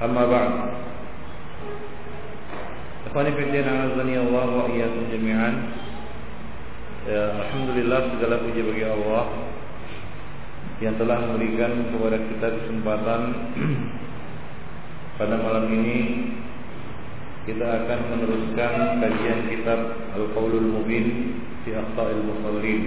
أما 0.00 0.24
بعد 0.26 0.52
Ikhwani 3.10 3.34
fiddin 3.34 3.66
azani 3.66 4.14
Allah 4.22 4.46
wa 4.54 4.70
iyyakum 4.70 5.10
jami'an. 5.10 5.54
Ya, 7.10 7.42
alhamdulillah 7.42 8.14
segala 8.14 8.38
puji 8.38 8.62
bagi 8.62 8.86
Allah 8.86 9.24
yang 10.78 10.94
telah 10.94 11.18
memberikan 11.26 11.90
kepada 11.90 12.22
kita 12.22 12.48
kesempatan 12.54 13.20
pada 15.18 15.34
malam 15.42 15.74
ini 15.74 15.98
kita 17.50 17.66
akan 17.66 17.98
meneruskan 18.14 19.02
kajian 19.02 19.40
kitab 19.58 19.80
Al-Qaulul 20.14 20.70
Mubin 20.70 21.34
fi 21.66 21.74
Akhta'il 21.74 22.22
Musallin. 22.30 22.82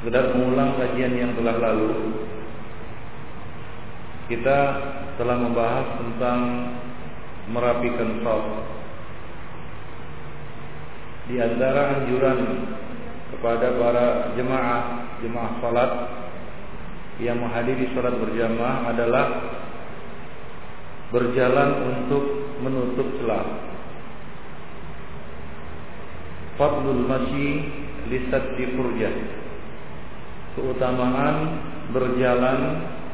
Sekedar 0.00 0.32
mengulang 0.32 0.80
kajian 0.80 1.12
yang 1.12 1.36
telah 1.36 1.60
lalu, 1.60 1.92
kita 4.32 4.58
telah 5.20 5.36
membahas 5.36 6.00
tentang 6.00 6.40
merapikan 7.52 8.24
shaf. 8.24 8.44
Di 11.28 11.36
antara 11.36 12.00
anjuran 12.00 12.40
kepada 13.28 13.76
para 13.76 14.06
jemaah 14.40 14.82
jemaah 15.20 15.52
salat 15.60 15.92
yang 17.20 17.36
menghadiri 17.36 17.92
salat 17.92 18.16
berjamaah 18.16 18.96
adalah 18.96 19.26
berjalan 21.12 21.70
untuk 21.92 22.24
menutup 22.64 23.04
celah. 23.20 23.46
Fadlul 26.56 27.04
masyi 27.04 27.68
lisat 28.08 28.56
di 28.56 28.64
furjah. 28.72 29.39
Keutamaan 30.58 31.36
berjalan 31.94 32.58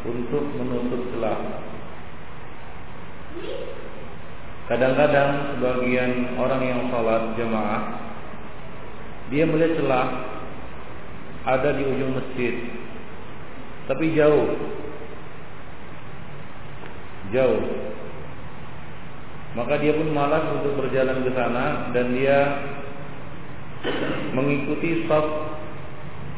untuk 0.06 0.44
menutup 0.56 1.02
celah. 1.12 1.38
Kadang-kadang 4.66 5.54
sebagian 5.54 6.34
orang 6.40 6.62
yang 6.64 6.80
sholat 6.90 7.38
jemaah 7.38 8.06
dia 9.26 9.42
melihat 9.42 9.82
celah 9.82 10.06
ada 11.46 11.74
di 11.74 11.82
ujung 11.82 12.14
masjid, 12.14 12.54
tapi 13.90 14.14
jauh, 14.14 14.50
jauh. 17.30 17.62
Maka 19.54 19.78
dia 19.80 19.94
pun 19.94 20.10
malas 20.12 20.42
untuk 20.58 20.78
berjalan 20.78 21.22
ke 21.26 21.30
sana 21.32 21.90
dan 21.90 22.06
dia 22.12 22.38
mengikuti 24.34 25.06
stop 25.06 25.26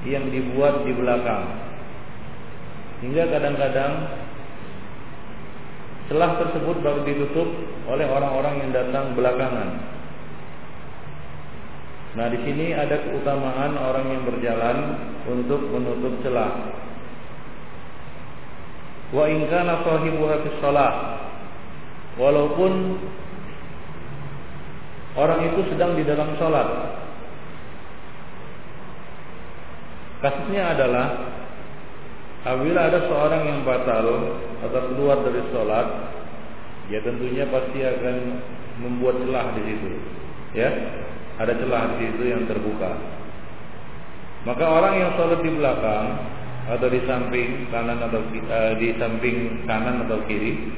yang 0.06 0.30
dibuat 0.30 0.86
di 0.86 0.92
belakang. 0.94 1.44
Hingga 3.02 3.24
kadang-kadang 3.30 3.92
celah 6.10 6.32
tersebut 6.42 6.77
baru 6.82 7.00
ditutup 7.06 7.48
oleh 7.86 8.06
orang-orang 8.06 8.66
yang 8.66 8.70
datang 8.74 9.14
belakangan. 9.14 9.69
Nah, 12.19 12.26
di 12.34 12.38
sini 12.42 12.74
ada 12.74 12.98
keutamaan 12.98 13.78
orang 13.78 14.06
yang 14.10 14.22
berjalan 14.26 14.76
untuk 15.30 15.62
menutup 15.70 16.19
celah. 16.26 16.74
Wa 19.14 19.24
in 19.30 19.46
kana 19.46 19.86
sahibuha 19.86 20.42
fi 20.42 20.48
shalah. 20.58 20.94
Walaupun 22.19 22.98
orang 25.14 25.41
itu 25.54 25.60
sedang 25.70 25.94
di 25.94 26.02
dalam 26.02 26.34
salat. 26.42 26.97
Kasusnya 30.19 30.74
adalah 30.74 31.06
apabila 32.42 32.91
ada 32.91 33.06
seorang 33.06 33.43
yang 33.47 33.60
batal 33.62 34.06
atau 34.66 34.81
keluar 34.91 35.22
dari 35.22 35.43
sholat, 35.54 35.87
ya 36.91 36.98
tentunya 37.06 37.47
pasti 37.47 37.87
akan 37.87 38.16
membuat 38.82 39.22
celah 39.22 39.47
di 39.54 39.62
situ. 39.62 39.91
Ya, 40.59 40.70
ada 41.38 41.54
celah 41.54 41.94
di 41.94 42.10
situ 42.10 42.22
yang 42.26 42.50
terbuka. 42.50 42.98
Maka 44.43 44.65
orang 44.66 44.94
yang 44.98 45.10
sholat 45.15 45.38
di 45.38 45.50
belakang 45.54 46.06
atau 46.69 46.88
di 46.91 47.00
samping 47.06 47.70
kanan 47.70 48.03
atau 48.03 48.20
uh, 48.26 48.72
di 48.76 48.93
samping 48.98 49.64
kanan 49.64 50.04
atau 50.04 50.20
kiri 50.28 50.69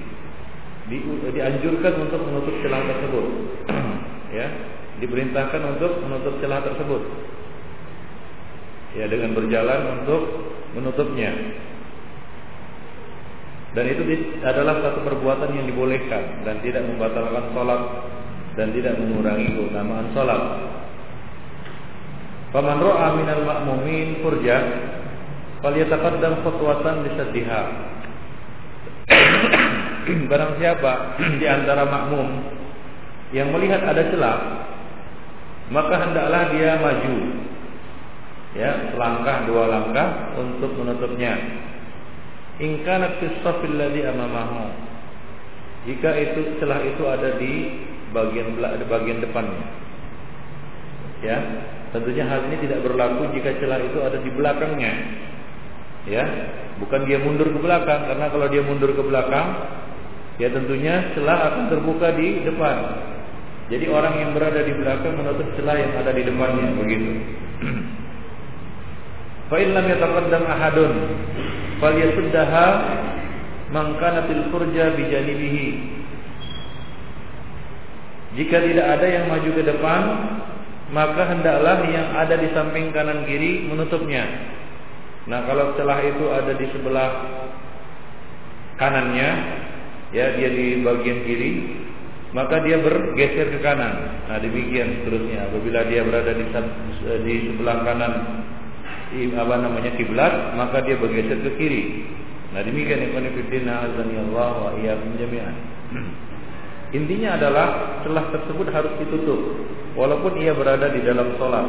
di, 0.87 0.97
dianjurkan 1.33 1.95
untuk 1.97 2.21
menutup 2.29 2.55
celah 2.61 2.83
tersebut. 2.85 3.27
ya, 4.39 4.47
diperintahkan 5.01 5.63
untuk 5.77 5.97
menutup 6.05 6.35
celah 6.45 6.61
tersebut. 6.61 7.03
Ya, 8.99 9.07
dengan 9.07 9.39
berjalan 9.39 10.03
untuk 10.03 10.23
menutupnya. 10.75 11.31
Dan 13.71 13.87
itu 13.87 14.03
adalah 14.43 14.83
satu 14.83 15.07
perbuatan 15.07 15.55
yang 15.55 15.71
dibolehkan 15.71 16.43
dan 16.43 16.59
tidak 16.59 16.83
membatalkan 16.91 17.55
sholat 17.55 17.83
dan 18.59 18.75
tidak 18.75 18.99
mengurangi 18.99 19.47
keutamaan 19.55 20.11
sholat. 20.11 20.43
Faman 22.51 22.83
ro'a 22.83 23.15
minal 23.15 23.47
ma'mumin 23.47 24.27
furja 24.27 24.59
falyataqaddam 25.63 26.43
khutwatan 26.43 27.07
lisaddiha. 27.07 27.63
Barang 30.31 30.59
siapa 30.59 31.15
di 31.41 31.47
antara 31.47 31.87
makmum 31.87 32.59
yang 33.31 33.55
melihat 33.55 33.87
ada 33.87 34.03
celah, 34.11 34.39
maka 35.71 35.95
hendaklah 35.95 36.51
dia 36.51 36.75
maju. 36.83 37.17
Ya, 38.51 38.91
selangkah 38.91 39.47
dua 39.47 39.71
langkah 39.71 40.35
untuk 40.35 40.75
menutupnya. 40.75 41.39
In 42.59 42.83
kanat 42.83 43.23
amamahu. 43.23 44.91
Jika 45.89 46.11
itu 46.13 46.61
celah 46.61 46.83
itu 46.85 47.03
ada 47.09 47.41
di 47.41 47.53
bagian 48.13 48.59
bagian 48.91 49.19
depannya. 49.23 49.65
Ya, 51.25 51.37
tentunya 51.95 52.27
hal 52.27 52.49
ini 52.51 52.57
tidak 52.69 52.85
berlaku 52.85 53.33
jika 53.33 53.55
celah 53.61 53.81
itu 53.81 53.99
ada 54.03 54.19
di 54.21 54.31
belakangnya. 54.35 54.93
Ya, 56.09 56.25
bukan 56.81 57.07
dia 57.07 57.21
mundur 57.21 57.49
ke 57.49 57.61
belakang 57.61 58.09
karena 58.09 58.27
kalau 58.33 58.47
dia 58.49 58.63
mundur 58.65 58.93
ke 58.93 59.03
belakang, 59.05 59.47
ya 60.41 60.49
tentunya 60.53 61.13
celah 61.17 61.39
akan 61.55 61.65
terbuka 61.71 62.13
di 62.19 62.45
depan. 62.45 62.77
Jadi 63.71 63.87
orang 63.87 64.15
yang 64.19 64.31
berada 64.35 64.67
di 64.67 64.75
belakang 64.75 65.15
menutup 65.15 65.47
celah 65.55 65.77
yang 65.79 65.93
ada 65.97 66.11
di 66.11 66.23
depannya 66.27 66.67
begitu. 66.75 67.13
Fa 69.51 69.59
in 69.59 69.75
lam 69.75 69.87
yataqaddam 69.91 70.43
ahadun 70.47 70.93
falyasuddaha 71.83 72.67
man 73.75 73.99
kana 73.99 74.31
fil 74.31 74.47
furja 74.55 74.95
bi 74.95 75.11
janibihi. 75.11 75.69
Jika 78.39 78.63
tidak 78.63 78.87
ada 78.87 79.07
yang 79.11 79.27
maju 79.27 79.51
ke 79.51 79.63
depan, 79.67 80.03
maka 80.95 81.35
hendaklah 81.35 81.83
yang 81.91 82.15
ada 82.15 82.39
di 82.39 82.47
samping 82.55 82.95
kanan 82.95 83.27
kiri 83.27 83.67
menutupnya. 83.67 84.23
Nah, 85.27 85.43
kalau 85.51 85.75
celah 85.75 85.99
itu 85.99 86.31
ada 86.31 86.55
di 86.55 86.67
sebelah 86.71 87.11
kanannya, 88.79 89.31
ya 90.15 90.39
dia 90.39 90.49
di 90.51 90.79
bagian 90.79 91.27
kiri, 91.27 91.51
maka 92.31 92.63
dia 92.63 92.79
bergeser 92.79 93.51
ke 93.51 93.59
kanan. 93.67 94.27
Nah, 94.31 94.39
demikian 94.39 95.03
seterusnya. 95.03 95.51
Apabila 95.51 95.91
dia 95.91 96.07
berada 96.07 96.31
di, 96.31 96.47
di 97.27 97.35
sebelah 97.51 97.77
kanan 97.83 98.13
apa 99.11 99.55
namanya 99.59 99.91
kiblat, 99.99 100.55
maka 100.55 100.87
dia 100.87 100.95
bergeser 100.95 101.43
ke 101.43 101.51
kiri. 101.59 101.83
Nah, 102.51 102.63
demikian 102.67 103.11
ikhwan 103.11 103.31
fillah 103.47 103.77
azani 103.87 104.15
Allah 104.19 104.51
wa 104.59 104.71
iyyakum 104.79 105.15
jami'an. 105.19 105.57
Intinya 106.99 107.39
adalah 107.39 107.67
celah 108.03 108.35
tersebut 108.35 108.67
harus 108.75 108.93
ditutup 108.99 109.39
walaupun 109.95 110.35
ia 110.43 110.51
berada 110.55 110.91
di 110.91 111.03
dalam 111.03 111.39
sholat. 111.39 111.67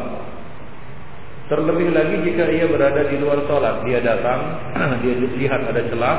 Terlebih 1.50 1.92
lagi 1.94 2.16
jika 2.26 2.48
ia 2.48 2.66
berada 2.66 3.06
di 3.06 3.20
luar 3.22 3.46
sholat, 3.46 3.86
dia 3.86 4.02
datang, 4.02 4.40
dia 5.06 5.14
lihat 5.18 5.62
ada 5.70 5.82
celah, 5.94 6.18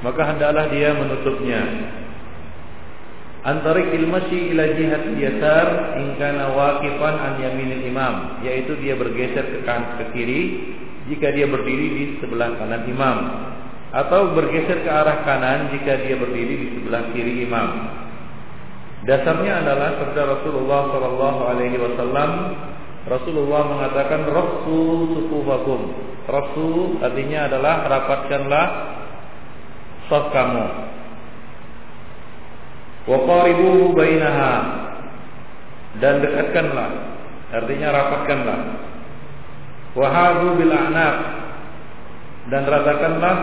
maka 0.00 0.22
hendaklah 0.32 0.64
dia 0.72 0.92
menutupnya. 0.96 1.60
Antara 3.44 3.76
ilmasi 3.76 4.56
ila 4.56 4.72
jihad 4.72 5.04
yasar 5.20 6.00
ingkana 6.00 6.56
waqifan 6.56 7.14
an 7.20 7.32
yaminil 7.44 7.84
imam, 7.84 8.40
yaitu 8.40 8.72
dia 8.80 8.96
bergeser 8.96 9.44
ke 9.44 9.58
kanan 9.68 10.00
ke 10.00 10.04
kiri 10.16 10.40
jika 11.12 11.28
dia 11.28 11.44
berdiri 11.44 11.86
di 11.92 12.04
sebelah 12.24 12.56
kanan 12.56 12.88
imam 12.88 13.16
atau 13.94 14.32
bergeser 14.32 14.80
ke 14.80 14.90
arah 14.90 15.22
kanan 15.22 15.70
jika 15.76 16.02
dia 16.02 16.16
berdiri 16.16 16.54
di 16.56 16.68
sebelah 16.80 17.12
kiri 17.12 17.44
imam. 17.44 17.68
Dasarnya 19.04 19.60
adalah 19.60 20.00
sabda 20.00 20.22
Rasulullah 20.24 20.80
Shallallahu 20.88 21.40
Alaihi 21.44 21.76
Wasallam. 21.76 22.30
Rasulullah 23.04 23.62
mengatakan 23.68 24.24
Rasul 24.32 25.20
sukufakum. 25.20 25.80
Rasul 26.24 27.04
artinya 27.04 27.52
adalah 27.52 27.84
rapatkanlah 27.84 28.66
saf 30.08 30.32
kamu. 30.32 30.83
Wa 33.04 33.18
qaribu 33.24 33.92
bainaha. 33.92 34.54
Dan 36.00 36.24
dekatkanlah 36.24 36.90
artinya 37.54 37.88
rapatkanlah. 37.94 38.60
Wahadu 39.94 40.58
bil 40.58 40.74
a'naq. 40.74 41.16
Dan 42.50 42.62
ratakanlah 42.68 43.36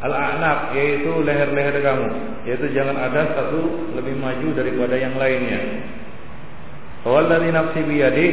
al-a'naq 0.00 0.72
yaitu 0.76 1.10
leher-leher 1.20 1.84
kamu, 1.84 2.08
yaitu 2.48 2.72
jangan 2.72 2.96
ada 2.96 3.32
satu 3.36 3.92
lebih 3.92 4.16
maju 4.16 4.48
daripada 4.56 4.94
yang 4.96 5.18
lainnya. 5.20 5.84
Wallazi 7.04 7.50
nafsi 7.52 7.80
biyadi 7.84 8.26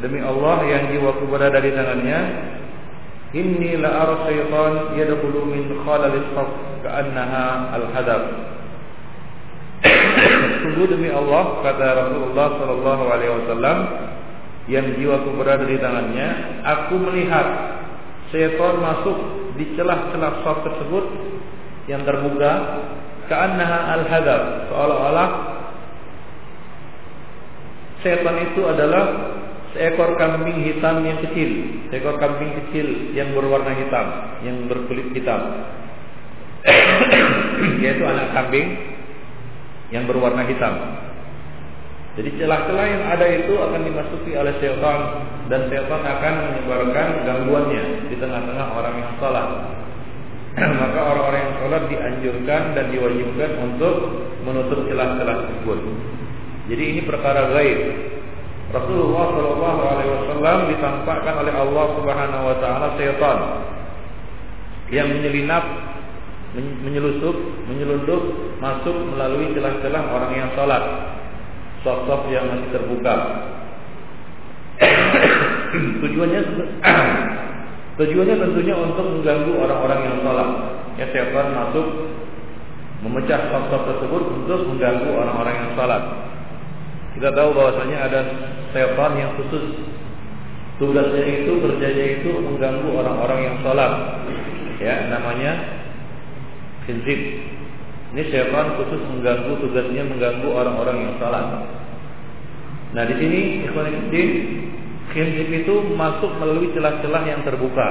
demi 0.00 0.22
Allah 0.22 0.62
yang 0.68 0.82
jiwaku 0.94 1.26
berada 1.26 1.58
di 1.58 1.74
tangannya. 1.74 2.20
Inni 3.34 3.76
la 3.76 3.90
ara 4.06 4.14
syaitan 4.24 4.96
yadkhulu 4.96 5.50
min 5.50 5.68
khalalis 5.84 6.24
saf 6.32 6.48
ka'annaha 6.86 7.74
al-hadab 7.74 8.22
Sungguh 10.62 10.86
demi 10.90 11.08
Allah 11.10 11.60
kata 11.62 11.86
Rasulullah 12.06 12.48
sallallahu 12.60 13.04
alaihi 13.10 13.32
wasallam 13.32 13.78
yang 14.66 14.86
jiwaku 14.98 15.30
berada 15.38 15.62
di 15.62 15.78
tangannya 15.78 16.28
aku 16.66 16.98
melihat 16.98 17.46
syaitan 18.34 18.82
masuk 18.82 19.18
di 19.54 19.64
celah-celah 19.78 20.42
saf 20.42 20.58
tersebut 20.66 21.04
yang 21.86 22.02
terbuka 22.02 22.82
ka'annaha 23.30 23.78
al-hadab 23.94 24.42
seolah-olah 24.66 25.28
setan 28.02 28.36
itu 28.50 28.62
adalah 28.66 29.04
seekor 29.74 30.16
kambing 30.16 30.62
hitam 30.66 31.04
yang 31.04 31.18
kecil, 31.22 31.50
seekor 31.92 32.16
kambing 32.16 32.54
kecil 32.64 33.12
yang 33.12 33.34
berwarna 33.36 33.76
hitam, 33.76 34.06
yang 34.46 34.56
berkulit 34.70 35.10
hitam. 35.12 35.62
Yaitu 37.82 38.02
anak 38.02 38.34
kambing 38.34 38.95
yang 39.94 40.04
berwarna 40.06 40.42
hitam. 40.46 40.74
Jadi 42.16 42.32
celah-celah 42.40 42.86
yang 42.88 43.04
ada 43.12 43.26
itu 43.28 43.52
akan 43.60 43.80
dimasuki 43.84 44.32
oleh 44.32 44.56
setan 44.56 45.00
dan 45.52 45.68
setan 45.68 46.00
akan 46.00 46.34
menyebarkan 46.48 47.08
gangguannya 47.28 48.08
di 48.08 48.16
tengah-tengah 48.16 48.68
orang 48.72 48.94
yang 49.04 49.12
salat. 49.20 49.48
Maka 50.80 51.00
orang-orang 51.12 51.40
yang 51.44 51.54
salat 51.60 51.82
dianjurkan 51.92 52.62
dan 52.72 52.84
diwajibkan 52.88 53.50
untuk 53.60 53.94
menutup 54.48 54.88
celah-celah 54.88 55.36
tersebut. 55.44 55.78
Jadi 56.72 56.82
ini 56.96 57.00
perkara 57.04 57.52
gaib. 57.52 57.80
Rasulullah 58.66 59.26
Shallallahu 59.30 59.82
Alaihi 59.86 60.10
Wasallam 60.10 60.58
ditampakkan 60.74 61.34
oleh 61.38 61.54
Allah 61.54 61.86
Subhanahu 62.00 62.44
Wa 62.50 62.56
Taala 62.58 62.88
setan 62.98 63.38
yang 64.90 65.10
menyelinap, 65.10 65.64
menyelusup, 66.56 67.36
menyelundup 67.68 68.22
masuk 68.58 68.96
melalui 69.12 69.52
celah-celah 69.52 70.02
orang 70.08 70.32
yang 70.32 70.48
sholat, 70.56 70.82
sosok 71.84 72.32
yang 72.32 72.48
masih 72.48 72.68
terbuka. 72.72 73.14
tujuannya 76.04 76.40
tujuannya 78.00 78.36
tentunya 78.40 78.74
untuk 78.76 79.04
mengganggu 79.04 79.52
orang-orang 79.52 80.00
yang 80.08 80.16
sholat. 80.24 80.48
Ya 80.96 81.06
setan 81.12 81.52
masuk 81.52 81.86
memecah 83.04 83.52
sosok 83.52 83.82
tersebut 83.92 84.22
untuk 84.40 84.60
mengganggu 84.72 85.08
orang-orang 85.12 85.54
yang 85.60 85.70
sholat. 85.76 86.02
Kita 87.16 87.32
tahu 87.36 87.52
bahwasanya 87.52 87.96
ada 88.08 88.20
setan 88.72 89.12
yang 89.20 89.36
khusus 89.36 89.76
tugasnya 90.76 91.24
itu 91.24 91.52
kerjanya 91.60 92.04
itu 92.20 92.30
mengganggu 92.40 92.88
orang-orang 92.96 93.40
yang 93.44 93.56
sholat. 93.60 93.92
Ya, 94.76 95.08
namanya 95.08 95.52
khinzib. 96.86 97.20
Ini 98.14 98.22
setan 98.32 98.78
khusus 98.80 99.02
mengganggu 99.12 99.60
tugasnya 99.60 100.02
mengganggu 100.06 100.48
orang-orang 100.48 100.96
yang 101.04 101.12
sholat. 101.20 101.46
Nah 102.94 103.02
di 103.04 103.14
sini 103.18 103.40
ikhwan 103.66 104.08
khinzib 105.12 105.48
itu 105.52 105.74
masuk 105.98 106.32
melalui 106.40 106.72
celah-celah 106.72 107.22
yang 107.26 107.42
terbuka 107.44 107.88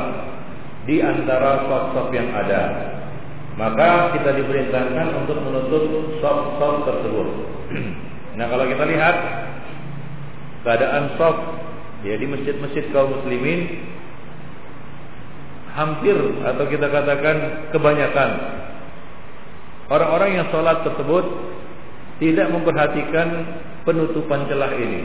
di 0.89 1.03
antara 1.03 1.67
sop-sop 1.67 2.09
yang 2.15 2.31
ada. 2.31 2.95
Maka 3.55 4.15
kita 4.19 4.35
diperintahkan 4.35 5.07
untuk 5.23 5.39
menutup 5.43 5.83
sop-sop 6.23 6.87
tersebut. 6.87 7.27
Nah 8.35 8.51
kalau 8.51 8.67
kita 8.67 8.83
lihat 8.83 9.15
keadaan 10.67 11.15
soft 11.15 11.55
ya 12.03 12.19
di 12.19 12.27
masjid-masjid 12.27 12.83
kaum 12.91 13.15
muslimin 13.15 13.79
hampir 15.71 16.17
atau 16.43 16.67
kita 16.67 16.91
katakan 16.91 17.69
kebanyakan 17.71 18.29
orang-orang 19.89 20.41
yang 20.41 20.47
sholat 20.49 20.81
tersebut 20.85 21.25
tidak 22.21 22.47
memperhatikan 22.51 23.27
penutupan 23.83 24.47
celah 24.47 24.71
ini. 24.75 25.01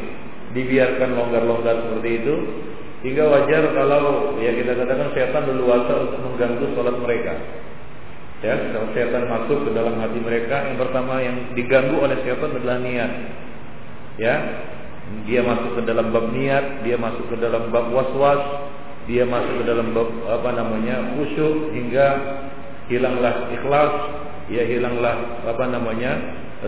Dibiarkan 0.51 1.15
longgar-longgar 1.15 1.77
seperti 1.87 2.11
itu 2.23 2.35
hingga 3.01 3.25
wajar 3.33 3.63
kalau 3.73 4.37
ya 4.43 4.51
kita 4.53 4.77
katakan 4.77 5.09
setan 5.15 5.45
leluasa 5.47 5.93
untuk 6.11 6.21
mengganggu 6.27 6.67
sholat 6.75 6.97
mereka. 6.99 7.33
Ya, 8.41 8.57
kalau 8.73 8.89
setan 8.97 9.29
masuk 9.29 9.69
ke 9.69 9.71
dalam 9.77 10.01
hati 10.01 10.17
mereka, 10.17 10.65
yang 10.65 10.81
pertama 10.81 11.21
yang 11.21 11.53
diganggu 11.53 12.01
oleh 12.01 12.17
setan 12.25 12.57
adalah 12.57 12.81
niat. 12.81 13.13
Ya, 14.17 14.35
dia 15.29 15.41
masuk 15.45 15.77
ke 15.77 15.83
dalam 15.85 16.09
bab 16.09 16.33
niat, 16.33 16.87
dia 16.87 16.97
masuk 16.97 17.29
ke 17.29 17.37
dalam 17.37 17.69
bab 17.69 17.93
waswas, 17.93 18.41
dia 19.05 19.29
masuk 19.29 19.61
ke 19.61 19.65
dalam 19.69 19.93
bab 19.93 20.09
apa 20.29 20.51
namanya 20.57 21.15
khusyuk 21.19 21.75
hingga 21.77 22.07
hilanglah 22.89 23.49
ikhlas, 23.53 23.93
ya 24.51 24.67
hilanglah 24.67 25.47
apa 25.47 25.65
namanya 25.71 26.19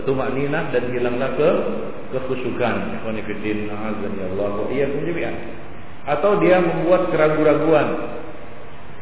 tumak 0.01 0.33
ninah 0.33 0.73
dan 0.73 0.89
hilanglah 0.89 1.37
ke 1.37 1.49
kekhusyukan. 2.15 2.97
Ikhwanifidin, 2.97 3.69
azan 3.69 4.13
ya 4.17 4.25
Allah, 4.33 4.49
wa 4.57 5.31
Atau 6.03 6.31
dia 6.41 6.57
membuat 6.57 7.13
keraguan-raguan. 7.13 7.87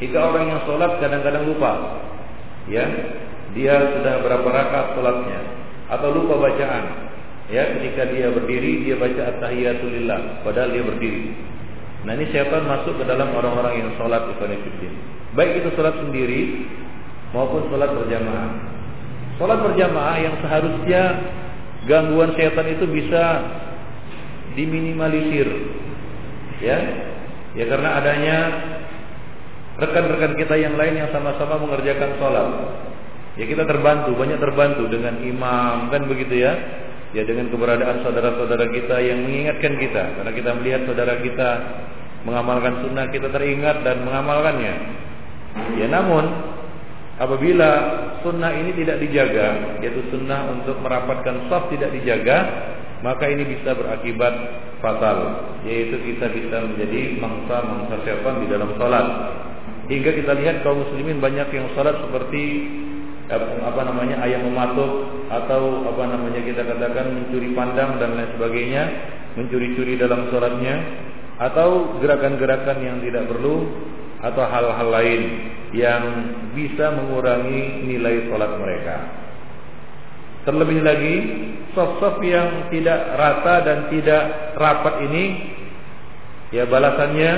Jika 0.04 0.18
orang 0.18 0.46
yang 0.52 0.60
sholat 0.68 1.00
kadang-kadang 1.00 1.48
lupa. 1.48 2.02
Ya 2.70 2.86
dia 3.52 3.74
sudah 3.98 4.24
berapa 4.24 4.48
rakaat 4.48 4.96
salatnya 4.96 5.40
atau 5.92 6.10
lupa 6.14 6.40
bacaan. 6.40 7.10
Ya 7.52 7.68
ketika 7.78 8.08
dia 8.08 8.32
berdiri 8.32 8.86
dia 8.88 8.96
baca 8.96 9.22
at-tahiyatulillah 9.34 10.46
padahal 10.46 10.72
dia 10.72 10.84
berdiri. 10.88 11.36
Nah 12.08 12.18
ini 12.18 12.32
syaitan 12.34 12.66
masuk 12.66 12.98
ke 12.98 13.04
dalam 13.06 13.30
orang-orang 13.34 13.86
yang 13.86 13.90
salat 14.00 14.26
ikhwan 14.30 14.56
baik 15.36 15.64
itu 15.64 15.70
salat 15.78 15.96
sendiri 16.00 16.66
maupun 17.32 17.68
salat 17.72 17.92
berjamaah 17.94 18.71
salat 19.42 19.60
berjamaah 19.66 20.18
yang 20.22 20.36
seharusnya 20.46 21.04
gangguan 21.90 22.38
syaitan 22.38 22.70
itu 22.70 22.86
bisa 22.86 23.42
diminimalisir 24.54 25.50
ya 26.62 26.78
ya 27.58 27.66
karena 27.66 27.90
adanya 27.98 28.38
rekan-rekan 29.82 30.38
kita 30.38 30.56
yang 30.62 30.78
lain 30.78 31.00
yang 31.02 31.10
sama-sama 31.10 31.58
mengerjakan 31.58 32.22
sholat. 32.22 32.48
Ya 33.40 33.48
kita 33.48 33.64
terbantu, 33.64 34.14
banyak 34.14 34.38
terbantu 34.38 34.86
dengan 34.92 35.18
imam 35.24 35.90
kan 35.90 36.06
begitu 36.06 36.46
ya. 36.46 36.54
Ya 37.12 37.28
dengan 37.28 37.52
keberadaan 37.52 38.08
saudara-saudara 38.08 38.72
kita 38.72 38.96
yang 39.04 39.28
mengingatkan 39.28 39.76
kita 39.76 40.04
karena 40.16 40.32
kita 40.32 40.52
melihat 40.56 40.82
saudara 40.88 41.20
kita 41.20 41.50
mengamalkan 42.24 42.88
sunnah 42.88 43.12
kita 43.12 43.28
teringat 43.34 43.84
dan 43.84 44.06
mengamalkannya. 44.08 44.76
Ya 45.76 45.88
namun 45.92 46.24
apabila 47.22 47.70
sunnah 48.26 48.50
ini 48.58 48.74
tidak 48.82 48.98
dijaga 48.98 49.78
yaitu 49.86 50.02
sunnah 50.10 50.50
untuk 50.58 50.82
merapatkan 50.82 51.46
saf 51.46 51.70
tidak 51.70 51.94
dijaga 51.94 52.38
maka 53.02 53.30
ini 53.30 53.46
bisa 53.46 53.74
berakibat 53.78 54.34
fatal 54.82 55.18
yaitu 55.66 55.98
kita 56.02 56.30
bisa 56.34 56.66
menjadi 56.66 57.18
mangsa-mangsa 57.22 58.02
setan 58.06 58.46
di 58.46 58.48
dalam 58.50 58.74
salat. 58.78 59.08
Hingga 59.90 60.12
kita 60.22 60.32
lihat 60.38 60.62
kaum 60.62 60.86
muslimin 60.86 61.18
banyak 61.18 61.50
yang 61.52 61.68
salat 61.74 61.98
seperti 61.98 62.44
apa 63.64 63.82
namanya 63.88 64.22
ayam 64.22 64.50
mematuk 64.50 65.08
atau 65.32 65.88
apa 65.88 66.04
namanya 66.04 66.42
kita 66.44 66.62
katakan 66.68 67.16
mencuri 67.16 67.50
pandang 67.56 67.98
dan 67.98 68.18
lain 68.18 68.30
sebagainya, 68.38 68.84
mencuri-curi 69.40 69.98
dalam 69.98 70.30
salatnya 70.30 70.76
atau 71.42 71.98
gerakan-gerakan 71.98 72.78
yang 72.86 72.98
tidak 73.02 73.26
perlu 73.26 73.66
atau 74.22 74.44
hal-hal 74.46 74.90
lain 74.90 75.22
yang 75.72 76.04
bisa 76.54 76.94
mengurangi 76.94 77.88
nilai 77.88 78.28
salat 78.30 78.52
mereka. 78.60 78.98
Terlebih 80.42 80.82
lagi, 80.82 81.16
soft-soft 81.78 82.22
yang 82.26 82.70
tidak 82.74 83.00
rata 83.18 83.56
dan 83.62 83.78
tidak 83.94 84.24
rapat 84.58 85.06
ini 85.10 85.24
ya 86.52 86.68
balasannya 86.68 87.32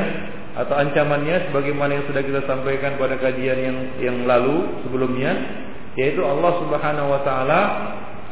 atau 0.53 0.75
ancamannya 0.77 1.49
sebagaimana 1.49 1.97
yang 1.97 2.05
sudah 2.09 2.21
kita 2.21 2.41
sampaikan 2.45 2.95
pada 3.01 3.17
kajian 3.17 3.57
yang 3.57 3.77
yang 3.97 4.17
lalu 4.29 4.81
sebelumnya 4.85 5.33
yaitu 5.97 6.21
Allah 6.25 6.57
Subhanahu 6.61 7.09
wa 7.09 7.21
taala 7.21 7.61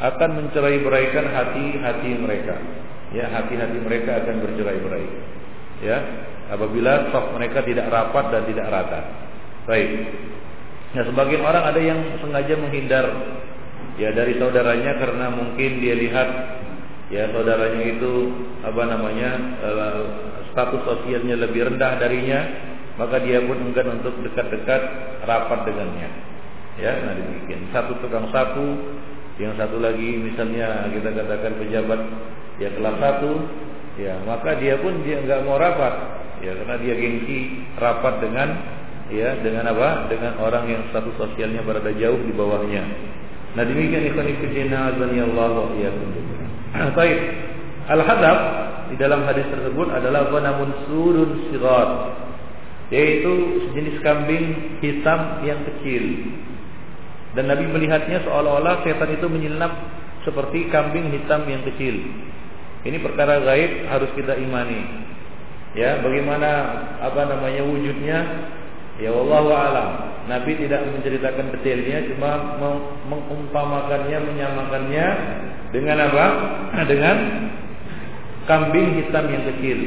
akan 0.01 0.29
mencerai-beraikan 0.41 1.29
hati-hati 1.29 2.11
mereka. 2.17 2.57
Ya, 3.13 3.29
hati-hati 3.29 3.77
mereka 3.85 4.23
akan 4.25 4.35
bercerai-berai. 4.41 5.07
Ya, 5.81 5.97
apabila 6.53 7.09
saf 7.09 7.33
mereka 7.33 7.65
tidak 7.65 7.89
rapat 7.89 8.29
dan 8.29 8.43
tidak 8.45 8.69
rata. 8.69 9.01
Baik. 9.65 9.89
Nah, 10.91 11.03
sebagian 11.07 11.41
orang 11.41 11.63
ada 11.71 11.81
yang 11.81 11.99
sengaja 12.21 12.53
menghindar 12.59 13.05
ya 13.97 14.13
dari 14.13 14.37
saudaranya 14.37 14.97
karena 14.99 15.31
mungkin 15.31 15.81
dia 15.81 15.95
lihat 15.95 16.29
ya 17.09 17.31
saudaranya 17.31 17.83
itu 17.97 18.13
apa 18.61 18.83
namanya 18.87 19.29
uh, 19.63 20.03
status 20.51 20.83
sosialnya 20.83 21.39
lebih 21.39 21.71
rendah 21.71 21.97
darinya, 21.97 22.39
maka 22.99 23.23
dia 23.23 23.39
pun 23.41 23.57
enggan 23.71 23.99
untuk 23.99 24.19
dekat-dekat 24.21 24.81
rapat 25.23 25.59
dengannya. 25.65 26.09
Ya, 26.79 26.91
nah 27.03 27.13
demikian. 27.15 27.71
Satu 27.71 27.95
tukang 28.03 28.27
sapu, 28.31 28.63
yang 29.39 29.55
satu 29.55 29.79
lagi 29.79 30.19
misalnya 30.19 30.91
kita 30.91 31.09
katakan 31.11 31.55
pejabat 31.59 32.01
ya 32.59 32.69
kelas 32.75 32.95
satu, 32.99 33.31
ya 33.99 34.19
maka 34.23 34.55
dia 34.59 34.79
pun 34.79 35.03
dia 35.03 35.19
enggak 35.19 35.43
mau 35.43 35.59
rapat, 35.59 35.93
ya 36.39 36.55
karena 36.55 36.75
dia 36.79 36.93
gengsi 36.95 37.39
rapat 37.75 38.23
dengan 38.23 38.49
ya 39.11 39.35
dengan 39.43 39.67
apa? 39.71 40.07
Dengan 40.07 40.39
orang 40.39 40.65
yang 40.71 40.81
status 40.91 41.15
sosialnya 41.19 41.63
berada 41.63 41.91
jauh 41.95 42.19
di 42.23 42.31
bawahnya. 42.31 42.83
Nah 43.51 43.63
demikian 43.67 44.07
ikhwan 44.07 44.31
fillah 44.39 44.95
Allah 44.95 45.51
wa 45.51 45.75
iyyakum. 45.75 46.09
Baik. 46.97 47.19
Al-hadab 47.91 48.37
di 48.93 48.95
dalam 48.95 49.27
hadis 49.27 49.43
tersebut 49.51 49.91
adalah 49.91 50.31
namun 50.31 50.71
surun 50.87 51.51
sirat 51.51 51.91
yaitu 52.91 53.63
sejenis 53.67 54.03
kambing 54.03 54.45
hitam 54.83 55.43
yang 55.47 55.59
kecil. 55.63 56.03
Dan 57.31 57.47
Nabi 57.47 57.63
melihatnya 57.71 58.19
seolah-olah 58.27 58.83
setan 58.83 59.15
itu 59.15 59.31
menyelinap 59.31 59.71
seperti 60.27 60.67
kambing 60.67 61.07
hitam 61.15 61.47
yang 61.47 61.63
kecil. 61.63 61.95
Ini 62.81 62.97
perkara 62.97 63.41
gaib 63.45 63.85
harus 63.89 64.09
kita 64.17 64.33
imani. 64.37 64.81
Ya, 65.77 66.01
bagaimana 66.01 66.49
apa 66.99 67.21
namanya 67.29 67.63
wujudnya? 67.63 68.19
Ya 68.99 69.11
Allah 69.13 69.41
alam. 69.71 69.89
Nabi 70.29 70.53
tidak 70.61 70.85
menceritakan 70.85 71.49
detailnya, 71.57 72.05
cuma 72.13 72.61
mengumpamakannya, 73.09 74.17
menyamakannya 74.21 75.07
dengan 75.73 75.97
apa? 75.97 76.25
Dengan 76.91 77.17
kambing 78.45 79.01
hitam 79.01 79.25
yang 79.31 79.43
kecil. 79.53 79.79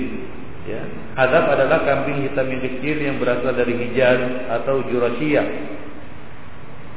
Ya. 0.64 0.80
Hadap 1.14 1.52
adalah 1.52 1.84
kambing 1.84 2.24
hitam 2.24 2.48
yang 2.48 2.62
kecil 2.64 2.96
yang 2.96 3.16
berasal 3.20 3.52
dari 3.52 3.76
Hijaz 3.76 4.48
atau 4.48 4.80
Jurasia. 4.88 5.44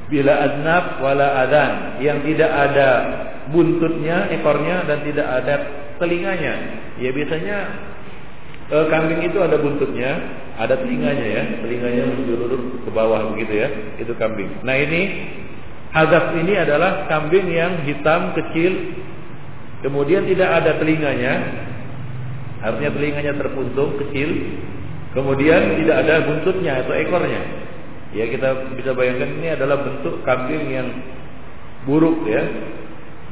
Bila 0.07 0.33
adnab 0.39 1.03
wala 1.03 1.43
adan 1.43 1.99
yang 1.99 2.23
tidak 2.23 2.47
ada 2.47 2.89
buntutnya, 3.51 4.31
ekornya 4.31 4.87
dan 4.87 5.03
tidak 5.03 5.27
ada 5.27 5.55
telinganya. 5.99 6.53
Ya 6.95 7.11
biasanya 7.11 7.57
e, 8.71 8.77
kambing 8.87 9.21
itu 9.27 9.37
ada 9.43 9.59
buntutnya, 9.59 10.11
ada 10.55 10.79
telinganya 10.79 11.27
ya, 11.27 11.43
telinganya 11.59 12.03
menjulur 12.07 12.81
ke 12.87 12.89
bawah 12.95 13.35
begitu 13.35 13.67
ya, 13.67 13.67
itu 13.99 14.15
kambing. 14.15 14.47
Nah 14.63 14.79
ini 14.79 15.01
hadap 15.91 16.39
ini 16.39 16.55
adalah 16.55 17.11
kambing 17.11 17.51
yang 17.51 17.83
hitam 17.83 18.31
kecil 18.31 18.95
Kemudian 19.77 20.25
tidak 20.25 20.49
ada 20.49 20.71
telinganya, 20.81 21.33
artinya 22.65 22.91
telinganya 22.97 23.33
terpuntung 23.37 23.93
kecil. 24.01 24.29
Kemudian 25.13 25.81
tidak 25.81 25.95
ada 26.05 26.15
buntutnya 26.25 26.81
atau 26.81 26.93
ekornya. 26.97 27.41
Ya 28.17 28.25
kita 28.33 28.73
bisa 28.73 28.97
bayangkan 28.97 29.29
ini 29.37 29.53
adalah 29.53 29.77
bentuk 29.85 30.25
kambing 30.25 30.73
yang 30.73 30.89
buruk 31.85 32.25
ya, 32.25 32.41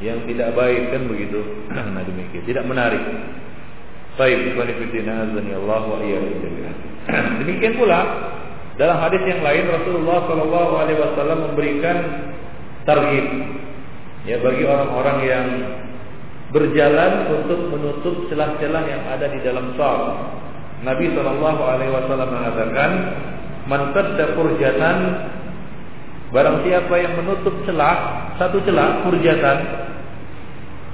yang 0.06 0.22
tidak 0.30 0.54
baik 0.54 0.94
kan 0.94 1.10
begitu. 1.10 1.42
nah 1.74 2.06
demikian, 2.06 2.46
tidak 2.46 2.70
menarik. 2.70 3.02
Baik, 4.16 4.54
fillah 4.54 4.70
azani 5.26 5.52
Allah 5.58 5.82
wa 5.90 5.98
Demikian 7.42 7.74
pula 7.82 8.00
dalam 8.78 9.02
hadis 9.02 9.26
yang 9.26 9.42
lain 9.42 9.66
Rasulullah 9.74 10.24
Shallallahu 10.30 10.74
alaihi 10.78 11.00
wasallam 11.02 11.40
memberikan 11.52 11.98
tarhib 12.86 13.28
ya 14.24 14.38
bagi 14.40 14.64
orang-orang 14.64 15.18
yang 15.26 15.48
berjalan 16.56 17.12
untuk 17.36 17.60
menutup 17.74 18.16
celah-celah 18.32 18.84
yang 18.88 19.04
ada 19.10 19.28
di 19.28 19.40
dalam 19.44 19.76
sal. 19.76 20.32
Nabi 20.86 21.12
Shallallahu 21.12 21.62
Alaihi 21.66 21.92
Wasallam 21.92 22.30
mengatakan, 22.30 22.92
"Man 23.66 23.94
furjatan 23.94 24.98
barang 26.30 26.58
siapa 26.66 26.94
yang 27.00 27.14
menutup 27.22 27.54
celah 27.64 28.30
satu 28.38 28.62
celah 28.66 29.06
furjatan, 29.06 29.58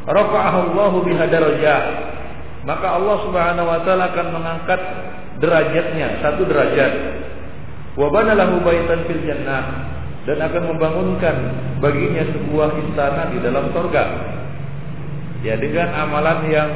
rafa'ahu 0.07 1.01
biha 1.03 1.25
darajah." 1.27 1.81
Maka 2.61 2.93
Allah 2.93 3.17
Subhanahu 3.25 3.67
wa 3.67 3.79
taala 3.81 4.13
akan 4.13 4.27
mengangkat 4.37 4.81
derajatnya 5.41 6.21
satu 6.21 6.45
derajat. 6.45 6.93
Wa 7.97 8.07
bana 8.13 8.37
lahu 8.37 8.61
baitan 8.61 9.03
fil 9.09 9.25
jannah 9.25 9.89
dan 10.29 10.37
akan 10.37 10.63
membangunkan 10.77 11.35
baginya 11.81 12.23
sebuah 12.29 12.69
istana 12.85 13.33
di 13.33 13.37
dalam 13.41 13.73
surga. 13.73 14.03
Ya 15.41 15.57
dengan 15.57 15.89
amalan 15.97 16.39
yang 16.53 16.69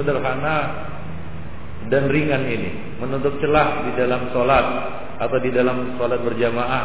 sederhana 0.00 0.88
dan 1.88 2.12
ringan 2.12 2.44
ini 2.44 3.00
menutup 3.00 3.40
celah 3.40 3.88
di 3.88 3.96
dalam 3.96 4.28
sholat 4.34 4.66
atau 5.16 5.38
di 5.40 5.48
dalam 5.48 5.96
sholat 5.96 6.20
berjamaah 6.20 6.84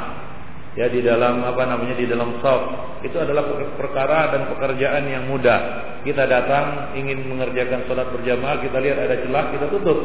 ya 0.75 0.91
di 0.91 1.03
dalam 1.03 1.43
apa 1.43 1.63
namanya 1.67 1.95
di 1.95 2.07
dalam 2.07 2.39
shop 2.39 2.61
itu 3.03 3.15
adalah 3.15 3.47
perkara 3.79 4.33
dan 4.35 4.41
pekerjaan 4.55 5.03
yang 5.07 5.27
mudah. 5.29 5.93
Kita 6.01 6.25
datang 6.29 6.95
ingin 6.97 7.25
mengerjakan 7.27 7.85
sholat 7.89 8.07
berjamaah 8.13 8.61
kita 8.61 8.77
lihat 8.79 8.97
ada 8.97 9.15
celah 9.19 9.45
kita 9.51 9.65
tutup. 9.73 9.99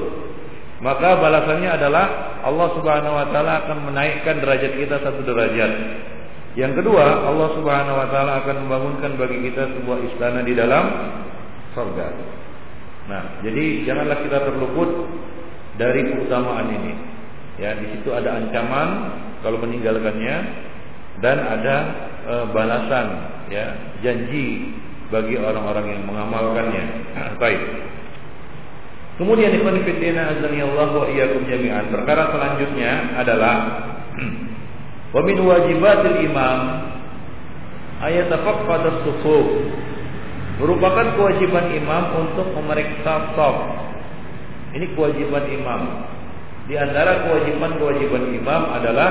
Maka 0.80 1.20
balasannya 1.20 1.76
adalah 1.76 2.06
Allah 2.40 2.68
Subhanahu 2.72 3.12
wa 3.12 3.26
taala 3.28 3.68
akan 3.68 3.92
menaikkan 3.92 4.40
derajat 4.40 4.72
kita 4.80 4.96
satu 5.04 5.20
derajat. 5.28 5.72
Yang 6.56 6.82
kedua, 6.82 7.28
Allah 7.28 7.48
Subhanahu 7.52 8.00
wa 8.00 8.08
taala 8.08 8.40
akan 8.42 8.56
membangunkan 8.64 9.12
bagi 9.20 9.44
kita 9.44 9.76
sebuah 9.76 9.98
istana 10.08 10.40
di 10.40 10.56
dalam 10.56 10.84
surga. 11.76 12.06
Nah, 13.08 13.40
jadi 13.40 13.88
janganlah 13.88 14.18
kita 14.26 14.38
terluput 14.44 14.90
dari 15.80 16.04
keutamaan 16.12 16.68
ini. 16.68 16.92
Ya, 17.60 17.76
di 17.76 17.96
situ 17.96 18.12
ada 18.12 18.36
ancaman 18.40 18.88
kalau 19.40 19.60
meninggalkannya 19.60 20.36
dan 21.20 21.36
ada 21.40 21.76
e, 22.24 22.34
balasan 22.52 23.06
ya, 23.52 23.76
janji 24.00 24.76
bagi 25.12 25.36
orang-orang 25.36 25.96
yang 25.96 26.02
mengamalkannya. 26.08 26.84
Baik. 27.36 27.60
Kemudian 29.20 29.52
ikhwan 29.52 29.84
fillah 29.84 30.32
azani 30.32 30.64
Allah 30.64 30.88
wa 30.96 31.06
iyyakum 31.08 31.44
jami'an. 31.44 31.92
Perkara 31.92 32.32
selanjutnya 32.32 33.20
adalah 33.20 33.56
Wa 35.10 35.20
min 35.26 35.42
wajibatil 35.42 36.22
imam 36.22 36.58
ayat 37.98 38.30
pada 38.30 38.90
sufuf 39.02 39.46
merupakan 40.60 41.16
kewajiban 41.16 41.72
imam 41.72 42.04
untuk 42.20 42.52
memeriksa 42.52 43.32
saf. 43.32 43.56
Ini 44.76 44.92
kewajiban 44.94 45.48
imam. 45.50 45.82
Di 46.70 46.78
antara 46.78 47.26
kewajiban-kewajiban 47.26 48.30
imam 48.36 48.62
adalah 48.70 49.10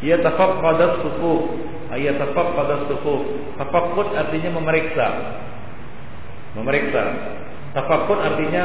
ia 0.00 0.16
pada 0.24 1.04
sufuf. 1.04 1.60
Ayat 1.92 2.18
pada 2.34 2.88
sufuf. 2.88 3.20
Tafaqqud 3.60 4.16
artinya 4.16 4.50
memeriksa. 4.56 5.06
Memeriksa. 6.56 7.02
Tafaqqud 7.76 8.18
artinya 8.18 8.64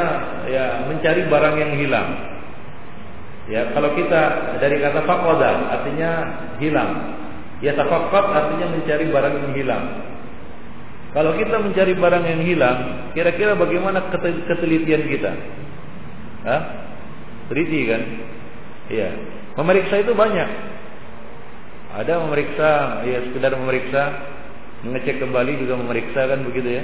ya 0.49 0.87
mencari 0.89 1.27
barang 1.29 1.55
yang 1.59 1.73
hilang. 1.77 2.09
Ya, 3.45 3.69
kalau 3.77 3.93
kita 3.93 4.21
dari 4.57 4.81
kata 4.81 5.05
fakoda 5.05 5.69
artinya 5.69 6.11
hilang. 6.57 6.91
Ya 7.63 7.77
tafakkat 7.77 8.25
artinya 8.35 8.73
mencari 8.73 9.05
barang 9.13 9.35
yang 9.37 9.53
hilang. 9.53 9.83
Kalau 11.15 11.31
kita 11.39 11.63
mencari 11.63 11.95
barang 11.95 12.25
yang 12.27 12.41
hilang, 12.43 12.77
kira-kira 13.15 13.55
bagaimana 13.55 14.11
ketelitian 14.51 15.07
kita? 15.07 15.31
Hah? 16.43 16.61
Teliti 17.47 17.87
kan? 17.87 18.01
Iya. 18.91 19.09
Memeriksa 19.55 20.03
itu 20.03 20.11
banyak. 20.11 20.49
Ada 21.95 22.19
memeriksa, 22.19 22.69
ya 23.07 23.23
sekedar 23.31 23.55
memeriksa, 23.55 24.01
mengecek 24.83 25.23
kembali 25.23 25.55
juga 25.63 25.79
memeriksa 25.79 26.27
kan 26.27 26.43
begitu 26.43 26.83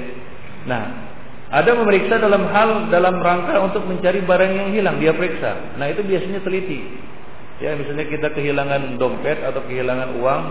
Nah, 0.64 0.82
ada 1.52 1.76
memeriksa 1.76 2.16
dalam 2.16 2.48
hal 2.48 2.88
dalam 2.88 3.20
rangka 3.20 3.60
untuk 3.60 3.84
mencari 3.84 4.24
barang 4.24 4.52
yang 4.56 4.68
hilang, 4.72 4.96
dia 4.96 5.12
periksa. 5.12 5.76
Nah, 5.76 5.92
itu 5.92 6.00
biasanya 6.00 6.40
teliti. 6.40 6.80
Ya, 7.60 7.76
misalnya 7.76 8.08
kita 8.08 8.32
kehilangan 8.32 8.96
dompet 8.96 9.44
atau 9.44 9.60
kehilangan 9.68 10.16
uang 10.16 10.42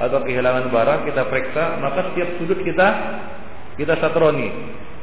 atau 0.00 0.18
kehilangan 0.26 0.70
barang, 0.70 1.00
kita 1.06 1.22
periksa, 1.30 1.78
maka 1.78 2.10
setiap 2.12 2.28
sudut 2.38 2.60
kita 2.66 2.88
kita 3.74 3.94
satroni. 3.98 4.48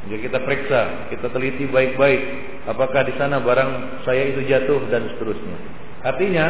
Jadi 0.08 0.18
kita 0.26 0.38
periksa, 0.42 1.08
kita 1.14 1.30
teliti 1.30 1.70
baik-baik 1.70 2.20
apakah 2.66 3.06
di 3.06 3.14
sana 3.14 3.38
barang 3.38 4.02
saya 4.02 4.34
itu 4.34 4.42
jatuh 4.50 4.90
dan 4.90 5.06
seterusnya. 5.14 5.56
Artinya, 6.02 6.46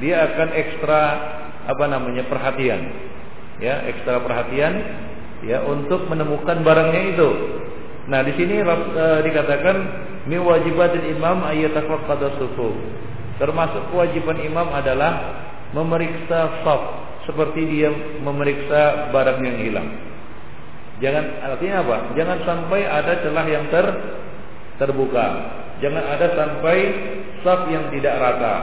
dia 0.00 0.24
akan 0.32 0.48
ekstra 0.56 1.02
apa 1.68 1.84
namanya? 1.84 2.24
perhatian. 2.24 2.80
Ya, 3.60 3.84
ekstra 3.86 4.18
perhatian 4.24 4.72
ya 5.44 5.62
untuk 5.68 6.08
menemukan 6.08 6.64
barangnya 6.64 7.02
itu 7.14 7.30
Nah, 8.04 8.20
di 8.20 8.36
sini 8.36 8.60
uh, 8.60 9.20
dikatakan 9.24 9.76
mi 10.28 10.36
wajibatil 10.36 11.08
imam 11.08 11.40
ayatafaqqada 11.40 12.36
sufuf. 12.36 12.76
Termasuk 13.40 13.90
kewajiban 13.90 14.44
imam 14.44 14.68
adalah 14.70 15.40
memeriksa 15.72 16.62
saf 16.62 16.82
seperti 17.24 17.60
dia 17.68 17.90
memeriksa 18.20 19.10
barang 19.12 19.38
yang 19.40 19.58
hilang. 19.60 19.88
Jangan 21.02 21.24
artinya 21.42 21.76
apa? 21.82 21.96
Jangan 22.14 22.38
sampai 22.46 22.80
ada 22.86 23.12
celah 23.20 23.46
yang 23.50 23.64
ter 23.68 23.86
terbuka. 24.78 25.26
Jangan 25.82 26.04
ada 26.06 26.26
sampai 26.38 26.78
saf 27.42 27.66
yang 27.68 27.90
tidak 27.90 28.14
rata, 28.16 28.54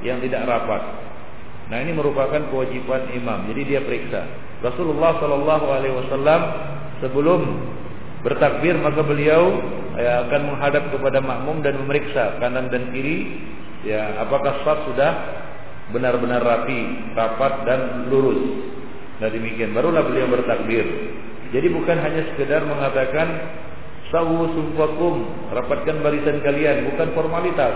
yang 0.00 0.22
tidak 0.22 0.46
rapat. 0.46 0.82
Nah 1.68 1.78
ini 1.82 1.92
merupakan 1.96 2.38
kewajiban 2.52 3.10
imam. 3.12 3.50
Jadi 3.50 3.60
dia 3.66 3.80
periksa. 3.82 4.22
Rasulullah 4.62 5.18
Shallallahu 5.18 5.66
Alaihi 5.68 5.94
Wasallam 5.98 6.40
sebelum 7.02 7.40
bertakbir 8.22 8.78
maka 8.78 9.02
beliau 9.02 9.58
ya, 9.98 10.22
akan 10.28 10.54
menghadap 10.54 10.86
kepada 10.94 11.18
makmum 11.18 11.58
dan 11.66 11.74
memeriksa 11.82 12.38
kanan 12.38 12.70
dan 12.70 12.94
kiri 12.94 13.42
ya 13.82 14.22
apakah 14.22 14.62
saf 14.62 14.86
sudah 14.86 15.12
benar-benar 15.92 16.42
rapi, 16.42 17.12
rapat 17.14 17.68
dan 17.68 17.80
lurus. 18.08 18.40
Nah 19.22 19.28
demikian 19.30 19.76
barulah 19.76 20.02
beliau 20.02 20.26
bertakbir. 20.26 20.84
Jadi 21.52 21.68
bukan 21.68 21.96
hanya 22.00 22.26
sekedar 22.32 22.64
mengatakan 22.64 23.28
sawu 24.08 24.48
sufakum, 24.56 25.24
rapatkan 25.52 26.00
barisan 26.00 26.40
kalian, 26.40 26.88
bukan 26.92 27.12
formalitas. 27.12 27.74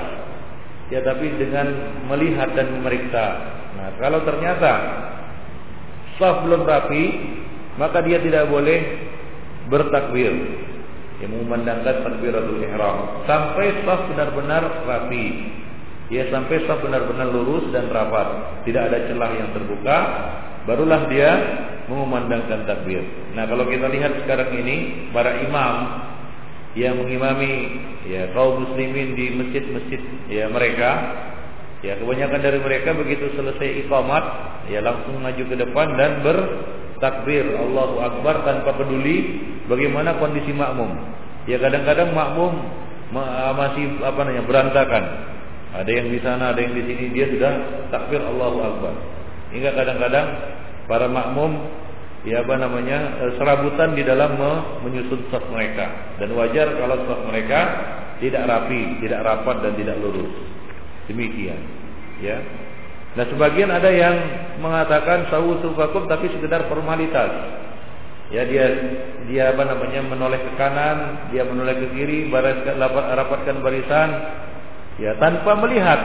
Ya 0.88 1.02
tapi 1.02 1.28
dengan 1.36 1.66
melihat 2.08 2.54
dan 2.54 2.72
memeriksa. 2.78 3.24
Nah, 3.74 3.90
kalau 3.98 4.22
ternyata 4.22 4.72
saf 6.16 6.46
belum 6.46 6.62
rapi, 6.62 7.04
maka 7.76 8.00
dia 8.06 8.22
tidak 8.22 8.48
boleh 8.48 8.78
bertakbir. 9.68 10.32
Yang 11.16 11.32
memandangkan 11.32 12.04
takbiratul 12.04 12.60
ihram 12.60 13.24
sampai 13.24 13.82
saf 13.82 14.04
benar-benar 14.12 14.84
rapi. 14.84 15.26
Ya 16.06 16.30
sampai 16.30 16.62
saf 16.70 16.78
benar-benar 16.86 17.34
lurus 17.34 17.66
dan 17.74 17.90
rapat, 17.90 18.62
tidak 18.62 18.94
ada 18.94 19.10
celah 19.10 19.30
yang 19.34 19.50
terbuka, 19.50 19.98
barulah 20.62 21.10
dia 21.10 21.30
mengumandangkan 21.90 22.62
takbir. 22.66 23.02
Nah, 23.34 23.46
kalau 23.46 23.66
kita 23.66 23.90
lihat 23.90 24.22
sekarang 24.22 24.54
ini 24.54 25.10
para 25.10 25.42
imam 25.42 25.74
yang 26.76 27.00
mengimami 27.00 27.80
ya 28.04 28.30
kaum 28.36 28.68
muslimin 28.68 29.16
di 29.16 29.32
masjid-masjid 29.32 30.00
ya 30.28 30.44
mereka 30.52 30.90
ya 31.80 31.96
kebanyakan 31.96 32.40
dari 32.44 32.58
mereka 32.60 32.92
begitu 32.92 33.32
selesai 33.32 33.88
iqamat 33.88 34.24
ya 34.68 34.84
langsung 34.84 35.16
maju 35.24 35.40
ke 35.40 35.56
depan 35.56 35.96
dan 35.96 36.20
bertakbir 36.20 37.48
Allahu 37.56 37.96
akbar 38.04 38.44
tanpa 38.44 38.76
peduli 38.76 39.40
bagaimana 39.66 40.20
kondisi 40.20 40.52
makmum. 40.52 40.92
Ya 41.48 41.56
kadang-kadang 41.56 42.12
makmum 42.12 42.52
masih 43.56 44.02
apa 44.04 44.20
namanya 44.26 44.44
berantakan. 44.44 45.04
Ada 45.76 45.90
yang 45.92 46.08
di 46.08 46.18
sana, 46.24 46.56
ada 46.56 46.60
yang 46.62 46.72
di 46.72 46.82
sini, 46.88 47.12
dia 47.12 47.28
sudah 47.28 47.52
takbir 47.92 48.24
Allahu 48.24 48.58
Akbar. 48.64 48.94
Hingga 49.52 49.70
kadang-kadang 49.76 50.26
para 50.88 51.06
makmum 51.06 51.52
ya 52.26 52.42
apa 52.42 52.54
namanya 52.58 53.22
eh, 53.22 53.32
serabutan 53.38 53.94
di 53.94 54.02
dalam 54.02 54.34
menyusun 54.82 55.30
saf 55.30 55.46
mereka 55.52 56.16
dan 56.18 56.34
wajar 56.34 56.74
kalau 56.74 56.96
saf 57.06 57.20
mereka 57.30 57.60
tidak 58.18 58.48
rapi, 58.48 58.98
tidak 59.04 59.20
rapat 59.22 59.56
dan 59.62 59.72
tidak 59.76 59.96
lurus. 60.00 60.32
Demikian, 61.06 61.60
ya. 62.24 62.40
Nah, 63.16 63.24
sebagian 63.32 63.72
ada 63.72 63.88
yang 63.88 64.16
mengatakan 64.60 65.30
sawu 65.32 65.60
sufakum 65.64 66.04
tapi 66.08 66.28
sekedar 66.32 66.68
formalitas. 66.68 67.62
Ya 68.26 68.42
dia 68.42 68.66
dia 69.30 69.54
apa 69.54 69.62
namanya 69.62 70.02
menoleh 70.02 70.42
ke 70.42 70.52
kanan, 70.58 71.30
dia 71.30 71.46
menoleh 71.46 71.78
ke 71.78 71.86
kiri, 71.94 72.26
bariskan, 72.26 72.74
rapatkan 72.82 73.62
barisan, 73.62 74.08
ya 75.00 75.16
tanpa 75.20 75.56
melihat, 75.60 76.00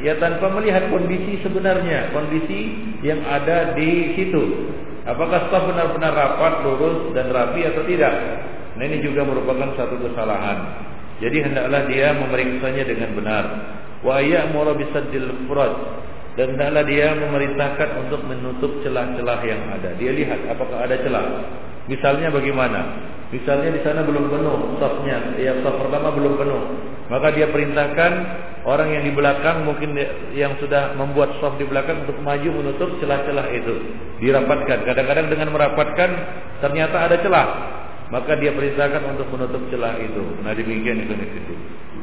ya 0.00 0.16
tanpa 0.20 0.52
melihat 0.52 0.88
kondisi 0.88 1.40
sebenarnya, 1.44 2.12
kondisi 2.12 2.60
yang 3.04 3.20
ada 3.24 3.76
di 3.76 4.16
situ. 4.16 4.72
Apakah 5.04 5.52
staf 5.52 5.68
benar-benar 5.68 6.16
rapat, 6.16 6.64
lurus 6.64 7.12
dan 7.12 7.28
rapi 7.28 7.60
atau 7.68 7.84
tidak? 7.84 8.14
Nah 8.74 8.84
ini 8.88 9.04
juga 9.04 9.22
merupakan 9.28 9.76
satu 9.76 10.00
kesalahan. 10.00 10.58
Jadi 11.20 11.44
hendaklah 11.44 11.86
dia 11.86 12.16
memeriksanya 12.16 12.84
dengan 12.88 13.12
benar. 13.12 13.44
Wa 14.00 14.20
ya'muru 14.20 14.76
bisaddil 14.80 15.48
furaj 15.48 16.04
dan 16.34 16.58
hendaklah 16.58 16.82
dia 16.82 17.14
memerintahkan 17.14 17.88
untuk 18.04 18.26
menutup 18.26 18.82
celah-celah 18.82 19.40
yang 19.46 19.62
ada. 19.70 19.94
Dia 19.94 20.10
lihat 20.10 20.50
apakah 20.50 20.82
ada 20.82 20.98
celah. 20.98 21.24
Misalnya 21.86 22.34
bagaimana? 22.34 22.80
Misalnya 23.32 23.70
di 23.72 23.80
sana 23.80 24.04
belum 24.04 24.28
penuh 24.28 24.76
safnya, 24.76 25.36
ya 25.40 25.56
saf 25.64 25.80
pertama 25.80 26.12
belum 26.12 26.36
penuh. 26.36 26.62
Maka 27.08 27.36
dia 27.36 27.52
perintahkan 27.52 28.12
orang 28.64 28.88
yang 28.96 29.04
di 29.04 29.12
belakang 29.12 29.68
mungkin 29.68 29.92
yang 30.32 30.56
sudah 30.56 30.96
membuat 30.96 31.36
saf 31.40 31.56
di 31.60 31.68
belakang 31.68 32.04
untuk 32.08 32.16
maju 32.24 32.48
menutup 32.64 32.90
celah-celah 33.00 33.46
itu. 33.52 33.74
Dirapatkan. 34.24 34.78
Kadang-kadang 34.88 35.26
dengan 35.28 35.48
merapatkan 35.52 36.10
ternyata 36.64 36.96
ada 37.04 37.16
celah. 37.20 37.48
Maka 38.12 38.36
dia 38.36 38.52
perintahkan 38.52 39.02
untuk 39.16 39.28
menutup 39.32 39.62
celah 39.72 39.96
itu. 40.00 40.22
Nah 40.44 40.52
demikian 40.52 41.08
itu. 41.08 41.14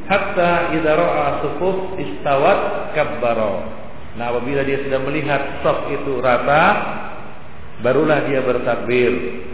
Hatta 0.10 0.73
idza 0.75 0.91
ra'a 0.97 1.27
sufuf 1.45 1.95
istawat 1.97 2.91
kabbara. 2.97 3.53
Nah 4.19 4.25
apabila 4.34 4.62
dia 4.67 4.81
sudah 4.84 4.99
melihat 5.07 5.63
saf 5.63 5.88
itu 5.88 6.19
rata 6.19 6.63
Barulah 7.82 8.30
dia 8.30 8.46
bertakbir 8.46 9.12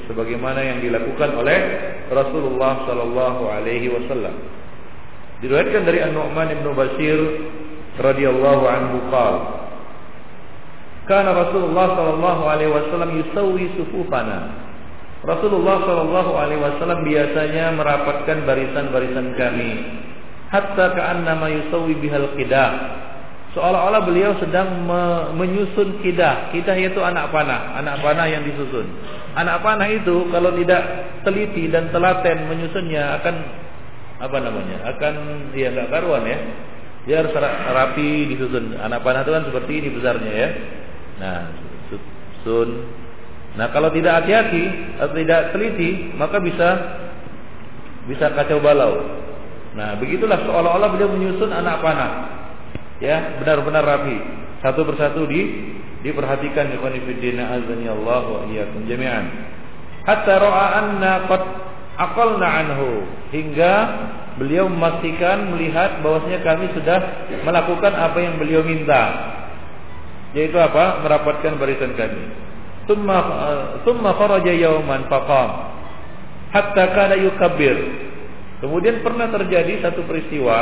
Sebagaimana 0.08 0.64
yang 0.64 0.80
dilakukan 0.80 1.36
oleh 1.36 1.60
Rasulullah 2.08 2.88
Sallallahu 2.88 3.44
Alaihi 3.52 3.92
Wasallam. 3.92 4.36
Diriwayatkan 5.44 5.84
dari 5.84 6.00
An-Nu'man 6.02 6.50
ibn 6.50 6.72
Bashir 6.74 7.20
radhiyallahu 8.00 8.64
anhu 8.66 8.98
qal 9.12 9.36
Kana 11.08 11.32
Rasulullah 11.32 11.96
sallallahu 11.96 12.44
alaihi 12.52 12.68
wasallam 12.68 13.16
yusawwi 13.16 13.72
sufufana. 13.80 14.68
Rasulullah 15.24 15.80
sallallahu 15.88 16.36
alaihi 16.36 16.60
wasallam 16.60 17.00
biasanya 17.08 17.72
merapatkan 17.80 18.44
barisan-barisan 18.44 19.34
kami 19.40 19.72
hatta 20.52 20.96
ka'annama 21.00 21.48
yusawwi 21.48 21.96
bihal 22.00 22.28
qidah 22.36 22.70
seolah-olah 23.58 24.06
beliau 24.06 24.38
sedang 24.38 24.86
me 24.86 25.34
menyusun 25.34 26.06
kidah. 26.06 26.54
Kidah 26.54 26.78
itu 26.78 27.02
anak 27.02 27.34
panah, 27.34 27.82
anak 27.82 28.06
panah 28.06 28.30
yang 28.30 28.46
disusun. 28.46 28.86
Anak 29.34 29.66
panah 29.66 29.90
itu 29.90 30.30
kalau 30.30 30.54
tidak 30.54 30.82
teliti 31.26 31.66
dan 31.66 31.90
telaten 31.90 32.46
menyusunnya 32.46 33.18
akan 33.18 33.36
apa 34.22 34.38
namanya? 34.38 34.78
Akan 34.94 35.14
ya 35.58 35.74
nggak 35.74 35.90
karuan 35.90 36.30
ya. 36.30 36.38
Dia 37.10 37.26
harus 37.26 37.34
rapi 37.74 38.30
disusun. 38.30 38.78
Anak 38.78 39.02
panah 39.02 39.26
itu 39.26 39.34
kan 39.34 39.44
seperti 39.50 39.72
ini 39.82 39.88
besarnya 39.90 40.32
ya. 40.32 40.50
Nah, 41.18 41.40
susun. 41.90 42.70
Nah, 43.58 43.74
kalau 43.74 43.90
tidak 43.90 44.22
hati-hati 44.22 44.94
atau 45.02 45.18
tidak 45.18 45.50
teliti, 45.50 46.14
maka 46.14 46.38
bisa 46.38 46.70
bisa 48.06 48.30
kacau 48.38 48.62
balau. 48.62 49.02
Nah, 49.74 49.98
begitulah 49.98 50.46
seolah-olah 50.46 50.90
beliau 50.94 51.10
menyusun 51.10 51.50
anak 51.50 51.82
panah 51.82 52.37
ya 53.04 53.42
benar-benar 53.42 53.84
rapi. 53.84 54.18
Satu 54.62 54.84
persatu 54.90 55.30
di 55.30 55.74
diperhatikan 56.02 56.74
ikhwan 56.74 56.98
fillah 56.98 57.48
azani 57.58 57.88
Allah 57.90 58.24
wa 58.26 58.42
iyyakum 58.50 58.86
jami'an. 58.90 59.26
Hatta 60.08 60.34
ra'a 60.40 60.66
anna 60.82 61.14
qad 61.28 61.44
aqalna 61.98 62.48
hingga 63.34 63.74
beliau 64.38 64.70
memastikan 64.70 65.52
melihat 65.52 66.00
bahwasanya 66.06 66.40
kami 66.46 66.66
sudah 66.78 67.00
melakukan 67.44 67.94
apa 67.94 68.18
yang 68.22 68.38
beliau 68.38 68.62
minta. 68.62 69.34
Yaitu 70.38 70.56
apa? 70.62 71.02
Merapatkan 71.02 71.58
barisan 71.58 71.98
kami. 71.98 72.24
Thumma 72.86 73.18
thumma 73.84 74.16
kharaja 74.16 74.54
yawman 74.54 75.10
faqam. 75.12 75.50
Hatta 76.54 76.84
kana 76.96 77.16
yukabbir. 77.20 77.76
Kemudian 78.64 79.06
pernah 79.06 79.30
terjadi 79.30 79.86
satu 79.86 80.02
peristiwa 80.08 80.58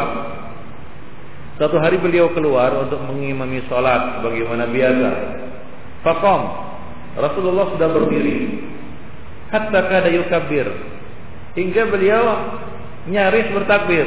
Satu 1.56 1.80
hari 1.80 1.96
beliau 2.04 2.36
keluar 2.36 2.76
untuk 2.84 3.00
mengimami 3.08 3.64
sholat 3.72 4.20
bagaimana 4.20 4.68
biasa. 4.68 5.10
Fakom. 6.04 6.42
Rasulullah 7.16 7.72
sudah 7.72 7.90
berdiri. 7.96 8.60
Hatta 9.56 9.88
kada 9.88 10.12
yukabir. 10.12 10.68
Hingga 11.56 11.84
beliau 11.88 12.24
nyaris 13.08 13.48
bertakbir. 13.56 14.04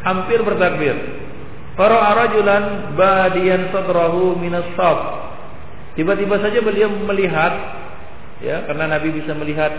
Hampir 0.00 0.40
bertakbir. 0.40 0.96
Fara'a 1.76 2.10
rajulan 2.16 2.96
badiyan 2.96 3.68
sadrahu 3.68 4.40
minas. 4.40 4.72
Tiba-tiba 5.92 6.40
saja 6.40 6.58
beliau 6.64 6.88
melihat 7.04 7.52
ya 8.40 8.64
karena 8.64 8.96
Nabi 8.96 9.12
bisa 9.12 9.36
melihat 9.36 9.70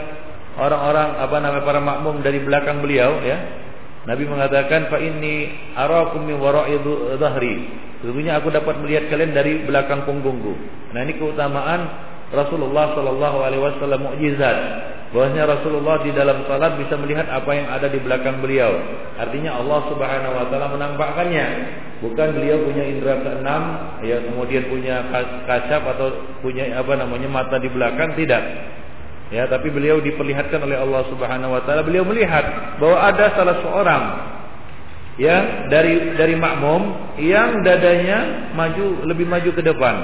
orang-orang 0.55 1.09
apa 1.19 1.35
namanya 1.41 1.63
para 1.67 1.81
makmum 1.83 2.23
dari 2.23 2.39
belakang 2.39 2.79
beliau 2.79 3.19
ya 3.25 3.64
Nabi 4.05 4.23
mengatakan 4.29 4.89
fa 4.93 5.01
inni 5.01 5.49
arakum 5.73 6.29
min 6.29 6.37
wara'i 6.37 6.77
dhahri. 7.17 7.55
Sesungguhnya 8.01 8.37
aku 8.37 8.53
dapat 8.53 8.77
melihat 8.85 9.09
kalian 9.09 9.33
dari 9.33 9.65
belakang 9.65 10.05
punggungku. 10.05 10.53
Nah 10.93 11.01
ini 11.01 11.17
keutamaan 11.17 11.89
Rasulullah 12.29 12.93
sallallahu 12.93 13.37
alaihi 13.41 13.61
wasallam 13.65 14.01
mukjizat. 14.05 14.57
Bahwasanya 15.09 15.47
Rasulullah 15.47 16.01
di 16.03 16.11
dalam 16.11 16.43
salat 16.43 16.75
bisa 16.75 16.99
melihat 16.99 17.29
apa 17.31 17.47
yang 17.55 17.71
ada 17.71 17.87
di 17.87 17.97
belakang 18.03 18.43
beliau. 18.43 18.73
Artinya 19.15 19.57
Allah 19.57 19.79
Subhanahu 19.89 20.33
wa 20.33 20.45
taala 20.51 20.67
menampakkannya. 20.75 21.47
Bukan 22.03 22.27
beliau 22.35 22.59
punya 22.67 22.83
indera 22.83 23.23
keenam, 23.23 23.63
ya 24.03 24.19
kemudian 24.21 24.67
punya 24.67 25.07
kacap 25.47 25.81
atau 25.95 26.11
punya 26.43 26.67
apa 26.75 26.93
namanya 26.99 27.31
mata 27.31 27.55
di 27.57 27.71
belakang 27.71 28.13
tidak. 28.19 28.43
Ya, 29.33 29.49
tapi 29.49 29.73
beliau 29.73 29.97
diperlihatkan 30.05 30.61
oleh 30.61 30.77
Allah 30.77 31.01
Subhanahu 31.09 31.57
wa 31.57 31.61
taala, 31.65 31.81
beliau 31.81 32.05
melihat 32.05 32.77
bahwa 32.77 32.97
ada 33.09 33.33
salah 33.33 33.57
seorang 33.57 34.03
ya 35.17 35.67
dari 35.71 36.13
dari 36.19 36.35
makmum 36.35 37.15
yang 37.17 37.63
dadanya 37.63 38.51
maju 38.53 39.01
lebih 39.07 39.25
maju 39.25 39.49
ke 39.49 39.61
depan. 39.65 39.95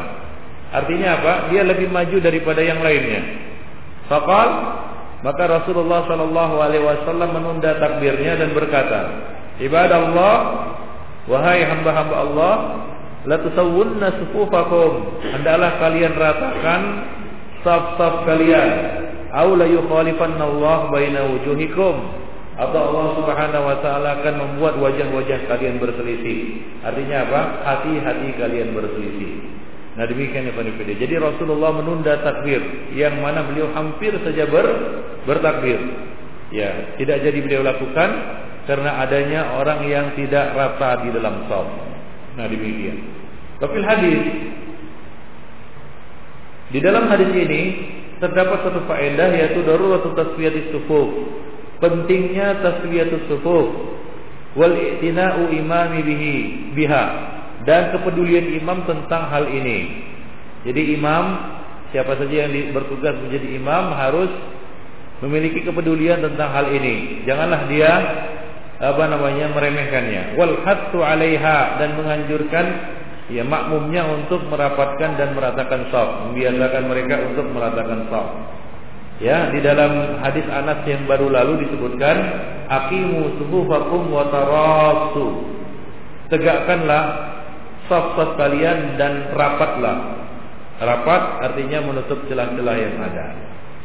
Artinya 0.71 1.19
apa? 1.19 1.33
Dia 1.53 1.67
lebih 1.67 1.91
maju 1.91 2.17
daripada 2.17 2.63
yang 2.63 2.79
lainnya. 2.79 3.21
Faqal 4.07 4.49
maka 5.21 5.43
Rasulullah 5.45 6.01
Shallallahu 6.09 6.55
alaihi 6.57 6.81
wasallam 6.81 7.29
menunda 7.37 7.77
takbirnya 7.77 8.41
dan 8.41 8.57
berkata, 8.57 8.99
"Ibadallah, 9.61 10.35
wahai 11.29 11.61
hamba-hamba 11.61 12.15
Allah, 12.17 12.53
la 13.29 13.37
tusawwunna 13.37 14.17
sufufakum." 14.17 15.21
Hendaklah 15.29 15.77
kalian 15.77 16.17
ratakan 16.17 16.81
saf-saf 17.61 18.25
kalian 18.25 18.69
Au 19.31 19.55
la 19.55 19.65
Allah 19.65 20.79
baina 20.91 21.19
wujuhikum 21.31 21.95
atau 22.61 22.81
Allah 22.93 23.07
Subhanahu 23.15 23.63
wa 23.63 23.77
taala 23.79 24.21
akan 24.21 24.33
membuat 24.37 24.75
wajah-wajah 24.77 25.47
kalian 25.47 25.79
berselisih. 25.79 26.61
Artinya 26.83 27.25
apa? 27.25 27.41
Hati-hati 27.63 28.29
kalian 28.35 28.75
berselisih. 28.75 29.31
Nah 29.95 30.07
demikian 30.07 30.47
ya 30.47 30.53
Fanifide. 30.55 30.95
Jadi 30.95 31.15
Rasulullah 31.19 31.75
menunda 31.75 32.15
takbir 32.23 32.63
yang 32.95 33.19
mana 33.19 33.43
beliau 33.43 33.71
hampir 33.75 34.15
saja 34.23 34.47
ber, 34.47 34.67
bertakbir. 35.27 35.79
Ya, 36.51 36.95
tidak 36.99 37.23
jadi 37.23 37.39
beliau 37.39 37.63
lakukan 37.63 38.09
karena 38.67 38.99
adanya 38.99 39.55
orang 39.55 39.87
yang 39.87 40.11
tidak 40.15 40.51
rata 40.55 41.07
di 41.07 41.09
dalam 41.15 41.47
saum. 41.47 41.71
Nah 42.35 42.45
demikian. 42.47 42.97
Tapi 43.59 43.77
hadis 43.83 44.21
di 46.71 46.79
dalam 46.79 47.07
hadis 47.11 47.31
ini 47.35 47.61
terdapat 48.21 48.61
satu 48.61 48.85
faedah 48.85 49.33
yaitu 49.33 49.65
daruratu 49.65 50.13
tasfiyatis 50.13 50.69
sufuf. 50.69 51.09
Pentingnya 51.81 52.61
tasfiyatus 52.61 53.25
sufuf 53.25 53.67
wal 54.53 54.77
i'tina'u 54.77 55.49
imami 55.49 55.99
bihi 56.05 56.35
biha 56.77 57.05
dan 57.65 57.97
kepedulian 57.97 58.53
imam 58.61 58.85
tentang 58.85 59.27
hal 59.33 59.49
ini. 59.49 60.05
Jadi 60.61 60.93
imam 60.93 61.25
siapa 61.89 62.13
saja 62.21 62.45
yang 62.45 62.53
bertugas 62.71 63.17
menjadi 63.17 63.57
imam 63.57 63.97
harus 63.97 64.29
memiliki 65.25 65.65
kepedulian 65.65 66.21
tentang 66.21 66.49
hal 66.53 66.69
ini. 66.69 67.25
Janganlah 67.25 67.65
dia 67.65 67.91
apa 68.81 69.03
namanya 69.09 69.49
meremehkannya. 69.53 70.37
Wal 70.37 70.61
hattu 70.65 71.01
'alaiha 71.01 71.81
dan 71.81 71.97
menganjurkan 71.97 72.65
ya 73.31 73.47
makmumnya 73.47 74.03
untuk 74.11 74.43
merapatkan 74.51 75.15
dan 75.15 75.31
meratakan 75.33 75.87
saf, 75.89 76.27
membiasakan 76.27 76.83
mereka 76.91 77.15
untuk 77.31 77.47
meratakan 77.49 78.07
saf. 78.11 78.27
Ya, 79.21 79.53
di 79.53 79.61
dalam 79.61 80.17
hadis 80.17 80.43
Anas 80.49 80.81
yang 80.89 81.05
baru 81.05 81.29
lalu 81.29 81.69
disebutkan 81.69 82.17
aqimu 82.67 83.37
sufufakum 83.37 84.09
wa 84.09 84.25
tarasu. 84.33 85.45
Tegakkanlah 86.33 87.03
saf-saf 87.85 88.35
kalian 88.35 88.97
dan 88.97 89.29
rapatlah. 89.31 90.25
Rapat 90.81 91.45
artinya 91.45 91.85
menutup 91.85 92.25
celah-celah 92.25 92.75
yang 92.75 92.97
ada. 92.97 93.25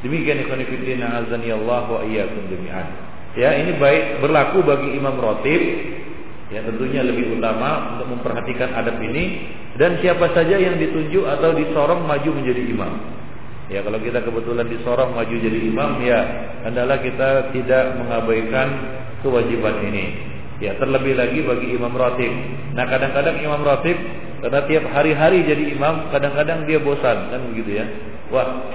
Demikian 0.00 0.40
ikhwan 0.48 0.64
fillah 0.64 1.20
azani 1.20 1.52
Allah 1.52 1.84
wa 1.84 2.00
iyyakum 2.00 2.48
jami'an. 2.48 2.86
Ya, 3.36 3.52
ini 3.60 3.76
baik 3.76 4.24
berlaku 4.24 4.64
bagi 4.64 4.96
imam 4.96 5.20
rotib 5.20 5.60
Ya 6.46 6.62
tentunya 6.62 7.02
lebih 7.02 7.38
utama 7.38 7.98
untuk 7.98 8.14
memperhatikan 8.14 8.70
adab 8.70 9.02
ini 9.02 9.50
dan 9.74 9.98
siapa 9.98 10.30
saja 10.30 10.54
yang 10.54 10.78
ditunjuk 10.78 11.26
atau 11.26 11.50
disorong 11.58 12.06
maju 12.06 12.30
menjadi 12.38 12.62
imam. 12.70 12.92
Ya 13.66 13.82
kalau 13.82 13.98
kita 13.98 14.22
kebetulan 14.22 14.70
disorong 14.70 15.10
maju 15.18 15.34
jadi 15.34 15.58
imam 15.58 15.98
ya 16.06 16.20
adalah 16.62 17.02
kita 17.02 17.50
tidak 17.50 17.98
mengabaikan 17.98 18.68
kewajiban 19.26 19.90
ini. 19.90 20.06
Ya 20.62 20.78
terlebih 20.78 21.18
lagi 21.18 21.42
bagi 21.42 21.74
imam 21.74 21.90
ratib. 21.98 22.30
Nah 22.78 22.86
kadang-kadang 22.86 23.42
imam 23.42 23.66
ratib 23.66 23.98
karena 24.38 24.60
tiap 24.70 24.84
hari-hari 24.94 25.42
jadi 25.42 25.74
imam 25.74 26.14
kadang-kadang 26.14 26.62
dia 26.70 26.78
bosan 26.78 27.26
kan 27.26 27.42
begitu 27.50 27.82
ya. 27.82 27.86
Wah 28.30 28.70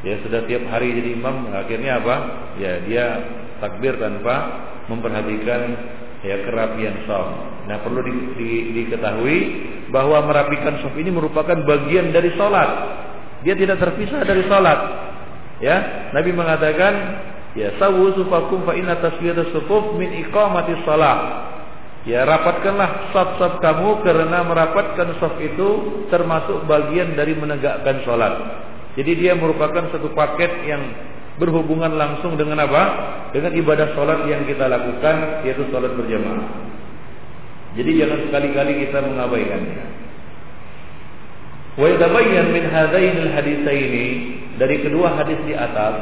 ya 0.00 0.16
sudah 0.24 0.48
tiap 0.48 0.64
hari 0.72 0.96
jadi 0.96 1.12
imam 1.12 1.52
akhirnya 1.52 2.00
apa? 2.00 2.16
Ya 2.56 2.80
dia 2.88 3.04
takbir 3.60 4.00
tanpa 4.00 4.64
memperhatikan 4.88 5.60
ya 6.24 6.40
kerapian 6.42 7.04
saf. 7.04 7.28
Nah 7.68 7.84
perlu 7.84 8.00
di, 8.02 8.12
di, 8.40 8.50
diketahui 8.82 9.38
bahwa 9.92 10.24
merapikan 10.24 10.80
saf 10.80 10.96
ini 10.96 11.12
merupakan 11.12 11.54
bagian 11.62 12.10
dari 12.10 12.32
sholat. 12.34 12.70
Dia 13.44 13.54
tidak 13.54 13.78
terpisah 13.78 14.24
dari 14.24 14.42
sholat. 14.48 14.78
Ya, 15.60 16.10
Nabi 16.10 16.34
mengatakan, 16.34 16.92
ya 17.54 17.76
sawu 17.78 18.16
sufakum 18.16 18.66
fa 18.66 18.74
inna 18.74 18.98
taswiyatus 18.98 19.52
sufuf 19.52 19.94
min 20.00 20.10
iqamati 20.24 20.80
sholat. 20.82 21.20
Ya 22.04 22.20
rapatkanlah 22.28 23.16
saf-saf 23.16 23.64
kamu 23.64 24.04
karena 24.04 24.44
merapatkan 24.44 25.16
saf 25.20 25.40
itu 25.40 25.68
termasuk 26.12 26.68
bagian 26.68 27.16
dari 27.16 27.32
menegakkan 27.32 28.04
sholat. 28.04 28.34
Jadi 28.92 29.12
dia 29.24 29.32
merupakan 29.32 29.88
satu 29.88 30.12
paket 30.12 30.52
yang 30.68 30.82
berhubungan 31.40 31.96
langsung 31.96 32.36
dengan 32.36 32.60
apa? 32.62 32.82
Dengan 33.34 33.50
ibadah 33.50 33.98
sholat 33.98 34.30
yang 34.30 34.46
kita 34.46 34.70
lakukan 34.70 35.42
yaitu 35.42 35.66
sholat 35.74 35.90
berjamaah. 35.98 36.70
Jadi 37.74 37.90
jangan 37.98 38.18
sekali-kali 38.30 38.86
kita 38.86 39.02
mengabaikannya. 39.02 39.84
Wa 41.74 41.86
yatabayyan 41.90 42.54
min 42.54 42.64
hadainil 42.70 43.30
haditsaini 43.34 44.06
dari 44.54 44.78
kedua 44.86 45.18
hadis 45.18 45.42
di 45.42 45.58
atas 45.58 45.98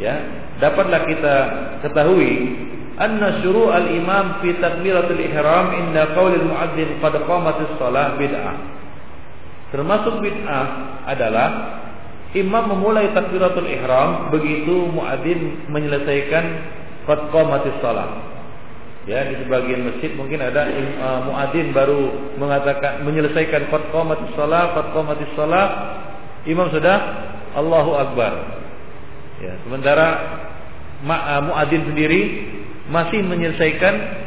ya, 0.00 0.16
dapatlah 0.56 1.04
kita 1.04 1.34
ketahui 1.84 2.56
anna 2.96 3.44
syuru' 3.44 3.68
al-imam 3.68 4.40
fi 4.40 4.56
takbiratul 4.56 5.20
ihram 5.20 5.76
inda 5.76 6.16
qaulil 6.16 6.48
muadzin 6.48 6.96
qad 7.04 7.20
qamatis 7.28 7.76
shalah 7.76 8.16
bid'ah. 8.16 8.56
Termasuk 9.76 10.24
bid'ah 10.24 10.66
adalah 11.04 11.48
Imam 12.32 12.64
memulai 12.72 13.12
takbiratul 13.12 13.68
ihram 13.68 14.32
begitu 14.32 14.88
muadzin 14.88 15.68
menyelesaikan 15.68 16.44
qad 17.04 17.28
qamatis 17.28 17.76
shalah. 17.84 18.32
Ya, 19.04 19.26
di 19.26 19.34
sebagian 19.42 19.82
masjid 19.84 20.14
mungkin 20.14 20.40
ada 20.40 20.64
uh, 20.72 21.20
muadzin 21.28 21.76
baru 21.76 22.32
mengatakan 22.40 23.04
menyelesaikan 23.04 23.68
qad 23.68 23.84
qamatis 23.92 24.32
shalah, 24.32 24.72
qad 24.72 24.86
qamatis 24.96 25.28
shalah, 25.36 25.66
imam 26.48 26.72
sudah 26.72 26.98
Allahu 27.52 28.00
akbar. 28.00 28.32
Ya, 29.44 29.52
sementara 29.68 30.06
uh, 31.04 31.42
muadzin 31.52 31.84
sendiri 31.84 32.20
masih 32.88 33.20
menyelesaikan 33.28 34.24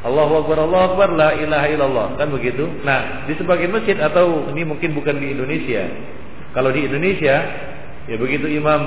Allahu 0.00 0.44
Akbar, 0.44 0.64
Allahu 0.64 0.84
Akbar, 0.96 1.08
la 1.12 1.36
ilaha 1.36 1.66
illallah. 1.68 2.06
Kan 2.16 2.32
begitu? 2.32 2.64
Nah, 2.88 3.28
di 3.28 3.36
sebagian 3.36 3.68
masjid 3.68 4.00
atau 4.00 4.48
ini 4.48 4.64
mungkin 4.64 4.96
bukan 4.96 5.20
di 5.20 5.36
Indonesia. 5.36 5.84
Kalau 6.50 6.70
di 6.74 6.82
Indonesia, 6.86 7.36
ya 8.10 8.16
begitu 8.18 8.50
Imam 8.50 8.80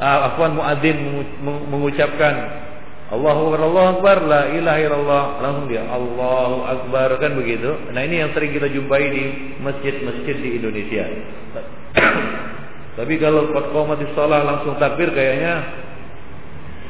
uh, 0.00 0.28
Afwan 0.32 0.56
Muadzin 0.56 0.96
mengucapkan 1.44 2.64
Allahu 3.12 3.52
Akbar, 3.52 3.60
Allahu 3.60 3.88
Akbar, 4.00 4.16
la 4.24 4.42
ilaha 4.56 4.78
illallah, 4.80 5.24
langsung 5.44 5.66
dia 5.68 5.84
Allahu 5.84 6.64
Akbar 6.64 7.20
kan 7.20 7.36
begitu. 7.36 7.68
Nah 7.92 8.00
ini 8.00 8.24
yang 8.24 8.32
sering 8.32 8.56
kita 8.56 8.72
jumpai 8.72 9.04
di 9.12 9.24
masjid-masjid 9.60 10.36
di 10.40 10.50
Indonesia. 10.56 11.04
Tapi 12.98 13.14
kalau 13.20 13.52
di 14.00 14.06
sholat 14.16 14.48
langsung 14.48 14.80
takbir 14.80 15.12
kayaknya 15.12 15.60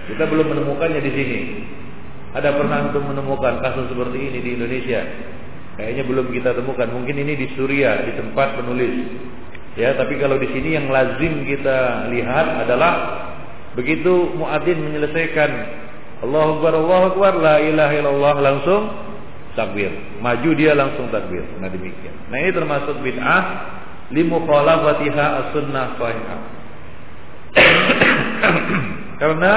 kita 0.07 0.31
belum 0.31 0.47
menemukannya 0.55 1.03
di 1.03 1.13
sini. 1.15 1.41
Ada 2.33 2.55
pernah 2.57 2.89
untuk 2.89 3.03
menemukan 3.05 3.61
kasus 3.61 3.91
seperti 3.93 4.19
ini 4.19 4.39
di 4.41 4.51
Indonesia? 4.57 5.03
Kayaknya 5.77 6.03
belum 6.07 6.27
kita 6.33 6.51
temukan. 6.55 6.89
Mungkin 6.89 7.17
ini 7.19 7.35
di 7.37 7.47
Suriah, 7.59 8.09
di 8.09 8.13
tempat 8.17 8.63
penulis. 8.63 8.95
Ya, 9.73 9.97
tapi 9.97 10.21
kalau 10.21 10.37
di 10.37 10.53
sini 10.53 10.77
yang 10.77 10.93
lazim 10.93 11.49
kita 11.49 12.09
lihat 12.13 12.69
adalah 12.69 12.93
begitu 13.73 14.37
muadzin 14.37 14.77
menyelesaikan 14.85 15.51
Allahu 16.23 16.61
Akbar 16.61 16.73
Allahu 16.77 17.05
Akbar 17.17 17.33
la 17.41 17.57
ilaha 17.59 17.93
illallah 17.97 18.35
langsung 18.39 18.83
takbir. 19.57 19.91
Maju 20.21 20.51
dia 20.55 20.77
langsung 20.77 21.09
takbir. 21.09 21.43
Nah 21.57 21.73
demikian. 21.73 22.15
Nah 22.29 22.37
ini 22.37 22.53
termasuk 22.53 23.01
bid'ah 23.01 23.43
limukhalafatiha 24.13 25.27
as-sunnah 25.41 25.87
sahihah. 25.97 26.41
Karena 29.25 29.53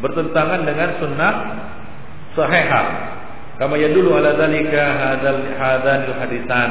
bertentangan 0.00 0.60
dengan 0.64 0.88
sunnah 0.96 1.34
sahihah. 2.34 2.86
Kama 3.62 3.74
yadulu 3.76 4.16
ala 4.16 4.32
dzalika 4.38 4.82
hadzal 4.96 5.42
hadanil 5.60 6.14
hadisan 6.18 6.70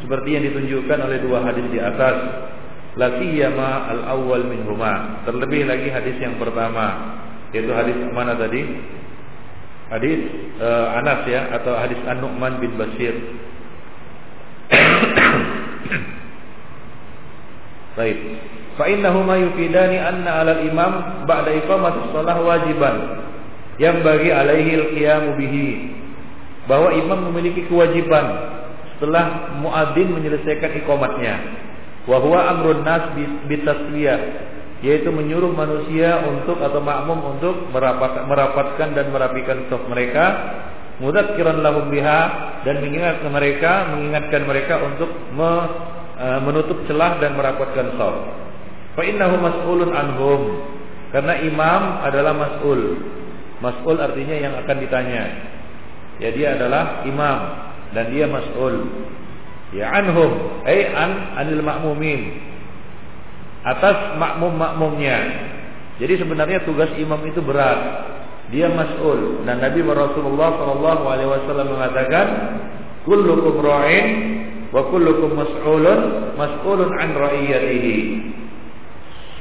seperti 0.00 0.28
yang 0.32 0.44
ditunjukkan 0.48 0.98
oleh 1.04 1.18
dua 1.20 1.44
hadis 1.44 1.66
di 1.68 1.80
atas. 1.80 2.16
Lakiyama 2.98 3.86
al-awwal 3.94 4.50
minhuma. 4.50 5.22
Terlebih 5.22 5.62
lagi 5.68 5.94
hadis 5.94 6.18
yang 6.18 6.34
pertama. 6.42 7.14
Yaitu 7.54 7.70
hadis 7.70 7.94
mana 8.10 8.34
tadi? 8.34 8.66
Hadis 9.90 10.20
uh, 10.58 10.98
Anas 10.98 11.26
ya 11.26 11.50
atau 11.54 11.74
hadis 11.74 11.98
An-Nu'man 12.06 12.62
bin 12.62 12.78
Basir 12.78 13.14
Baik. 17.98 18.18
Fa 18.78 18.86
innahuma 18.86 19.34
yufidani 19.34 19.98
anna 19.98 20.42
'alal 20.42 20.62
imam 20.62 21.26
ba'da 21.26 21.50
iqamatis 21.58 22.06
shalah 22.14 22.38
wajiban. 22.38 23.18
Yang 23.82 23.96
bagi 24.06 24.30
alaihi 24.30 24.78
al-qiyamu 24.78 25.34
bihi. 25.38 25.68
Bahwa 26.70 26.94
imam 26.94 27.34
memiliki 27.34 27.66
kewajiban 27.66 28.59
setelah 29.00 29.56
muadzin 29.56 30.12
menyelesaikan 30.12 30.76
iqamatnya. 30.84 31.34
Wa 32.04 32.20
huwa 32.20 32.52
amrun 32.52 32.84
nas 32.84 33.16
bitaswiyah 33.48 34.20
yaitu 34.84 35.08
menyuruh 35.08 35.52
manusia 35.52 36.20
untuk 36.28 36.60
atau 36.60 36.80
makmum 36.80 37.36
untuk 37.36 37.68
merapat, 37.72 38.24
merapatkan 38.28 38.96
dan 38.96 39.12
merapikan 39.12 39.68
saf 39.68 39.84
mereka 39.88 40.24
mudzakiran 41.00 41.60
lahum 41.60 41.92
biha 41.92 42.20
dan 42.64 42.80
mengingatkan 42.80 43.28
mereka 43.28 43.72
mengingatkan 43.92 44.42
mereka 44.48 44.80
untuk 44.80 45.12
e, 46.16 46.26
menutup 46.48 46.80
celah 46.88 47.20
dan 47.20 47.36
merapatkan 47.36 47.92
saf 48.00 48.16
fa 48.96 49.02
innahu 49.04 49.36
mas'ulun 49.36 49.92
anhum 49.92 50.42
karena 51.10 51.42
imam 51.42 51.82
adalah 52.06 52.32
mas'ul. 52.34 52.80
Mas'ul 53.60 54.00
artinya 54.00 54.36
yang 54.40 54.54
akan 54.56 54.76
ditanya. 54.80 55.24
Ya 56.22 56.30
adalah 56.56 57.04
imam 57.04 57.38
dan 57.90 58.10
dia 58.14 58.26
mas'ul 58.30 58.86
ya 59.74 59.90
anhum 59.90 60.62
ay 60.66 60.90
an 60.90 61.10
anil 61.38 61.62
ma'mumin 61.62 62.50
atas 63.60 64.16
makmum-makmumnya. 64.16 65.18
Jadi 66.00 66.16
sebenarnya 66.16 66.64
tugas 66.64 66.88
imam 66.96 67.20
itu 67.28 67.44
berat. 67.44 68.08
Dia 68.50 68.66
mas'ul 68.72 69.46
dan 69.46 69.62
Nabi 69.62 69.84
Rasulullah 69.84 70.58
sallallahu 70.58 71.04
alaihi 71.06 71.30
wasallam 71.30 71.68
mengatakan 71.70 72.26
kullukum 73.06 73.62
ra'in 73.62 74.06
wa 74.74 74.90
kullukum 74.90 75.38
mas'ulun 75.38 76.34
mas'ulun 76.34 76.90
an 76.98 77.08
ra'iyatihi. 77.14 77.98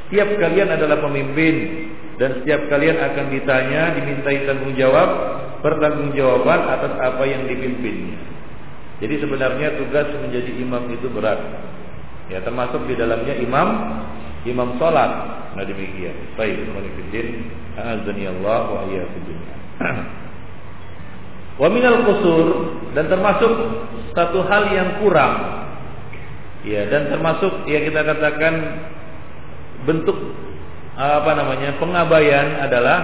Setiap 0.09 0.29
kalian 0.41 0.69
adalah 0.73 1.01
pemimpin 1.01 1.55
dan 2.21 2.41
setiap 2.41 2.67
kalian 2.67 2.97
akan 2.99 3.25
ditanya, 3.33 3.95
dimintai 3.95 4.43
tanggung 4.45 4.75
jawab, 4.75 5.09
pertanggungjawaban 5.63 6.59
atas 6.67 6.93
apa 6.99 7.23
yang 7.25 7.47
dipimpinnya. 7.47 8.28
Jadi 8.99 9.15
sebenarnya 9.23 9.79
tugas 9.79 10.11
menjadi 10.19 10.51
imam 10.59 10.91
itu 10.91 11.07
berat. 11.07 11.39
Ya 12.27 12.43
termasuk 12.43 12.83
di 12.85 12.99
dalamnya 12.99 13.33
imam 13.39 13.67
imam 14.43 14.75
salat. 14.75 15.11
Nah 15.55 15.65
demikian. 15.65 16.13
Baik, 16.35 16.67
Khonifuddin, 16.67 17.27
azani 17.79 18.23
Allah 18.27 18.61
wa 18.69 18.81
iyyakum 18.91 19.23
Wa 21.59 21.67
minal 21.67 22.07
qusur 22.07 22.47
dan 22.95 23.11
termasuk 23.11 23.51
satu 24.15 24.43
hal 24.47 24.71
yang 24.71 24.89
kurang. 25.03 25.59
Ya, 26.63 26.87
dan 26.91 27.07
termasuk 27.07 27.67
yang 27.71 27.87
kita 27.87 28.03
katakan 28.03 28.53
bentuk 29.87 30.15
apa 30.99 31.31
namanya? 31.39 31.79
pengabaian 31.79 32.59
adalah 32.67 32.97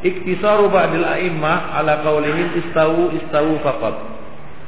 iktisaru 0.00 0.72
ba'dil 0.72 1.04
a'immah 1.04 1.76
ala 1.80 2.00
qaulihim 2.00 2.64
istawu 2.64 3.12
istawu 3.12 3.60
faqat. 3.60 4.13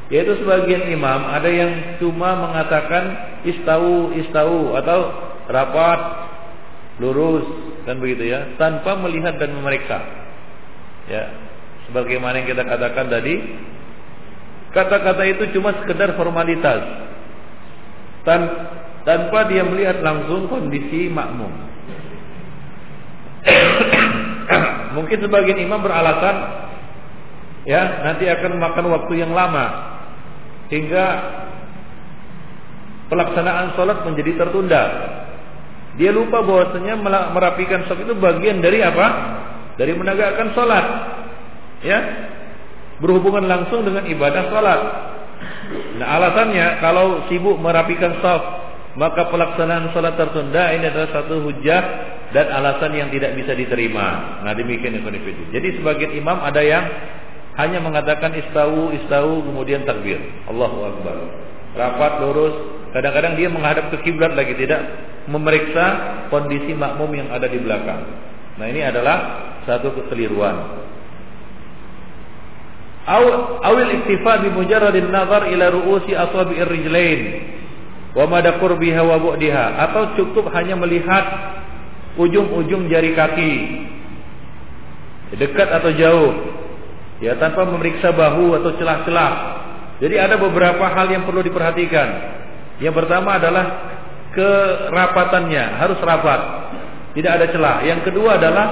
Yaitu 0.06 0.38
sebagian 0.38 0.86
imam 0.86 1.26
ada 1.26 1.50
yang 1.50 1.98
cuma 1.98 2.38
mengatakan 2.38 3.04
istau 3.42 4.14
istau 4.14 4.78
atau 4.78 5.00
rapat 5.50 6.00
lurus 7.02 7.46
kan 7.82 7.98
begitu 7.98 8.30
ya 8.30 8.54
tanpa 8.54 8.94
melihat 9.02 9.34
dan 9.38 9.50
memeriksa. 9.58 9.98
Ya, 11.06 11.30
sebagaimana 11.90 12.42
yang 12.42 12.50
kita 12.50 12.66
katakan 12.66 13.06
tadi 13.10 13.34
kata-kata 14.74 15.22
itu 15.26 15.54
cuma 15.54 15.70
sekedar 15.78 16.18
formalitas 16.18 17.06
Tan 18.26 18.42
tanpa 19.06 19.46
dia 19.46 19.62
melihat 19.62 20.02
langsung 20.02 20.50
kondisi 20.50 21.06
makmum. 21.06 21.54
Mungkin 24.98 25.18
sebagian 25.22 25.62
imam 25.62 25.78
beralasan 25.78 26.36
ya 27.70 28.02
nanti 28.02 28.26
akan 28.26 28.58
makan 28.58 28.86
waktu 28.90 29.22
yang 29.22 29.30
lama 29.30 29.95
hingga 30.72 31.06
pelaksanaan 33.06 33.78
sholat 33.78 34.02
menjadi 34.02 34.46
tertunda. 34.46 34.82
Dia 35.96 36.12
lupa 36.12 36.44
bahwasanya 36.44 36.94
merapikan 37.32 37.88
sholat 37.88 38.04
itu 38.04 38.14
bagian 38.18 38.60
dari 38.60 38.84
apa? 38.84 39.06
Dari 39.80 39.92
menegakkan 39.96 40.52
sholat. 40.52 40.84
Ya, 41.84 41.98
berhubungan 43.00 43.46
langsung 43.46 43.84
dengan 43.84 44.04
ibadah 44.08 44.44
sholat. 44.50 44.80
Nah 46.00 46.06
alasannya 46.20 46.80
kalau 46.80 47.28
sibuk 47.28 47.58
merapikan 47.60 48.18
sholat 48.20 48.44
maka 48.96 49.28
pelaksanaan 49.28 49.92
sholat 49.92 50.16
tertunda 50.16 50.72
ini 50.72 50.88
adalah 50.88 51.12
satu 51.12 51.44
hujah 51.44 51.82
dan 52.32 52.48
alasan 52.48 52.96
yang 52.96 53.08
tidak 53.12 53.36
bisa 53.36 53.52
diterima. 53.52 54.40
Nah 54.42 54.56
demikian 54.56 54.96
yang 54.96 55.04
Jadi 55.52 55.68
sebagian 55.78 56.16
imam 56.16 56.40
ada 56.40 56.64
yang 56.64 56.84
hanya 57.56 57.80
mengatakan 57.80 58.36
istawu 58.36 58.92
istawu 58.92 59.40
kemudian 59.40 59.88
takbir. 59.88 60.20
Allahu 60.44 60.92
akbar. 60.92 61.16
Rapat 61.72 62.12
lurus. 62.20 62.54
Kadang-kadang 62.92 63.36
dia 63.36 63.48
menghadap 63.48 63.92
ke 63.92 64.04
kiblat 64.04 64.32
lagi 64.36 64.56
tidak 64.56 64.80
memeriksa 65.28 65.84
kondisi 66.28 66.72
makmum 66.72 67.12
yang 67.12 67.28
ada 67.32 67.48
di 67.48 67.60
belakang. 67.60 68.04
Nah, 68.56 68.66
ini 68.68 68.80
adalah 68.84 69.16
satu 69.68 69.92
kekeliruan. 69.92 70.84
Awil 73.06 73.90
iktifa 74.02 74.42
bi 74.42 74.48
mujarradin 74.50 75.12
nazar 75.12 75.46
ila 75.46 75.66
ru'usi 75.70 76.12
asabi'ir 76.16 76.66
rijlain 76.66 77.20
wa 78.18 78.26
mada 78.26 78.58
qurbiha 78.58 78.98
wa 79.04 79.16
bu'diha 79.20 79.78
atau 79.88 80.16
cukup 80.18 80.50
hanya 80.56 80.74
melihat 80.74 81.24
ujung-ujung 82.18 82.88
jari 82.90 83.14
kaki 83.14 83.52
dekat 85.38 85.68
atau 85.70 85.90
jauh 85.94 86.32
ya 87.20 87.36
tanpa 87.40 87.64
memeriksa 87.64 88.12
bahu 88.12 88.56
atau 88.60 88.70
celah-celah. 88.76 89.32
Jadi 89.96 90.16
ada 90.20 90.36
beberapa 90.36 90.84
hal 90.84 91.08
yang 91.08 91.24
perlu 91.24 91.40
diperhatikan. 91.40 92.08
Yang 92.84 92.94
pertama 93.04 93.40
adalah 93.40 93.64
kerapatannya, 94.36 95.64
harus 95.80 95.98
rapat. 96.04 96.40
Tidak 97.16 97.32
ada 97.32 97.46
celah. 97.48 97.76
Yang 97.88 98.12
kedua 98.12 98.36
adalah 98.36 98.66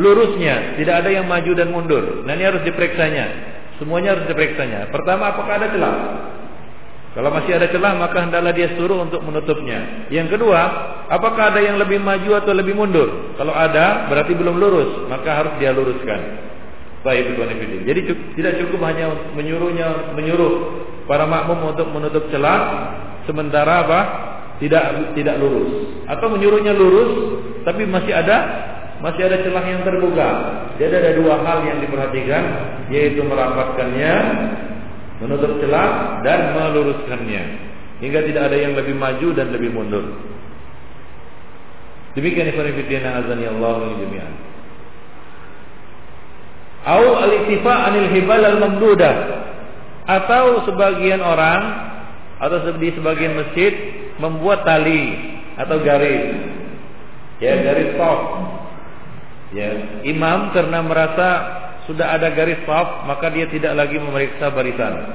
lurusnya, 0.00 0.80
tidak 0.80 1.04
ada 1.04 1.10
yang 1.12 1.28
maju 1.28 1.52
dan 1.52 1.68
mundur. 1.68 2.24
Nah 2.24 2.32
ini 2.32 2.44
harus 2.48 2.64
diperiksanya. 2.64 3.52
Semuanya 3.76 4.16
harus 4.16 4.24
diperiksanya. 4.28 4.88
Pertama 4.88 5.36
apakah 5.36 5.60
ada 5.60 5.68
celah? 5.68 5.96
Kalau 7.10 7.26
masih 7.34 7.58
ada 7.58 7.66
celah 7.68 7.98
maka 7.98 8.22
hendaklah 8.22 8.54
dia 8.54 8.72
suruh 8.78 9.02
untuk 9.02 9.20
menutupnya. 9.26 10.08
Yang 10.08 10.38
kedua, 10.38 10.60
apakah 11.10 11.52
ada 11.52 11.60
yang 11.60 11.76
lebih 11.76 11.98
maju 11.98 12.38
atau 12.38 12.54
lebih 12.54 12.72
mundur? 12.72 13.34
Kalau 13.34 13.50
ada 13.50 14.06
berarti 14.06 14.32
belum 14.32 14.56
lurus, 14.56 15.10
maka 15.10 15.42
harus 15.42 15.52
dia 15.58 15.74
luruskan. 15.74 16.20
Baik 17.00 17.32
itu 17.32 17.40
Jadi 17.88 18.00
tidak 18.36 18.60
cukup 18.60 18.80
hanya 18.84 19.32
menyuruhnya 19.32 20.12
menyuruh 20.12 20.84
para 21.08 21.24
makmum 21.24 21.72
untuk 21.72 21.88
menutup 21.88 22.28
celah 22.28 22.60
sementara 23.24 23.88
apa? 23.88 24.00
Tidak 24.60 25.16
tidak 25.16 25.40
lurus 25.40 26.04
atau 26.04 26.28
menyuruhnya 26.28 26.76
lurus 26.76 27.40
tapi 27.64 27.88
masih 27.88 28.12
ada 28.12 28.36
masih 29.00 29.24
ada 29.24 29.40
celah 29.40 29.64
yang 29.64 29.80
terbuka. 29.80 30.28
Jadi 30.76 30.92
ada 30.92 31.10
dua 31.16 31.40
hal 31.40 31.64
yang 31.64 31.80
diperhatikan 31.80 32.44
yaitu 32.92 33.24
merapatkannya, 33.24 34.14
menutup 35.24 35.56
celah 35.64 36.20
dan 36.20 36.52
meluruskannya 36.52 37.42
hingga 38.04 38.20
tidak 38.28 38.52
ada 38.52 38.56
yang 38.60 38.76
lebih 38.76 38.92
maju 38.92 39.28
dan 39.32 39.52
lebih 39.56 39.72
mundur. 39.72 40.04
Demikian 42.12 42.52
ikhwan 42.52 42.68
fillah 42.76 43.24
azani 43.24 43.44
Allah 43.46 43.76
jami'an. 43.96 44.49
Au 46.90 47.22
al-iktifa 47.22 47.70
anil 47.86 48.10
hibal 48.10 48.42
al-mamdudah. 48.42 49.14
Atau 50.10 50.66
sebagian 50.66 51.22
orang 51.22 51.62
atau 52.42 52.58
di 52.80 52.90
sebagian 52.96 53.38
masjid 53.38 53.70
membuat 54.18 54.66
tali 54.66 55.14
atau 55.54 55.78
garis. 55.86 56.34
Ya 57.38 57.62
garis 57.62 57.94
soft 57.94 58.26
ya 59.50 60.02
imam 60.06 60.54
karena 60.54 60.78
merasa 60.78 61.28
sudah 61.90 62.14
ada 62.14 62.30
garis 62.30 62.62
soft 62.62 63.06
maka 63.06 63.28
dia 63.30 63.46
tidak 63.46 63.76
lagi 63.78 64.02
memeriksa 64.02 64.50
barisan. 64.50 65.14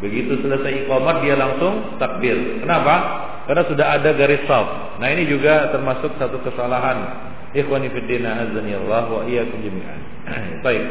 Begitu 0.00 0.40
selesai 0.40 0.84
iqamah 0.84 1.20
dia 1.22 1.36
langsung 1.38 2.00
takbir. 2.00 2.64
Kenapa? 2.64 2.94
Karena 3.44 3.62
sudah 3.68 3.86
ada 4.00 4.10
garis 4.16 4.42
soft 4.48 4.98
nah 5.02 5.10
ini 5.10 5.28
juga 5.28 5.68
termasuk 5.74 6.16
satu 6.16 6.40
kesalahan 6.46 7.33
Ikhwani 7.54 7.88
fiddina 7.94 8.42
azani 8.42 8.74
Allah 8.74 9.06
wa 9.06 9.22
iyyakum 9.24 9.62
jami'an. 9.62 10.00
Baik. 10.66 10.82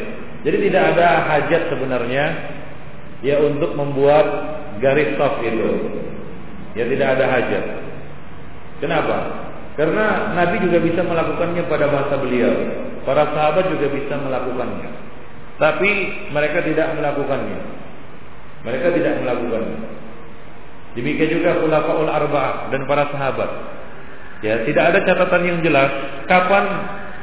Jadi 0.48 0.58
tidak 0.72 0.84
ada 0.96 1.08
hajat 1.28 1.62
sebenarnya 1.72 2.26
ya 3.24 3.40
untuk 3.44 3.76
membuat 3.76 4.26
garis 4.80 5.16
soft 5.20 5.44
itu. 5.44 5.72
Ya 6.74 6.88
tidak 6.88 7.20
ada 7.20 7.26
hajat. 7.28 7.66
Kenapa? 8.80 9.18
Karena 9.76 10.36
Nabi 10.38 10.64
juga 10.64 10.80
bisa 10.80 11.02
melakukannya 11.04 11.64
pada 11.68 11.88
masa 11.92 12.16
beliau. 12.20 12.54
Para 13.04 13.28
sahabat 13.36 13.68
juga 13.68 13.92
bisa 13.92 14.16
melakukannya. 14.16 14.90
Tapi 15.60 15.92
mereka 16.32 16.64
tidak 16.64 16.96
melakukannya. 16.96 17.60
Mereka 18.64 18.88
tidak 18.96 19.14
melakukannya. 19.22 19.80
Demikian 20.94 21.42
juga 21.42 21.58
khulafaul 21.58 22.10
arba'ah 22.10 22.70
dan 22.70 22.86
para 22.86 23.10
sahabat. 23.10 23.50
Ya, 24.44 24.60
tidak 24.68 24.84
ada 24.92 25.00
catatan 25.08 25.42
yang 25.48 25.58
jelas 25.64 25.88
kapan 26.28 26.66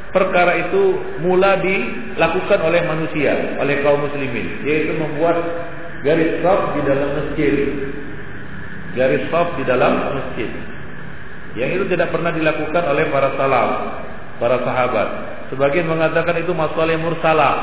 perkara 0.08 0.56
itu 0.56 0.96
mula 1.20 1.60
dilakukan 1.60 2.58
oleh 2.64 2.80
manusia, 2.88 3.60
oleh 3.60 3.84
kaum 3.84 4.08
muslimin, 4.08 4.64
yaitu 4.64 4.96
membuat 4.96 5.36
garis 6.00 6.40
saf 6.40 6.72
di 6.74 6.80
dalam 6.88 7.08
masjid. 7.12 7.54
Garis 8.96 9.24
saf 9.28 9.52
di 9.60 9.64
dalam 9.68 9.92
masjid. 10.16 10.50
Yang 11.60 11.70
itu 11.76 11.84
tidak 11.92 12.08
pernah 12.08 12.32
dilakukan 12.32 12.82
oleh 12.88 13.04
para 13.12 13.28
salaf, 13.36 13.70
para 14.40 14.56
sahabat. 14.64 15.08
Sebagian 15.50 15.90
mengatakan 15.90 16.38
itu 16.38 16.54
masalah 16.54 16.94
mursalah. 16.96 17.54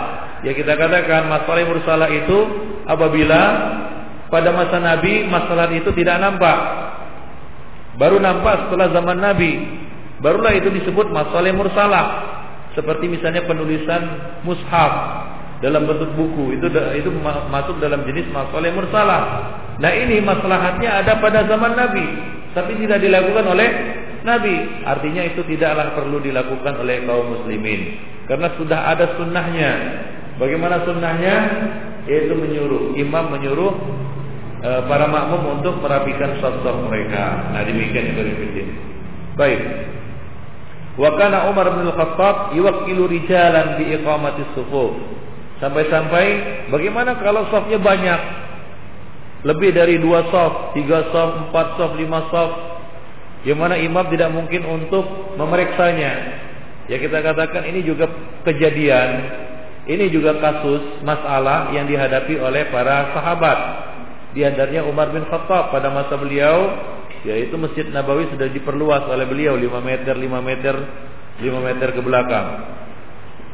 Ya 0.43 0.53
kita 0.53 0.77
katakan 0.77 1.31
masalah 1.31 1.65
mursalah 1.65 2.09
itu 2.13 2.37
apabila 2.85 3.41
pada 4.27 4.53
masa 4.53 4.77
Nabi 4.77 5.25
masalah 5.25 5.71
itu 5.71 5.89
tidak 5.95 6.19
nampak 6.19 6.57
Baru 7.97 8.21
nampak 8.21 8.69
setelah 8.69 8.93
zaman 8.93 9.17
Nabi. 9.17 9.51
Barulah 10.21 10.53
itu 10.53 10.69
disebut 10.73 11.09
masalah 11.13 11.53
mursalah. 11.53 12.05
Seperti 12.73 13.09
misalnya 13.09 13.45
penulisan 13.49 14.01
mushaf 14.45 14.93
dalam 15.57 15.89
bentuk 15.89 16.13
buku 16.13 16.53
itu 16.53 16.69
itu 16.69 17.09
masuk 17.49 17.81
dalam 17.81 18.05
jenis 18.05 18.29
masalah 18.29 18.69
mursalah. 18.69 19.21
Nah 19.81 19.91
ini 19.93 20.21
maslahatnya 20.21 21.01
ada 21.01 21.17
pada 21.17 21.45
zaman 21.49 21.73
Nabi, 21.73 22.05
tapi 22.53 22.77
tidak 22.77 23.01
dilakukan 23.01 23.45
oleh 23.49 23.69
Nabi. 24.21 24.85
Artinya 24.85 25.25
itu 25.25 25.41
tidaklah 25.49 25.97
perlu 25.97 26.21
dilakukan 26.21 26.81
oleh 26.81 27.01
kaum 27.09 27.33
muslimin 27.33 27.97
karena 28.29 28.53
sudah 28.57 28.93
ada 28.93 29.17
sunnahnya. 29.17 29.71
Bagaimana 30.37 30.85
sunnahnya? 30.85 31.35
Yaitu 32.05 32.37
menyuruh 32.37 32.93
imam 32.95 33.25
menyuruh 33.33 33.73
e, 34.61 34.69
para 34.85 35.05
makmum 35.09 35.59
untuk 35.59 35.81
merapikan 35.81 36.37
saf-saf 36.41 36.77
mereka. 36.89 37.53
Nah 37.53 37.61
demikian 37.65 38.13
itu 38.13 38.21
ributin. 38.21 38.67
Baik. 39.37 39.61
Wa 40.97 41.13
kana 41.13 41.49
Umar 41.53 41.69
bin 41.77 41.85
Al-Khattab 41.85 42.57
yuwakkilu 42.57 43.05
rijalan 43.05 43.77
bi 43.77 43.93
iqamati 43.93 44.43
sufuf. 44.57 44.97
Sampai-sampai 45.61 46.25
bagaimana 46.69 47.17
kalau 47.21 47.49
safnya 47.49 47.81
banyak? 47.81 48.21
Lebih 49.45 49.69
dari 49.73 50.01
dua 50.01 50.25
saf, 50.33 50.73
tiga 50.73 51.13
saf, 51.13 51.49
empat 51.49 51.77
saf, 51.77 51.93
lima 51.93 52.25
saf. 52.33 52.51
Yang 53.45 53.57
mana 53.61 53.75
imam 53.77 54.05
tidak 54.09 54.33
mungkin 54.33 54.65
untuk 54.65 55.37
memeriksanya. 55.37 56.43
Ya 56.89 56.97
kita 56.97 57.21
katakan 57.21 57.67
ini 57.69 57.85
juga 57.85 58.09
kejadian, 58.47 59.09
ini 59.85 60.09
juga 60.09 60.39
kasus 60.41 61.03
masalah 61.05 61.71
yang 61.71 61.85
dihadapi 61.85 62.41
oleh 62.41 62.67
para 62.73 63.11
sahabat 63.13 63.59
di 64.37 64.45
antaranya 64.45 64.85
Umar 64.85 65.09
bin 65.09 65.25
Khattab 65.25 65.73
pada 65.73 65.89
masa 65.89 66.13
beliau 66.13 66.69
yaitu 67.25 67.57
Masjid 67.57 67.89
Nabawi 67.89 68.29
sudah 68.29 68.45
diperluas 68.53 69.09
oleh 69.09 69.25
beliau 69.25 69.57
5 69.57 69.65
meter 69.81 70.13
5 70.13 70.21
meter 70.45 70.75
5 71.41 71.41
meter 71.41 71.87
ke 71.97 72.01
belakang. 72.05 72.47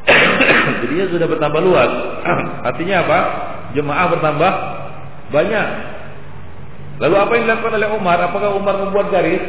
Jadinya 0.84 1.08
sudah 1.08 1.28
bertambah 1.32 1.62
luas. 1.64 1.92
Artinya 2.68 2.96
apa? 3.08 3.20
Jemaah 3.80 4.08
bertambah 4.12 4.52
banyak. 5.32 5.68
Lalu 7.00 7.16
apa 7.16 7.32
yang 7.32 7.44
dilakukan 7.48 7.76
oleh 7.80 7.90
Umar? 7.96 8.18
Apakah 8.20 8.52
Umar 8.52 8.76
membuat 8.84 9.08
garis 9.08 9.44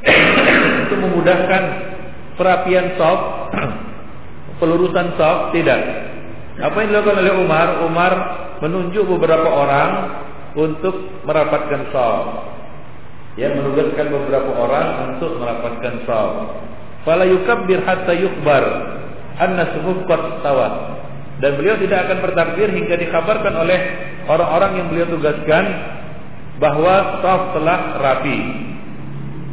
untuk 0.88 0.96
memudahkan 0.96 1.62
perapian 2.40 2.96
sop, 2.96 3.52
pelurusan 4.64 5.12
sop? 5.20 5.52
Tidak. 5.52 5.80
Apa 6.56 6.76
yang 6.80 6.88
dilakukan 6.88 7.20
oleh 7.20 7.32
Umar? 7.36 7.68
Umar 7.84 8.12
menunjuk 8.62 9.04
beberapa 9.06 9.48
orang 9.48 9.90
untuk 10.58 10.94
merapatkan 11.24 11.90
saf. 11.94 12.24
Ya, 13.38 13.54
menugaskan 13.54 14.10
beberapa 14.10 14.50
orang 14.58 15.14
untuk 15.14 15.38
merapatkan 15.38 16.02
saf. 16.02 16.32
Fala 17.06 17.24
yukabbir 17.24 17.86
hatta 17.86 18.14
yukbar 18.18 18.64
anna 19.38 19.70
sufuf 19.78 20.02
qad. 20.10 20.42
Dan 21.38 21.54
beliau 21.54 21.78
tidak 21.78 22.10
akan 22.10 22.18
bertakbir 22.18 22.68
hingga 22.74 22.98
dikabarkan 22.98 23.54
oleh 23.62 23.80
orang-orang 24.26 24.82
yang 24.82 24.86
beliau 24.90 25.06
tugaskan 25.06 25.64
bahwa 26.58 27.22
saf 27.22 27.54
telah 27.54 27.78
rapi. 28.02 28.38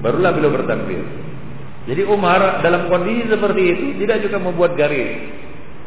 Barulah 0.01 0.33
beliau 0.33 0.53
bertakbir. 0.53 1.05
Jadi 1.85 2.01
Umar 2.09 2.65
dalam 2.65 2.89
kondisi 2.89 3.29
seperti 3.29 3.61
itu 3.61 3.85
tidak 4.01 4.25
juga 4.25 4.37
membuat 4.41 4.73
garis. 4.73 5.44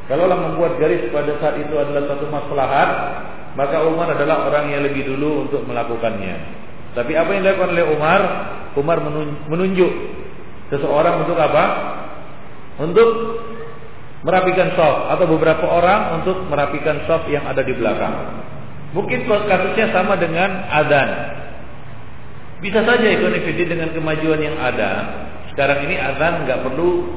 Kalaulah 0.09 0.41
membuat 0.41 0.81
garis 0.81 1.13
pada 1.13 1.37
saat 1.37 1.61
itu 1.61 1.77
adalah 1.77 2.09
satu 2.09 2.33
maslahat, 2.33 2.91
maka 3.61 3.85
Umar 3.85 4.09
adalah 4.17 4.49
orang 4.49 4.73
yang 4.73 4.81
lebih 4.89 5.05
dulu 5.05 5.45
untuk 5.45 5.69
melakukannya. 5.69 6.37
Tapi 6.97 7.13
apa 7.13 7.29
yang 7.37 7.45
dilakukan 7.45 7.77
oleh 7.77 7.87
Umar? 7.93 8.21
Umar 8.73 8.99
menunjuk 9.53 9.93
seseorang 10.73 11.29
untuk 11.29 11.37
apa? 11.37 11.65
Untuk 12.81 13.09
merapikan 14.25 14.73
soft 14.75 15.13
atau 15.15 15.27
beberapa 15.29 15.67
orang 15.69 16.23
untuk 16.23 16.43
merapikan 16.49 17.05
soft 17.05 17.29
yang 17.29 17.45
ada 17.45 17.61
di 17.61 17.77
belakang. 17.77 18.43
Mungkin 18.97 19.29
kasusnya 19.29 19.93
sama 19.93 20.17
dengan 20.17 20.65
adan. 20.73 21.09
Bisa 22.59 22.83
saja 22.83 23.07
ekonomi 23.07 23.55
dengan 23.55 23.93
kemajuan 23.93 24.41
yang 24.41 24.57
ada. 24.59 24.91
Sekarang 25.53 25.85
ini 25.87 26.01
adan 26.01 26.49
nggak 26.49 26.65
perlu 26.65 27.13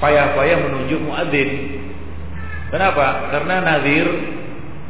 payah-payah 0.00 0.58
menunjuk 0.64 1.00
muadzin. 1.04 1.50
Kenapa? 2.76 3.32
Karena 3.32 3.64
nazir 3.64 4.04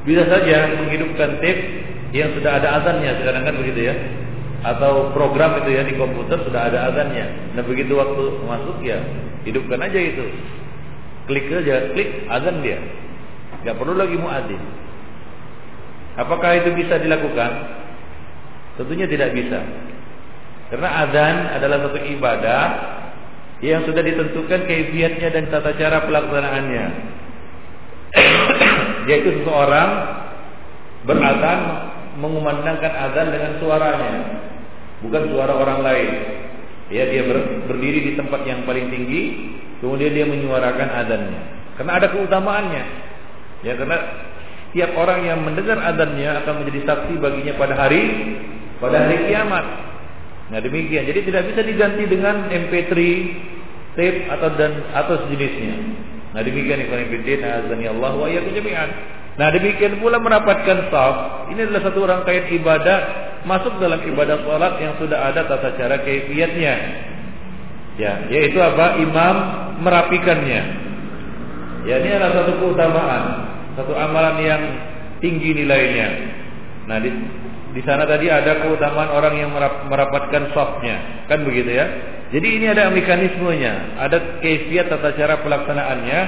bisa 0.03 0.27
saja 0.27 0.75
menghidupkan 0.75 1.39
tape 1.39 1.87
yang 2.11 2.35
sudah 2.35 2.59
ada 2.59 2.83
azannya 2.83 3.15
sekarang 3.23 3.47
kan 3.47 3.55
begitu 3.63 3.87
ya. 3.87 3.95
Atau 4.67 5.15
program 5.15 5.63
itu 5.63 5.71
ya 5.71 5.87
di 5.87 5.95
komputer 5.95 6.43
sudah 6.43 6.67
ada 6.67 6.91
azannya. 6.91 7.55
Nah 7.55 7.63
begitu 7.63 7.95
waktu 7.95 8.43
masuk 8.43 8.83
ya 8.83 8.99
hidupkan 9.47 9.79
aja 9.87 10.03
itu. 10.03 10.27
Klik 11.31 11.47
aja 11.47 11.95
klik 11.95 12.27
azan 12.27 12.59
dia. 12.67 12.83
Nggak 13.63 13.79
perlu 13.79 13.95
lagi 13.95 14.19
muadzin. 14.19 14.63
Apakah 16.19 16.59
itu 16.59 16.75
bisa 16.75 16.99
dilakukan? 16.99 17.71
Tentunya 18.83 19.07
tidak 19.07 19.31
bisa. 19.31 19.63
Karena 20.75 21.07
azan 21.07 21.55
adalah 21.55 21.87
satu 21.87 22.03
ibadah 22.03 22.63
yang 23.63 23.87
sudah 23.87 24.03
ditentukan 24.03 24.67
kaifiatnya 24.67 25.29
dan 25.31 25.45
tata 25.55 25.71
cara 25.79 26.03
pelaksanaannya 26.03 27.15
yaitu 29.07 29.41
seseorang 29.41 29.91
berazan 31.07 31.61
mengumandangkan 32.19 32.93
azan 32.93 33.31
dengan 33.31 33.53
suaranya. 33.63 34.13
Bukan 35.05 35.23
suara 35.31 35.53
orang 35.55 35.81
lain. 35.85 36.11
Ya 36.91 37.07
dia 37.11 37.27
ber, 37.27 37.67
berdiri 37.67 38.11
di 38.11 38.13
tempat 38.15 38.47
yang 38.47 38.63
paling 38.67 38.91
tinggi 38.91 39.23
kemudian 39.79 40.13
dia 40.15 40.27
menyuarakan 40.27 40.89
azannya. 41.07 41.41
Karena 41.79 41.93
ada 42.03 42.07
keutamaannya. 42.11 42.85
Ya 43.63 43.73
karena 43.79 43.99
tiap 44.73 44.93
orang 44.99 45.25
yang 45.25 45.41
mendengar 45.45 45.79
azannya 45.81 46.43
akan 46.45 46.55
menjadi 46.63 46.81
saksi 46.89 47.15
baginya 47.21 47.55
pada 47.61 47.75
hari 47.79 48.03
pada 48.83 49.07
hari 49.07 49.17
kiamat. 49.31 49.65
Nah 50.51 50.59
demikian. 50.63 51.05
Jadi 51.07 51.21
tidak 51.31 51.43
bisa 51.53 51.63
diganti 51.63 52.03
dengan 52.09 52.49
MP3 52.51 52.93
tape 53.97 54.21
atau 54.29 54.49
dan 54.55 54.73
atau 54.93 55.15
sejenisnya 55.27 55.77
Nah 56.37 56.45
demikian 56.45 56.85
ikhwan 56.85 57.09
fillah 57.09 57.65
azani 57.65 57.89
Allah 57.89 58.13
wa 58.13 58.29
jami'an. 58.29 58.91
Nah 59.41 59.49
demikian 59.57 59.97
pula 60.05 60.21
merapatkan 60.21 60.93
saf. 60.93 61.49
Ini 61.49 61.65
adalah 61.65 61.83
satu 61.89 62.05
rangkaian 62.05 62.53
ibadah 62.61 62.99
masuk 63.49 63.81
dalam 63.81 64.05
ibadah 64.05 64.45
salat 64.45 64.77
yang 64.85 65.01
sudah 65.01 65.33
ada 65.33 65.49
tata 65.49 65.73
cara 65.81 65.97
kaifiatnya. 66.05 66.75
Ya, 67.97 68.29
yaitu 68.29 68.61
apa? 68.61 69.01
Imam 69.01 69.37
merapikannya. 69.81 70.63
Ya, 71.89 71.95
ini 72.05 72.13
adalah 72.13 72.45
satu 72.45 72.53
keutamaan, 72.61 73.25
satu 73.81 73.97
amalan 73.97 74.37
yang 74.45 74.63
tinggi 75.25 75.57
nilainya. 75.57 76.09
Nah, 76.85 77.01
di 77.77 77.85
sana 77.85 78.09
tadi 78.09 78.33
ada 78.33 78.65
keutamaan 78.65 79.13
orang 79.13 79.37
yang 79.37 79.53
merapatkan 79.93 80.49
safnya, 80.57 81.29
kan 81.29 81.45
begitu 81.45 81.77
ya? 81.77 81.85
Jadi 82.33 82.49
ini 82.57 82.67
ada 82.73 82.89
mekanismenya, 82.89 84.01
ada 84.01 84.41
kaifiat 84.41 84.89
tata 84.89 85.13
cara 85.13 85.45
pelaksanaannya 85.45 86.21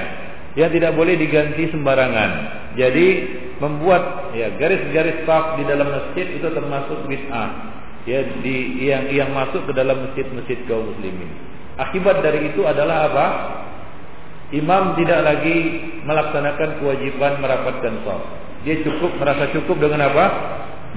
yang 0.53 0.69
tidak 0.69 0.93
boleh 0.93 1.17
diganti 1.17 1.73
sembarangan. 1.73 2.31
Jadi 2.77 3.07
membuat 3.57 4.29
ya 4.37 4.53
garis-garis 4.61 5.25
saf 5.25 5.57
di 5.57 5.65
dalam 5.65 5.89
masjid 5.89 6.29
itu 6.37 6.47
termasuk 6.53 7.09
bid'ah. 7.09 7.49
Ya 8.05 8.23
di 8.45 8.85
yang 8.85 9.09
yang 9.09 9.33
masuk 9.33 9.65
ke 9.65 9.73
dalam 9.73 10.05
masjid-masjid 10.05 10.61
kaum 10.69 10.85
muslimin. 10.85 11.33
Akibat 11.81 12.21
dari 12.21 12.53
itu 12.53 12.61
adalah 12.61 13.09
apa? 13.09 13.27
Imam 14.53 14.93
tidak 15.01 15.25
lagi 15.25 15.57
melaksanakan 16.05 16.77
kewajiban 16.77 17.41
merapatkan 17.41 18.05
saf. 18.05 18.21
Dia 18.63 18.85
cukup 18.85 19.17
merasa 19.17 19.49
cukup 19.49 19.81
dengan 19.81 20.13
apa? 20.13 20.25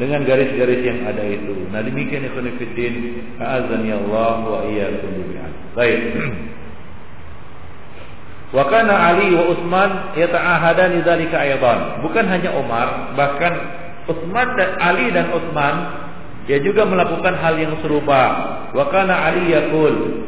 Dengan 0.01 0.25
garis-garis 0.25 0.81
yang 0.81 1.05
ada 1.05 1.21
itu. 1.27 1.69
Nah 1.69 1.85
demikian 1.85 2.25
ikhwan 2.25 2.49
fillah, 2.57 3.61
azan 3.61 3.83
ya 3.85 3.97
Allah 4.01 4.37
wa 4.41 4.61
iyyakum 4.65 5.11
jami'an. 5.13 5.53
Baik. 5.77 6.01
Wa 8.53 8.69
kana 8.69 8.93
Ali 8.93 9.33
wa 9.33 9.49
Utsman 9.49 10.13
yata'ahadani 10.13 11.01
dzalika 11.01 11.41
aidan. 11.41 12.05
Bukan 12.05 12.29
hanya 12.29 12.53
Umar, 12.53 13.17
bahkan 13.17 13.53
Utsman 14.13 14.61
dan 14.61 14.77
Ali 14.77 15.09
dan 15.09 15.33
Utsman 15.33 15.75
dia 16.45 16.61
juga 16.61 16.85
melakukan 16.85 17.33
hal 17.33 17.57
yang 17.57 17.81
serupa. 17.81 18.23
Wa 18.77 18.93
kana 18.93 19.33
Ali 19.33 19.57
yaqul 19.57 20.21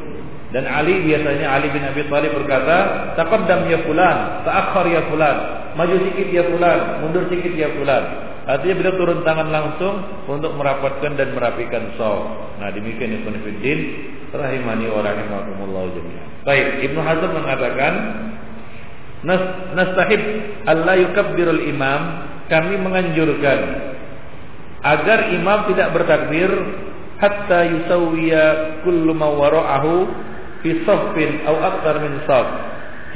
dan 0.56 0.70
Ali 0.70 1.02
biasanya 1.02 1.50
Ali 1.50 1.68
bin 1.74 1.82
Abi 1.82 2.06
Thalib 2.06 2.32
berkata, 2.32 3.10
"Taqaddam 3.18 3.66
ya 3.66 3.82
fulan, 3.82 4.46
ta'akhkhar 4.46 4.86
ya 4.86 5.02
fulan, 5.10 5.36
maju 5.74 5.94
sedikit 5.98 6.30
ya 6.30 6.46
fulan, 6.46 7.02
mundur 7.02 7.26
sedikit 7.26 7.52
ya 7.58 7.74
fulan." 7.74 8.33
Artinya 8.44 8.74
beliau 8.76 8.94
turun 9.00 9.20
tangan 9.24 9.48
langsung 9.48 9.94
untuk 10.28 10.52
merapatkan 10.60 11.16
dan 11.16 11.32
merapikan 11.32 11.96
shaf. 11.96 12.20
Nah, 12.60 12.68
demikian 12.76 13.24
Ibnu 13.24 13.40
Fiddin 13.40 13.78
rahimani 14.36 14.84
wa 14.92 15.00
rahimakumullah 15.00 15.84
jami'an. 15.96 16.28
Baik, 16.44 16.66
Ibnu 16.84 17.00
Hazm 17.00 17.30
mengatakan 17.32 17.92
nastahib 19.72 20.20
alla 20.68 20.92
yukabbirul 21.00 21.64
imam, 21.72 22.00
kami 22.52 22.76
menganjurkan 22.76 23.60
agar 24.84 25.32
imam 25.32 25.64
tidak 25.72 25.96
bertakbir 25.96 26.52
hatta 27.16 27.64
yusawiya 27.64 28.44
kullu 28.84 29.16
ma 29.16 29.32
fi 30.60 30.68
saffin 30.84 31.48
aw 31.48 31.56
akthar 31.72 32.04
min 32.04 32.20
saff 32.28 32.48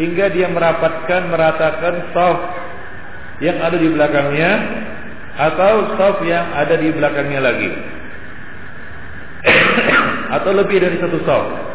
hingga 0.01 0.33
dia 0.33 0.49
merapatkan 0.49 1.29
meratakan 1.29 1.95
saff 2.17 2.39
yang 3.45 3.61
ada 3.61 3.77
di 3.77 3.89
belakangnya 3.93 4.51
atau 5.39 5.95
saff 5.95 6.19
yang 6.27 6.51
ada 6.51 6.75
di 6.75 6.91
belakangnya 6.91 7.41
lagi. 7.41 7.71
Atau 10.35 10.51
lebih 10.51 10.83
dari 10.83 10.99
satu 10.99 11.23
saff 11.23 11.69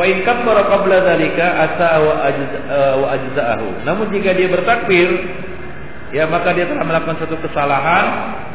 fa 0.00 0.08
in 0.08 0.24
kabbara 0.24 0.64
qabla 0.64 0.96
dzalika 1.04 1.44
asa 1.44 1.88
wa 2.00 3.06
ajza'ahu. 3.12 3.84
Namun 3.84 4.08
jika 4.16 4.32
dia 4.32 4.48
bertakbir 4.48 5.12
ya 6.16 6.24
maka 6.24 6.56
dia 6.56 6.64
telah 6.64 6.88
melakukan 6.88 7.20
satu 7.20 7.36
kesalahan. 7.44 8.04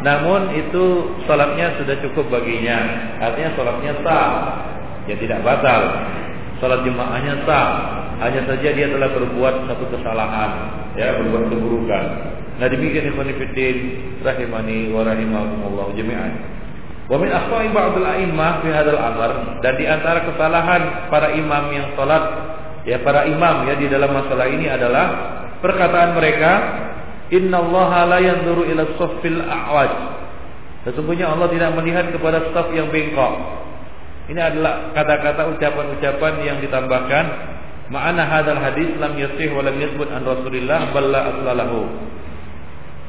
Namun 0.02 0.58
itu 0.58 1.16
salatnya 1.30 1.78
sudah 1.78 2.02
cukup 2.02 2.34
baginya. 2.34 2.78
Artinya 3.22 3.54
salatnya 3.54 3.94
sah. 4.02 4.32
Ya 5.06 5.16
tidak 5.22 5.46
batal. 5.46 5.82
Salat 6.58 6.82
jemaahnya 6.82 7.46
sah. 7.46 7.70
Hanya 8.26 8.42
saja 8.50 8.70
dia 8.74 8.90
telah 8.90 9.10
berbuat 9.14 9.70
satu 9.70 9.86
kesalahan. 9.94 10.52
Ya 10.98 11.14
berbuat 11.22 11.54
keburukan 11.54 12.35
nah 12.56 12.68
demikian 12.72 13.12
ikhwan 13.12 13.30
fillah 13.36 13.78
rahimani 14.24 14.92
wa 14.96 15.02
rahimakumullah 15.04 15.88
jami'an 15.96 16.34
wa 17.06 17.16
min 17.22 17.30
akhta'i 17.30 17.70
ba'd 17.70 17.94
al-a'immah 18.00 18.52
fi 18.66 18.70
hadzal 18.74 19.02
amr 19.02 19.32
dan 19.62 19.74
di 19.78 19.86
antara 19.86 20.26
kesalahan 20.26 21.12
para 21.12 21.36
imam 21.36 21.64
yang 21.76 21.88
salat 21.94 22.24
ya 22.88 23.02
para 23.04 23.28
imam 23.28 23.68
ya 23.70 23.76
di 23.78 23.88
dalam 23.92 24.10
masalah 24.16 24.48
ini 24.50 24.72
adalah 24.72 25.06
perkataan 25.60 26.18
mereka 26.18 26.52
Inna 27.34 27.58
Allah 27.58 27.92
la 28.06 28.20
yanzuru 28.22 28.70
ila 28.70 28.86
saffil 29.02 29.42
a'waj. 29.42 29.94
Sesungguhnya 30.86 31.34
Allah 31.34 31.50
tidak 31.50 31.74
melihat 31.74 32.14
kepada 32.14 32.54
saf 32.54 32.70
yang 32.70 32.94
bengkok. 32.94 33.34
Ini 34.30 34.38
adalah 34.38 34.94
kata-kata 34.94 35.50
ucapan-ucapan 35.58 36.34
yang 36.46 36.58
ditambahkan 36.62 37.26
ma'ana 37.90 38.26
hadal 38.30 38.62
hadis 38.62 38.94
lam 38.98 39.18
yasih 39.18 39.54
wa 39.54 39.66
lam 39.66 39.78
yathbut 39.78 40.10
an 40.14 40.22
Rasulillah 40.22 40.94
balla 40.94 41.34
aslalahu. 41.34 41.90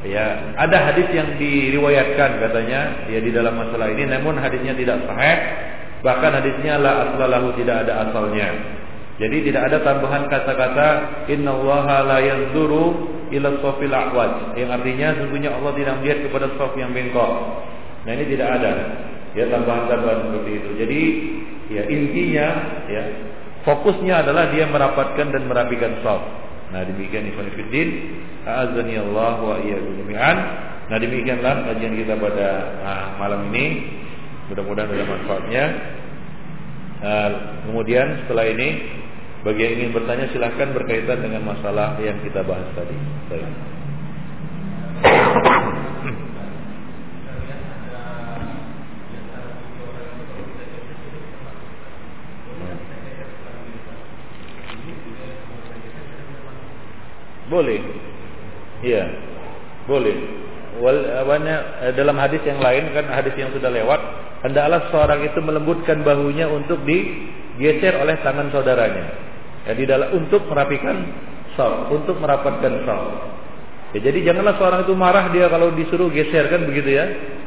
Ya, 0.05 0.53
ada 0.61 0.93
hadis 0.93 1.09
yang 1.09 1.41
diriwayatkan 1.41 2.37
katanya 2.37 3.09
ya 3.09 3.17
di 3.17 3.33
dalam 3.33 3.57
masalah 3.57 3.89
ini 3.91 4.05
namun 4.05 4.37
hadisnya 4.37 4.77
tidak 4.77 5.09
sahih 5.09 5.39
bahkan 6.05 6.37
hadisnya 6.37 6.77
la 6.77 7.11
aslalahu 7.11 7.57
tidak 7.57 7.89
ada 7.89 8.07
asalnya. 8.07 8.49
Jadi 9.17 9.49
tidak 9.49 9.73
ada 9.73 9.81
tambahan 9.81 10.29
kata-kata 10.29 10.89
Inna 11.33 11.57
Allah 11.57 12.05
la 12.05 12.19
yanzuru 12.21 13.17
ila 13.33 13.49
sofil 13.65 13.91
ahwaj 13.91 14.61
yang 14.61 14.69
artinya 14.69 15.17
sesungguhnya 15.17 15.57
Allah 15.57 15.73
tidak 15.73 15.95
melihat 16.05 16.19
kepada 16.29 16.47
sof 16.61 16.77
yang 16.77 16.93
bengkok. 16.93 17.33
Nah 18.05 18.13
ini 18.13 18.25
tidak 18.37 18.49
ada 18.61 18.73
ya 19.33 19.49
tambahan-tambahan 19.49 20.19
seperti 20.29 20.51
itu. 20.61 20.71
Jadi 20.77 21.01
ya 21.73 21.83
intinya 21.89 22.47
ya 22.87 23.03
fokusnya 23.65 24.15
adalah 24.23 24.53
dia 24.53 24.69
merapatkan 24.69 25.27
dan 25.33 25.43
merapikan 25.49 26.05
sof. 26.05 26.46
Nah 26.75 26.83
demikian 26.83 27.31
Ibn 27.31 27.47
Fiddin 27.55 27.89
A'azani 28.47 28.95
Allah 28.99 29.35
wa 29.43 29.57
iyyakum. 29.63 30.07
Nah 30.87 30.97
demikianlah 31.03 31.67
kajian 31.67 31.95
kita 31.99 32.15
pada 32.19 32.49
nah, 32.83 33.07
malam 33.19 33.51
ini. 33.51 33.97
Mudah-mudahan 34.47 34.87
ada 34.95 35.05
manfaatnya. 35.11 35.65
Nah, 36.97 37.29
kemudian 37.67 38.25
setelah 38.25 38.47
ini 38.47 38.69
bagi 39.43 39.63
yang 39.63 39.75
ingin 39.79 39.91
bertanya 39.95 40.27
silahkan 40.31 40.71
berkaitan 40.71 41.19
dengan 41.23 41.43
masalah 41.43 41.99
yang 41.99 42.19
kita 42.23 42.47
bahas 42.47 42.67
tadi. 42.79 42.95
Baik. 43.31 43.76
Boleh. 57.57 57.81
Iya. 58.85 59.05
Boleh. 59.89 60.17
Wal, 60.77 61.09
eh, 61.09 61.93
dalam 61.97 62.21
hadis 62.21 62.45
yang 62.45 62.61
lain 62.61 62.93
kan 62.93 63.09
hadis 63.09 63.33
yang 63.41 63.49
sudah 63.57 63.73
lewat, 63.73 63.97
hendaklah 64.45 64.93
seorang 64.93 65.25
itu 65.25 65.41
melembutkan 65.41 66.05
bahunya 66.05 66.53
untuk 66.53 66.85
digeser 66.85 67.97
oleh 67.97 68.21
tangan 68.21 68.53
saudaranya 68.53 69.09
ya, 69.65 69.73
di 69.73 69.89
dalam 69.89 70.13
untuk 70.13 70.45
merapikan 70.53 71.17
saf, 71.57 71.89
untuk 71.89 72.21
merapatkan 72.21 72.85
saf. 72.85 73.05
Ya, 73.97 74.05
jadi 74.05 74.29
janganlah 74.29 74.61
seorang 74.61 74.85
itu 74.85 74.93
marah 74.93 75.33
dia 75.33 75.49
kalau 75.49 75.73
disuruh 75.73 76.13
geser 76.13 76.53
kan 76.53 76.69
begitu 76.69 76.93
ya. 76.93 77.07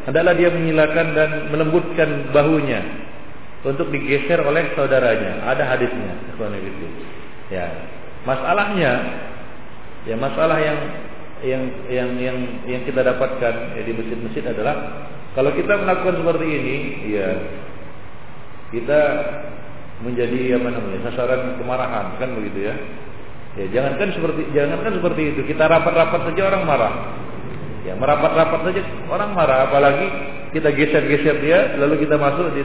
Adalah 0.09 0.33
dia 0.33 0.49
menyilakan 0.49 1.05
dan 1.13 1.29
melembutkan 1.53 2.33
bahunya 2.33 2.81
untuk 3.61 3.93
digeser 3.93 4.41
oleh 4.41 4.73
saudaranya. 4.73 5.45
Ada 5.45 5.69
hadisnya. 5.69 6.17
Ya, 7.53 7.69
masalahnya 8.25 8.91
ya 10.07 10.15
masalah 10.15 10.59
yang 10.61 10.79
yang 11.39 11.63
yang 11.87 12.09
yang 12.19 12.37
yang 12.67 12.81
kita 12.83 12.99
dapatkan 12.99 13.79
ya, 13.79 13.81
di 13.87 13.93
masjid-masjid 13.95 14.43
adalah 14.51 15.07
kalau 15.37 15.55
kita 15.55 15.77
melakukan 15.79 16.19
seperti 16.19 16.45
ini, 16.51 16.75
ya 17.15 17.27
kita 18.75 18.99
menjadi 20.03 20.59
apa 20.59 20.67
namanya 20.67 20.99
sasaran 21.11 21.55
kemarahan 21.59 22.05
kan 22.19 22.29
begitu 22.35 22.67
ya. 22.67 22.75
Ya 23.57 23.65
jangankan 23.71 24.13
seperti 24.13 24.41
jangankan 24.55 24.93
seperti 24.99 25.21
itu 25.35 25.41
kita 25.47 25.67
rapat-rapat 25.67 26.31
saja 26.31 26.41
orang 26.53 26.63
marah. 26.67 26.93
Ya 27.87 27.95
merapat-rapat 27.95 28.59
saja 28.67 28.81
orang 29.07 29.31
marah 29.31 29.71
apalagi 29.71 30.07
kita 30.51 30.75
geser-geser 30.75 31.39
dia 31.39 31.79
lalu 31.79 32.03
kita 32.03 32.19
masuk 32.19 32.51
di 32.51 32.63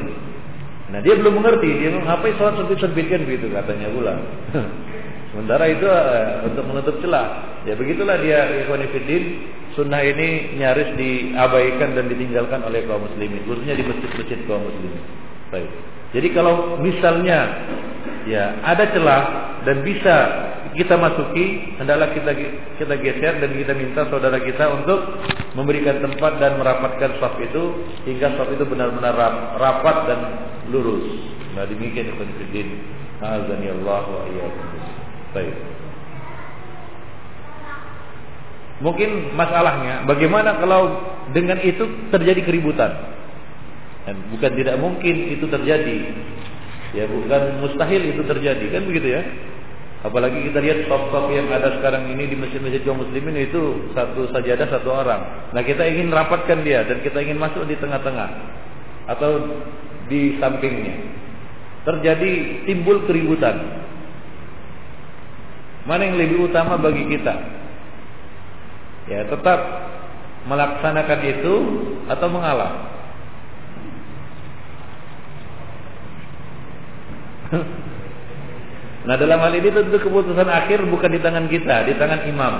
Nah 0.84 1.02
dia 1.02 1.18
belum 1.18 1.42
mengerti 1.42 1.68
dia 1.74 1.90
ngapain 1.90 2.38
sholat 2.38 2.54
sempit-sempit 2.54 3.10
kan 3.10 3.22
begitu 3.26 3.50
katanya 3.50 3.88
pula. 3.90 4.14
Sementara 5.34 5.66
itu 5.66 5.82
uh, 5.82 6.46
untuk 6.46 6.62
menutup 6.70 6.94
celah. 7.02 7.58
Ya 7.66 7.74
begitulah 7.74 8.22
dia 8.22 8.62
Ikhwanifidin 8.62 9.22
sunnah 9.74 9.98
ini 9.98 10.54
nyaris 10.54 10.94
diabaikan 10.94 11.98
dan 11.98 12.06
ditinggalkan 12.06 12.62
oleh 12.62 12.86
kaum 12.86 13.02
muslimin 13.02 13.42
khususnya 13.42 13.74
di 13.74 13.82
masjid-masjid 13.82 14.38
kaum 14.46 14.62
muslimin. 14.62 15.02
Baik. 15.50 15.70
Jadi 16.14 16.28
kalau 16.30 16.78
misalnya 16.78 17.66
ya 18.30 18.62
ada 18.62 18.86
celah 18.94 19.22
dan 19.66 19.82
bisa 19.82 20.14
kita 20.78 20.94
masuki, 20.94 21.74
hendaklah 21.82 22.14
kita 22.14 22.30
kita 22.78 22.94
geser 23.02 23.42
dan 23.42 23.50
kita 23.58 23.74
minta 23.74 24.06
saudara 24.06 24.38
kita 24.38 24.70
untuk 24.70 25.18
memberikan 25.58 25.98
tempat 25.98 26.38
dan 26.38 26.62
merapatkan 26.62 27.18
saf 27.18 27.34
itu 27.42 27.90
hingga 28.06 28.38
saf 28.38 28.50
itu 28.54 28.62
benar-benar 28.62 29.18
rapat 29.58 29.96
dan 30.06 30.18
lurus. 30.70 31.10
Nah 31.58 31.66
demikian 31.66 32.14
Ibn 32.14 32.30
Fiddin. 32.38 33.02
Azani 33.24 33.70
Allah 33.70 34.04
wa 34.04 34.22
iyyakum. 34.26 35.03
Baik. 35.34 35.54
Mungkin 38.82 39.34
masalahnya 39.38 40.06
bagaimana 40.06 40.58
kalau 40.58 40.82
dengan 41.30 41.58
itu 41.62 42.10
terjadi 42.10 42.42
keributan? 42.42 42.90
Dan 44.04 44.28
bukan 44.28 44.52
tidak 44.54 44.76
mungkin 44.78 45.16
itu 45.32 45.46
terjadi. 45.48 45.98
Ya 46.94 47.10
bukan 47.10 47.64
mustahil 47.64 48.14
itu 48.14 48.22
terjadi 48.22 48.64
kan 48.70 48.82
begitu 48.86 49.08
ya. 49.18 49.22
Apalagi 50.04 50.36
kita 50.52 50.60
lihat 50.60 50.84
top-top 50.84 51.32
yang 51.32 51.48
ada 51.48 51.80
sekarang 51.80 52.12
ini 52.12 52.28
di 52.28 52.36
masjid-masjid 52.36 52.84
kaum 52.84 53.00
muslimin 53.00 53.40
itu 53.40 53.88
satu 53.96 54.28
sajadah 54.36 54.68
satu 54.68 54.92
orang. 54.92 55.48
Nah 55.56 55.64
kita 55.64 55.80
ingin 55.88 56.12
rapatkan 56.12 56.60
dia 56.60 56.84
dan 56.84 57.00
kita 57.00 57.24
ingin 57.24 57.40
masuk 57.40 57.64
di 57.64 57.72
tengah-tengah 57.80 58.28
atau 59.08 59.48
di 60.12 60.36
sampingnya. 60.36 60.94
Terjadi 61.88 62.64
timbul 62.68 63.08
keributan. 63.08 63.83
Mana 65.84 66.08
yang 66.08 66.16
lebih 66.16 66.48
utama 66.48 66.80
bagi 66.80 67.04
kita? 67.12 67.34
Ya 69.04 69.28
tetap 69.28 69.60
melaksanakan 70.48 71.20
itu 71.24 71.54
atau 72.08 72.28
mengalah. 72.28 72.72
Nah 79.04 79.20
dalam 79.20 79.36
hal 79.36 79.52
ini 79.52 79.68
tentu 79.68 80.00
keputusan 80.00 80.48
akhir 80.48 80.80
bukan 80.88 81.12
di 81.12 81.20
tangan 81.20 81.44
kita, 81.52 81.84
di 81.84 81.92
tangan 82.00 82.24
imam. 82.24 82.54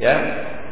Ya, 0.00 0.16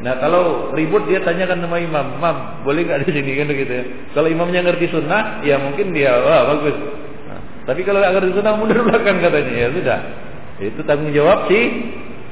Nah 0.03 0.19
kalau 0.19 0.75
ribut 0.75 1.07
dia 1.07 1.23
tanyakan 1.23 1.63
sama 1.63 1.79
imam, 1.79 2.19
imam 2.19 2.37
boleh 2.67 2.83
nggak 2.83 3.07
di 3.07 3.11
sini 3.15 3.31
kan 3.39 3.47
begitu 3.47 3.73
ya. 3.73 3.85
Kalau 4.17 4.27
imamnya 4.27 4.67
ngerti 4.67 4.91
sunnah, 4.91 5.45
ya 5.47 5.61
mungkin 5.63 5.95
dia 5.95 6.13
wah 6.19 6.51
bagus. 6.51 6.77
Nah, 7.31 7.41
tapi 7.69 7.87
kalau 7.87 8.03
nggak 8.03 8.15
ngerti 8.19 8.31
sunnah 8.35 8.55
mundur 8.59 8.83
belakang 8.83 9.23
katanya 9.23 9.53
ya 9.55 9.69
sudah. 9.71 10.01
Itu 10.63 10.87
tanggung 10.87 11.11
jawab 11.11 11.51
si 11.51 11.61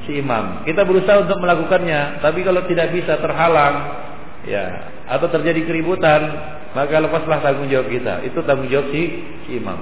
si 0.07 0.19
imam. 0.19 0.63
Kita 0.63 0.83
berusaha 0.87 1.27
untuk 1.27 1.39
melakukannya, 1.39 2.23
tapi 2.23 2.43
kalau 2.43 2.63
tidak 2.67 2.91
bisa 2.95 3.19
terhalang, 3.19 3.75
ya 4.47 4.91
atau 5.07 5.27
terjadi 5.27 5.67
keributan, 5.67 6.21
maka 6.71 6.95
lepaslah 7.03 7.43
tanggung 7.43 7.67
jawab 7.67 7.91
kita. 7.91 8.23
Itu 8.23 8.43
tanggung 8.47 8.71
jawab 8.71 8.91
si 8.91 9.01
si 9.47 9.59
imam. 9.59 9.79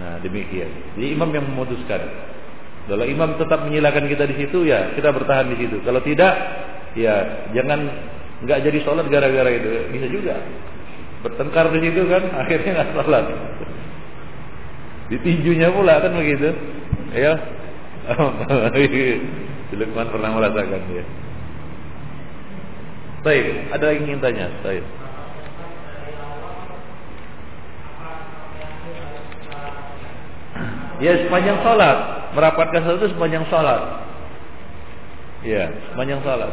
Nah 0.00 0.16
demikian. 0.24 0.96
Jadi 0.96 1.06
imam 1.12 1.28
yang 1.32 1.44
memutuskan. 1.52 2.00
Kalau 2.82 3.06
imam 3.06 3.38
tetap 3.38 3.62
menyilakan 3.62 4.10
kita 4.10 4.26
di 4.26 4.34
situ 4.42 4.66
ya 4.66 4.96
kita 4.96 5.12
bertahan 5.12 5.52
di 5.52 5.56
situ. 5.60 5.84
Kalau 5.84 6.00
tidak 6.02 6.34
ya 6.98 7.46
jangan 7.54 7.80
nggak 8.42 8.58
jadi 8.64 8.78
sholat 8.82 9.06
gara-gara 9.06 9.50
itu. 9.52 9.70
Bisa 9.92 10.06
juga 10.08 10.34
bertengkar 11.22 11.70
di 11.70 11.80
situ 11.86 12.02
kan 12.10 12.22
akhirnya 12.42 12.70
nggak 12.80 12.90
sholat. 12.96 13.24
Ditinjunya 15.12 15.68
pula 15.70 16.00
kan 16.00 16.12
begitu. 16.16 16.50
Ya. 17.20 17.36
Lukman 19.72 20.08
pernah 20.08 20.30
merasakan 20.32 20.80
dia. 20.88 21.04
Baik, 23.22 23.46
ada 23.70 23.84
yang 23.92 24.00
ingin 24.04 24.18
tanya? 24.18 24.46
Baik. 24.64 24.84
Ya 31.02 31.18
sepanjang 31.26 31.58
sholat 31.66 31.98
Merapatkan 32.38 32.82
itu 32.94 33.10
sepanjang 33.10 33.42
sholat 33.50 34.06
Ya 35.42 35.66
sepanjang 35.90 36.22
sholat 36.22 36.52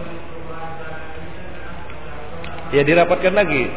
Ya 2.73 2.81
dirapatkan 2.81 3.33
lagi 3.37 3.69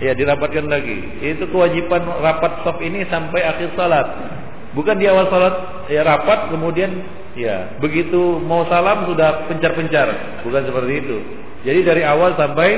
Ya 0.00 0.16
dirapatkan 0.16 0.64
lagi 0.64 0.96
Itu 1.20 1.44
kewajiban 1.52 2.08
rapat 2.24 2.64
soft 2.64 2.80
ini 2.80 3.04
sampai 3.12 3.44
akhir 3.44 3.76
sholat 3.76 4.35
Bukan 4.76 5.00
di 5.00 5.08
awal 5.08 5.32
sholat 5.32 5.54
Ya 5.88 6.04
rapat 6.04 6.52
kemudian 6.52 6.92
Ya 7.32 7.76
begitu 7.80 8.38
mau 8.44 8.68
salam 8.68 9.08
sudah 9.08 9.48
pencar-pencar 9.48 10.40
Bukan 10.44 10.62
seperti 10.68 10.92
itu 11.00 11.16
Jadi 11.64 11.80
dari 11.82 12.02
awal 12.04 12.36
sampai 12.36 12.76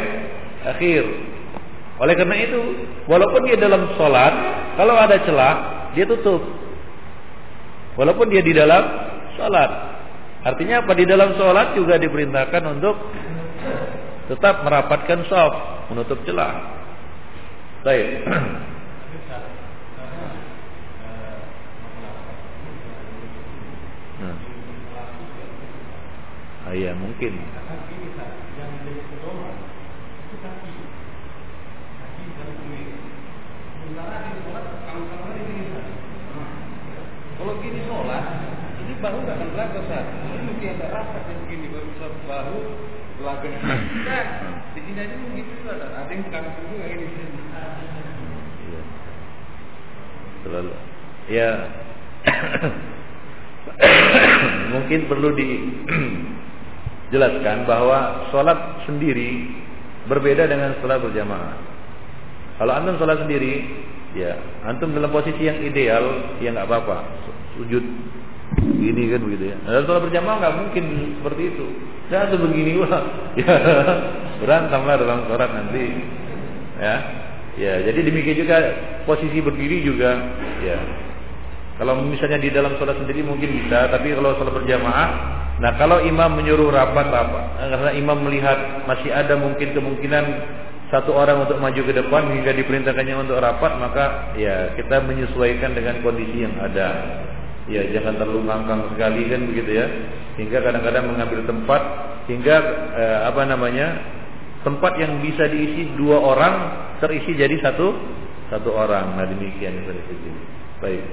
akhir 0.63 1.03
Oleh 1.99 2.15
karena 2.15 2.37
itu 2.39 2.61
Walaupun 3.11 3.43
dia 3.51 3.59
dalam 3.59 3.91
sholat 3.99 4.33
Kalau 4.79 4.95
ada 4.95 5.19
celah 5.27 5.55
Dia 5.99 6.07
tutup 6.07 6.41
Walaupun 7.99 8.31
dia 8.31 8.47
di 8.47 8.55
dalam 8.55 9.11
sholat. 9.35 9.71
Artinya 10.47 10.87
apa? 10.87 10.93
Di 10.95 11.03
dalam 11.03 11.35
sholat 11.35 11.75
juga 11.75 11.99
diperintahkan 11.99 12.63
untuk 12.79 12.95
tetap 14.31 14.63
merapatkan 14.63 15.27
soft, 15.27 15.91
menutup 15.91 16.23
celah. 16.23 16.55
Baik. 17.83 18.09
Nah. 24.19 24.35
Ah, 26.69 26.77
iya 26.77 26.93
mungkin. 26.93 27.33
Kalau 37.39 37.55
gini 37.65 37.81
sholat, 37.89 38.25
ini 38.85 38.95
bahu 39.01 39.17
nggak 39.25 39.37
akan 39.41 39.49
belakang 39.57 39.85
saat. 39.89 40.07
Ini 40.13 40.39
mesti 40.45 40.67
ada 40.77 40.87
rapat 40.93 41.25
yang 41.33 41.41
begini 41.49 41.73
baru 41.73 41.89
bisa 41.89 42.07
bahu. 42.29 42.61
Nah, 43.25 43.41
di 44.77 44.81
sini 44.85 45.01
aja 45.01 45.17
mungkin 45.17 45.49
juga 45.49 45.73
ada. 45.73 46.05
Ada 46.05 46.13
yang 46.13 46.29
kangkung 46.29 46.69
juga 46.69 46.85
ini. 46.85 47.09
Iya. 48.69 48.83
Selalu. 50.45 50.73
Ya. 51.33 51.51
mungkin 54.77 55.09
perlu 55.09 55.33
dijelaskan 57.09 57.65
bahwa 57.65 58.29
sholat 58.29 58.85
sendiri 58.85 59.49
berbeda 60.09 60.45
dengan 60.45 60.77
sholat 60.85 61.01
berjamaah. 61.01 61.57
Kalau 62.61 62.73
anda 62.77 62.97
sholat 63.01 63.25
sendiri, 63.25 63.65
ya 64.13 64.37
antum 64.69 64.93
dalam 64.93 65.09
posisi 65.09 65.49
yang 65.49 65.57
ideal, 65.65 66.37
ya 66.41 66.53
nggak 66.53 66.69
apa-apa 66.69 66.97
sujud 67.57 67.81
gini 68.61 69.09
kan 69.09 69.21
begitu 69.25 69.45
ya. 69.53 69.57
Dalam 69.65 69.83
sholat 69.89 70.03
berjamaah 70.05 70.37
nggak 70.37 70.57
mungkin 70.61 70.85
seperti 71.21 71.43
itu. 71.57 71.67
Dan 72.13 72.33
tuh 72.33 72.41
begini 72.45 72.77
wah, 72.81 73.05
ya 73.41 73.55
berantamlah 74.45 74.97
dalam 75.01 75.25
sholat 75.33 75.49
nanti. 75.49 75.85
Ya, 76.79 76.95
ya 77.57 77.73
jadi 77.89 78.05
demikian 78.05 78.37
juga 78.37 78.57
posisi 79.09 79.41
berdiri 79.41 79.81
juga, 79.81 80.13
ya. 80.61 80.77
Kalau 81.81 82.05
misalnya 82.05 82.43
di 82.43 82.53
dalam 82.53 82.77
sholat 82.77 83.01
sendiri 83.01 83.25
mungkin 83.25 83.49
bisa, 83.65 83.89
tapi 83.89 84.13
kalau 84.13 84.37
sholat 84.37 84.53
berjamaah, 84.61 85.09
nah 85.59 85.75
kalau 85.75 86.03
imam 86.03 86.39
menyuruh 86.39 86.71
rapat 86.71 87.07
rapat, 87.11 87.45
karena 87.59 87.91
imam 87.99 88.19
melihat 88.23 88.87
masih 88.87 89.11
ada 89.11 89.35
mungkin 89.35 89.75
kemungkinan 89.75 90.25
satu 90.89 91.13
orang 91.13 91.45
untuk 91.45 91.61
maju 91.61 91.81
ke 91.85 91.93
depan 91.93 92.33
hingga 92.33 92.57
diperintahkannya 92.57 93.17
untuk 93.21 93.37
rapat, 93.45 93.77
maka 93.77 94.05
ya 94.41 94.73
kita 94.73 95.05
menyesuaikan 95.05 95.77
dengan 95.77 96.01
kondisi 96.01 96.49
yang 96.49 96.57
ada. 96.57 96.89
Ya 97.69 97.85
jangan 97.93 98.17
terlalu 98.17 98.49
ngangkang 98.49 98.97
sekali 98.97 99.29
kan 99.29 99.41
begitu 99.45 99.71
ya. 99.77 99.87
Hingga 100.41 100.59
kadang-kadang 100.65 101.05
mengambil 101.13 101.45
tempat 101.45 101.83
hingga 102.25 102.57
eh, 102.97 103.19
apa 103.29 103.45
namanya 103.45 103.87
tempat 104.65 104.97
yang 104.97 105.21
bisa 105.21 105.45
diisi 105.53 105.93
dua 106.01 106.17
orang 106.17 106.55
terisi 107.05 107.37
jadi 107.37 107.61
satu 107.61 107.93
satu 108.49 108.73
orang. 108.73 109.21
Nah 109.21 109.29
demikian. 109.29 109.85
Baik. 110.81 111.05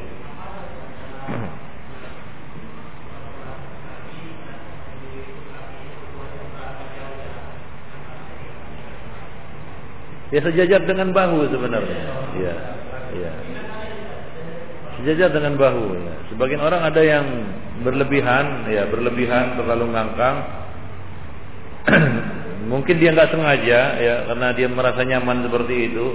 Ya 10.34 10.39
sejajar 10.41 10.82
dengan 10.89 11.13
bahu 11.13 11.45
sebenarnya. 11.53 11.99
Ya, 12.41 12.55
ya 13.13 13.32
sejajar 15.05 15.30
dengan 15.36 15.59
bahu 15.59 15.86
ya. 15.93 16.15
Sebagian 16.34 16.61
orang 16.63 16.82
ada 16.82 17.01
yang 17.03 17.26
berlebihan 17.84 18.65
ya, 18.71 18.88
berlebihan 18.88 19.59
terlalu 19.59 19.91
ngangkang. 19.91 20.38
Mungkin 22.71 22.97
dia 22.97 23.13
nggak 23.13 23.30
sengaja 23.30 23.80
ya 24.01 24.15
karena 24.26 24.47
dia 24.57 24.65
merasa 24.65 25.05
nyaman 25.05 25.45
seperti 25.45 25.93
itu 25.93 26.07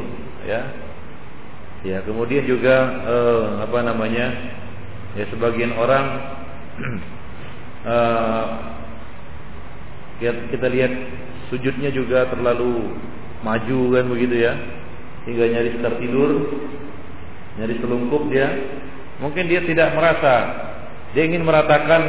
ya. 0.48 0.62
Ya, 1.80 1.98
kemudian 2.04 2.44
juga 2.44 2.76
eh, 3.06 3.46
apa 3.64 3.78
namanya? 3.86 4.26
Ya 5.14 5.24
sebagian 5.30 5.72
orang 5.78 6.04
eh, 7.94 8.46
ya, 10.24 10.30
kita 10.50 10.66
lihat 10.66 10.92
sujudnya 11.48 11.94
juga 11.94 12.26
terlalu 12.28 12.98
maju 13.41 13.78
kan 13.97 14.05
begitu 14.09 14.36
ya 14.45 14.53
hingga 15.24 15.45
nyaris 15.49 15.76
tertidur 15.80 16.30
nyaris 17.61 17.78
telungkup 17.80 18.22
dia 18.28 18.49
Mungkin 19.20 19.53
dia 19.53 19.61
tidak 19.68 19.93
merasa. 19.93 20.34
Dia 21.12 21.28
ingin 21.28 21.45
meratakan 21.45 22.03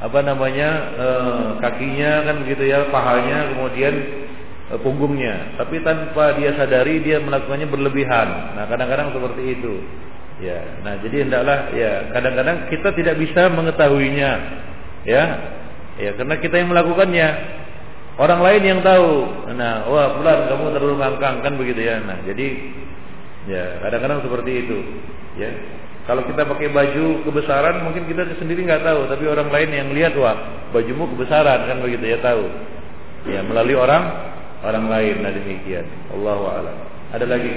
apa 0.00 0.20
namanya 0.24 0.68
e, 0.96 1.06
kakinya 1.60 2.12
kan 2.24 2.36
begitu 2.44 2.64
ya, 2.72 2.88
pahanya, 2.88 3.52
kemudian 3.52 3.94
e, 4.72 4.74
punggungnya. 4.80 5.60
Tapi 5.60 5.84
tanpa 5.84 6.40
dia 6.40 6.56
sadari 6.56 7.04
dia 7.04 7.20
melakukannya 7.20 7.68
berlebihan. 7.68 8.56
Nah 8.56 8.64
kadang-kadang 8.72 9.12
seperti 9.12 9.42
itu. 9.60 9.74
Ya, 10.42 10.58
nah 10.82 10.98
jadi 10.98 11.28
hendaklah 11.28 11.70
ya 11.78 12.10
kadang-kadang 12.10 12.66
kita 12.66 12.90
tidak 12.98 13.22
bisa 13.22 13.46
mengetahuinya, 13.54 14.32
ya, 15.06 15.24
ya 15.94 16.10
karena 16.18 16.34
kita 16.42 16.58
yang 16.58 16.74
melakukannya. 16.74 17.28
Orang 18.14 18.46
lain 18.46 18.62
yang 18.62 18.80
tahu. 18.86 19.26
Nah, 19.58 19.90
wah 19.90 20.14
pulang 20.14 20.46
kamu 20.46 20.70
terlalu 20.70 20.94
ngangkang 21.02 21.36
kan 21.42 21.54
begitu 21.58 21.82
ya. 21.82 21.98
Nah, 21.98 22.22
jadi 22.22 22.46
ya 23.50 23.64
kadang-kadang 23.82 24.22
seperti 24.22 24.52
itu. 24.66 24.78
Ya, 25.34 25.50
kalau 26.06 26.22
kita 26.22 26.46
pakai 26.46 26.70
baju 26.70 27.26
kebesaran 27.26 27.82
mungkin 27.82 28.06
kita 28.06 28.38
sendiri 28.38 28.62
nggak 28.70 28.86
tahu, 28.86 29.10
tapi 29.10 29.24
orang 29.26 29.50
lain 29.50 29.70
yang 29.74 29.88
lihat 29.90 30.14
wah 30.14 30.36
bajumu 30.70 31.10
kebesaran 31.10 31.66
kan 31.66 31.82
begitu 31.82 32.06
ya 32.06 32.18
tahu. 32.22 32.46
Ya 33.26 33.42
melalui 33.42 33.74
orang 33.74 34.04
orang 34.62 34.86
lain 34.86 35.14
nah 35.24 35.32
demikian. 35.34 35.88
Allah 36.14 36.40
a'lam. 36.60 36.76
Ada 37.18 37.26
lagi? 37.26 37.52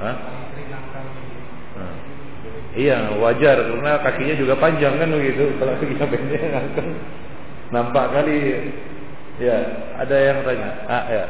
Hah? 0.00 0.16
Iya 2.74 3.14
wajar 3.22 3.70
karena 3.70 4.02
kakinya 4.02 4.34
juga 4.34 4.54
panjang 4.58 4.98
kan 4.98 5.12
begitu. 5.12 5.46
Kalau 5.60 5.76
kakinya 5.78 6.06
pendek 6.10 6.42
kan 6.42 6.86
nampak 7.70 8.12
kali. 8.12 8.72
Ya 9.38 9.56
ada 10.00 10.16
yang 10.18 10.38
tanya. 10.42 10.70
Ah 10.90 11.04
ya. 11.08 11.24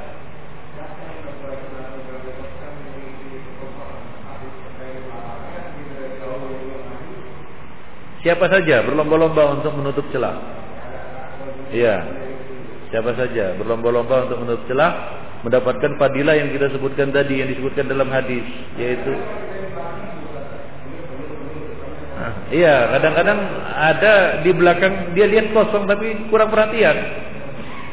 Siapa 8.25 8.49
saja 8.49 8.81
berlomba-lomba 8.89 9.61
untuk 9.61 9.77
menutup 9.77 10.09
celah. 10.09 10.41
Iya. 11.69 11.97
Siapa 12.89 13.13
saja 13.21 13.53
berlomba-lomba 13.61 14.25
untuk 14.25 14.39
menutup 14.41 14.65
celah 14.65 14.93
mendapatkan 15.45 16.01
fadilah 16.01 16.41
yang 16.41 16.49
kita 16.57 16.73
sebutkan 16.73 17.13
tadi 17.13 17.45
yang 17.45 17.53
disebutkan 17.53 17.85
dalam 17.85 18.09
hadis 18.09 18.43
yaitu 18.81 19.13
Iya, 22.55 22.95
kadang-kadang 22.95 23.39
ada 23.75 24.45
di 24.47 24.51
belakang 24.55 25.17
dia 25.19 25.27
lihat 25.27 25.51
kosong 25.51 25.91
tapi 25.91 26.31
kurang 26.31 26.55
perhatian. 26.55 26.95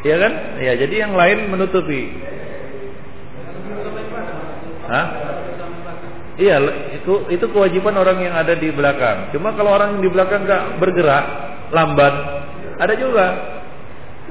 Iya 0.06 0.16
kan? 0.22 0.34
Iya, 0.62 0.74
jadi 0.86 0.96
yang 1.08 1.14
lain 1.18 1.50
menutupi. 1.50 2.14
Hah? 4.86 5.08
Iya, 6.38 6.58
itu 7.02 7.14
itu 7.34 7.46
kewajiban 7.50 7.98
orang 7.98 8.18
yang 8.22 8.34
ada 8.38 8.54
di 8.58 8.70
belakang. 8.70 9.34
Cuma 9.34 9.54
kalau 9.54 9.74
orang 9.78 10.02
di 10.02 10.10
belakang 10.10 10.46
nggak 10.46 10.78
bergerak, 10.82 11.26
lambat, 11.74 12.14
ada 12.82 12.94
juga. 12.98 13.26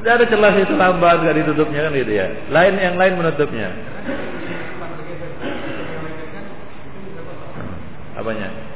Tidak 0.00 0.12
ada 0.16 0.24
celah 0.24 0.54
itu 0.56 0.74
lambat 0.74 1.22
nggak 1.22 1.36
ditutupnya 1.44 1.86
kan 1.86 1.92
gitu 1.92 2.12
ya. 2.14 2.26
Lain 2.48 2.74
yang 2.78 2.96
lain 2.96 3.14
menutupnya. 3.20 3.68
Apanya? 8.16 8.69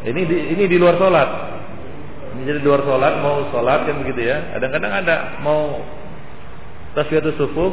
Ini 0.00 0.20
di, 0.24 0.36
ini 0.56 0.64
di 0.64 0.76
luar 0.80 0.96
sholat. 0.96 1.28
Ini 2.36 2.40
jadi 2.46 2.58
di 2.62 2.66
luar 2.66 2.82
sholat 2.86 3.12
mau 3.20 3.44
sholat 3.52 3.84
kan 3.84 3.96
begitu 4.00 4.32
ya. 4.32 4.56
Kadang-kadang 4.56 4.92
ada 5.04 5.16
mau 5.44 5.84
tasbihatus 6.96 7.36
sufuh, 7.36 7.72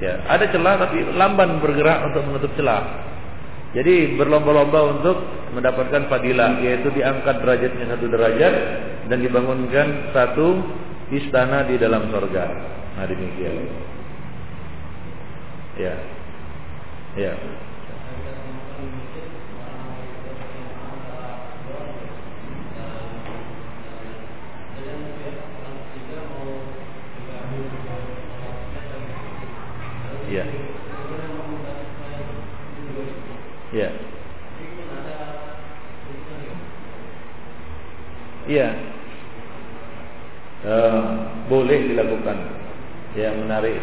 ya 0.00 0.24
ada 0.24 0.48
celah 0.48 0.74
tapi 0.80 1.04
lamban 1.12 1.60
bergerak 1.60 2.08
untuk 2.12 2.22
menutup 2.24 2.52
celah. 2.56 2.82
Jadi 3.76 4.16
berlomba-lomba 4.16 4.80
untuk 4.96 5.16
mendapatkan 5.52 6.08
fadilah 6.08 6.64
yaitu 6.64 6.88
diangkat 6.96 7.44
derajatnya 7.44 7.92
satu 7.92 8.06
derajat 8.08 8.54
dan 9.12 9.18
dibangunkan 9.20 10.16
satu 10.16 10.64
istana 11.12 11.68
di 11.68 11.76
dalam 11.76 12.08
surga. 12.08 12.44
Nah 12.96 13.04
demikian. 13.04 13.54
Ya. 15.76 15.94
Ya. 17.20 17.32
Ya. 30.26 30.44
Ya. 33.70 33.88
Iya. 38.46 38.68
Uh, 40.66 41.02
boleh 41.46 41.94
dilakukan. 41.94 42.38
Ya 43.14 43.30
menarik 43.34 43.78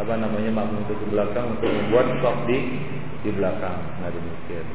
apa 0.00 0.16
namanya 0.16 0.48
makmum 0.48 0.88
itu 0.88 0.94
ke 0.96 1.06
belakang 1.12 1.56
untuk 1.56 1.68
membuat 1.68 2.06
stop 2.20 2.36
di 2.48 2.58
di 3.20 3.30
belakang. 3.32 3.76
Nah 4.00 4.08
demikian. 4.08 4.66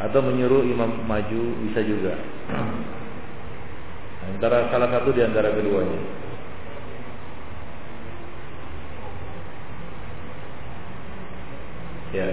Atau 0.00 0.20
menyuruh 0.24 0.64
imam 0.64 1.04
maju 1.04 1.42
bisa 1.68 1.84
juga. 1.84 2.16
Antara 4.32 4.72
salah 4.72 4.88
satu 4.88 5.12
di 5.12 5.20
antara 5.20 5.52
keduanya. 5.52 6.29
Ya. 12.10 12.26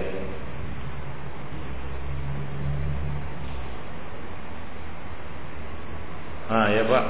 Ah 6.50 6.66
ya 6.74 6.82
Pak. 6.82 7.04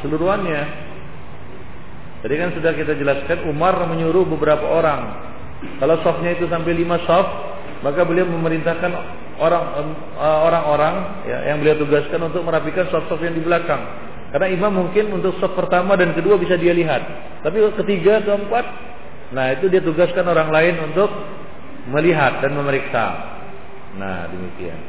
Seluruhannya. 0.00 0.62
Tadi 2.24 2.34
kan 2.40 2.52
sudah 2.56 2.72
kita 2.72 2.96
jelaskan 2.96 3.44
Umar 3.48 3.76
menyuruh 3.84 4.24
beberapa 4.24 4.64
orang. 4.64 5.12
Kalau 5.80 6.00
softnya 6.00 6.36
itu 6.36 6.48
sampai 6.48 6.72
lima 6.72 7.00
soft, 7.04 7.28
maka 7.84 8.04
beliau 8.04 8.24
memerintahkan 8.28 9.23
orang-orang 9.40 11.26
ya, 11.26 11.38
yang 11.50 11.58
beliau 11.58 11.74
tugaskan 11.80 12.30
untuk 12.30 12.46
merapikan 12.46 12.86
sop-sop 12.90 13.18
yang 13.22 13.34
di 13.34 13.42
belakang. 13.42 13.82
Karena 14.34 14.50
imam 14.50 14.74
mungkin 14.74 15.14
untuk 15.14 15.38
sop 15.38 15.54
pertama 15.54 15.94
dan 15.94 16.10
kedua 16.10 16.34
bisa 16.34 16.58
dia 16.58 16.74
lihat. 16.74 17.02
Tapi 17.46 17.54
ketiga, 17.78 18.18
keempat, 18.22 18.66
nah 19.30 19.54
itu 19.54 19.70
dia 19.70 19.78
tugaskan 19.78 20.26
orang 20.26 20.50
lain 20.50 20.74
untuk 20.90 21.06
melihat 21.90 22.42
dan 22.42 22.58
memeriksa. 22.58 23.04
Nah, 23.94 24.26
demikian. 24.26 24.80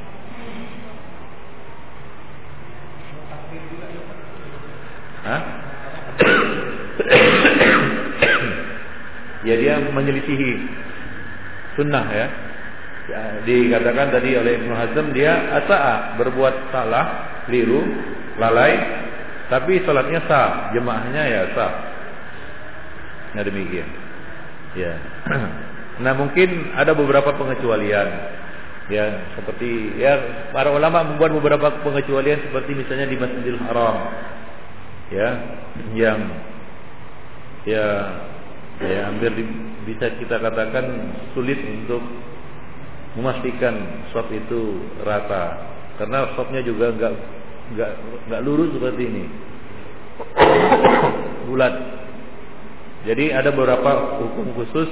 Hah? 5.26 5.42
ya 9.46 9.56
dia 9.62 9.78
menyelisihi 9.94 10.52
sunnah 11.78 12.06
ya, 12.10 12.28
dikatakan 13.46 14.10
tadi 14.10 14.34
oleh 14.34 14.58
Ibnu 14.62 14.74
Hazm 14.74 15.06
dia 15.14 15.34
asa'a 15.62 16.18
berbuat 16.18 16.74
salah, 16.74 17.06
keliru, 17.46 17.86
lalai, 18.42 18.74
tapi 19.46 19.78
salatnya 19.86 20.26
sah, 20.26 20.74
jemaahnya 20.74 21.24
ya 21.30 21.42
sah. 21.54 21.74
Nah 23.38 23.44
demikian. 23.46 23.90
Ya. 24.76 24.94
Nah 25.96 26.12
mungkin 26.12 26.76
ada 26.76 26.92
beberapa 26.92 27.32
pengecualian. 27.40 28.08
Ya, 28.92 29.32
seperti 29.40 29.96
ya 29.96 30.20
para 30.52 30.68
ulama 30.68 31.08
membuat 31.08 31.32
beberapa 31.40 31.72
pengecualian 31.88 32.52
seperti 32.52 32.76
misalnya 32.76 33.08
di 33.08 33.16
Masjidil 33.16 33.64
Haram. 33.64 33.96
Ya, 35.08 35.30
yang 35.96 36.20
ya 37.64 37.88
ya 38.84 39.08
hampir 39.08 39.32
bisa 39.88 40.20
kita 40.20 40.36
katakan 40.36 41.16
sulit 41.32 41.64
untuk 41.64 42.04
memastikan 43.16 44.06
sop 44.12 44.28
itu 44.32 44.80
rata. 45.04 45.74
Karena 45.96 46.36
sopnya 46.36 46.60
juga 46.62 46.92
enggak 46.92 47.14
enggak 47.72 47.92
enggak 48.28 48.42
lurus 48.44 48.70
seperti 48.76 49.04
ini. 49.08 49.26
Bulat. 51.48 51.74
Jadi 53.06 53.32
ada 53.32 53.54
beberapa 53.54 54.20
hukum 54.20 54.52
khusus 54.60 54.90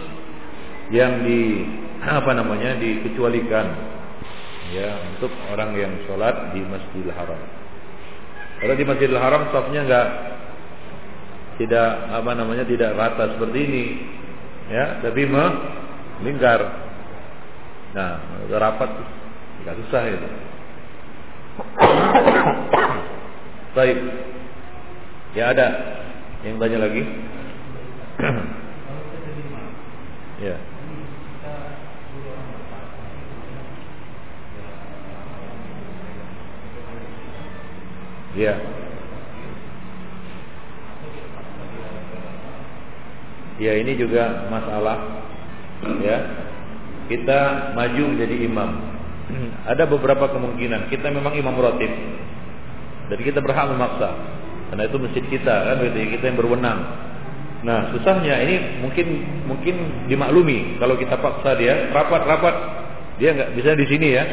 yang 0.91 1.27
di 1.27 1.67
apa 2.19 2.31
namanya 2.31 2.79
dikecualikan. 2.79 3.67
Ya 4.73 4.95
untuk 5.13 5.29
orang 5.53 5.75
yang 5.75 5.93
sholat 6.07 6.55
di 6.55 6.63
Masjidil 6.63 7.13
Haram. 7.13 7.37
Kalau 8.63 8.73
di 8.79 8.85
Masjidil 8.87 9.19
Haram 9.19 9.51
sopnya 9.51 9.83
enggak 9.83 10.07
tidak 11.53 11.89
apa 12.09 12.31
namanya 12.33 12.63
tidak 12.63 12.95
rata 12.95 13.35
seperti 13.35 13.59
ini. 13.59 13.85
Ya 14.71 15.03
tapi 15.03 15.27
melingkar 15.27 16.82
Nah, 17.93 18.17
udah 18.49 18.57
rapat 18.57 18.89
nggak 19.61 19.77
susah 19.85 20.01
itu. 20.09 20.29
Baik. 23.77 23.97
Ya 25.37 25.53
ada 25.53 25.67
yang 26.41 26.57
tanya 26.57 26.89
lagi? 26.89 27.03
ya. 30.41 30.57
Ya. 38.33 38.53
Ya 43.61 43.73
ini 43.77 43.93
juga 43.93 44.49
masalah 44.49 44.97
ya 46.01 46.49
kita 47.13 47.71
maju 47.77 48.03
menjadi 48.17 48.35
imam. 48.49 48.69
Ada 49.69 49.85
beberapa 49.87 50.29
kemungkinan 50.33 50.89
kita 50.89 51.13
memang 51.13 51.37
imam 51.37 51.55
rotib. 51.55 51.89
Jadi 53.13 53.21
kita 53.21 53.39
berhak 53.39 53.69
memaksa. 53.69 54.09
Karena 54.73 54.89
itu 54.89 54.97
masjid 54.97 55.23
kita 55.29 55.55
kan 55.69 55.75
berarti 55.77 56.01
kita 56.17 56.23
yang 56.33 56.37
berwenang. 56.37 56.79
Nah, 57.63 57.95
susahnya 57.95 58.43
ini 58.43 58.83
mungkin 58.83 59.07
mungkin 59.47 59.75
dimaklumi 60.11 60.81
kalau 60.83 60.99
kita 60.99 61.15
paksa 61.15 61.55
dia 61.55 61.93
rapat-rapat 61.95 62.55
dia 63.21 63.31
nggak 63.31 63.51
bisa 63.55 63.71
di 63.77 63.85
sini 63.87 64.07
ya. 64.11 64.23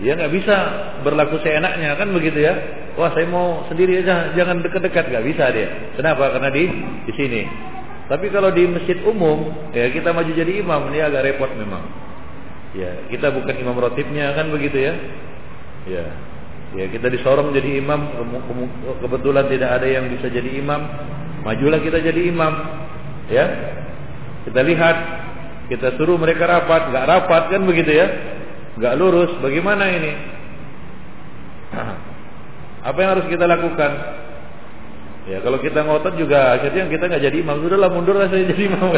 Dia 0.00 0.16
nggak 0.16 0.32
bisa 0.32 0.56
berlaku 1.04 1.38
seenaknya 1.44 1.94
kan 1.94 2.08
begitu 2.10 2.40
ya. 2.40 2.56
Wah, 2.98 3.14
saya 3.14 3.28
mau 3.30 3.68
sendiri 3.70 4.02
aja, 4.02 4.34
jangan 4.34 4.64
dekat-dekat 4.64 5.12
nggak 5.12 5.24
bisa 5.28 5.44
dia. 5.54 5.68
Kenapa? 5.94 6.34
Karena 6.34 6.50
di 6.50 6.64
di 7.06 7.12
sini. 7.14 7.42
Tapi 8.10 8.26
kalau 8.34 8.50
di 8.50 8.66
masjid 8.66 8.98
umum, 9.06 9.70
ya 9.70 9.86
kita 9.94 10.10
maju 10.10 10.34
jadi 10.34 10.58
imam, 10.58 10.90
ini 10.90 10.98
agak 10.98 11.30
repot 11.30 11.54
memang. 11.54 11.86
Ya, 12.74 13.06
kita 13.06 13.30
bukan 13.30 13.54
imam 13.54 13.78
rotibnya 13.78 14.34
kan 14.34 14.50
begitu 14.50 14.82
ya. 14.82 14.94
Ya. 15.86 16.04
Ya, 16.74 16.84
kita 16.90 17.06
disorong 17.06 17.54
jadi 17.54 17.78
imam, 17.78 18.10
kebetulan 18.98 19.46
tidak 19.46 19.78
ada 19.78 19.86
yang 19.86 20.10
bisa 20.10 20.26
jadi 20.26 20.58
imam, 20.58 20.82
majulah 21.46 21.78
kita 21.78 22.02
jadi 22.02 22.20
imam. 22.34 22.52
Ya. 23.30 23.46
Kita 24.42 24.58
lihat, 24.58 24.96
kita 25.70 25.94
suruh 25.94 26.18
mereka 26.18 26.50
rapat, 26.50 26.90
nggak 26.90 27.06
rapat 27.06 27.42
kan 27.54 27.62
begitu 27.62 27.94
ya? 27.94 28.10
Nggak 28.74 28.94
lurus, 28.98 29.38
bagaimana 29.38 29.86
ini? 29.86 30.12
Apa 32.90 32.98
yang 32.98 33.10
harus 33.14 33.26
kita 33.30 33.46
lakukan? 33.46 33.92
Ya 35.28 35.44
kalau 35.44 35.60
kita 35.60 35.84
ngotot 35.84 36.16
juga 36.16 36.56
akhirnya 36.56 36.88
kita 36.88 37.04
nggak 37.10 37.24
jadi 37.28 37.36
imam. 37.44 37.60
Sudahlah 37.60 37.90
mundur 37.92 38.16
lah 38.16 38.32
saya 38.32 38.48
jadi 38.48 38.62
imam. 38.70 38.88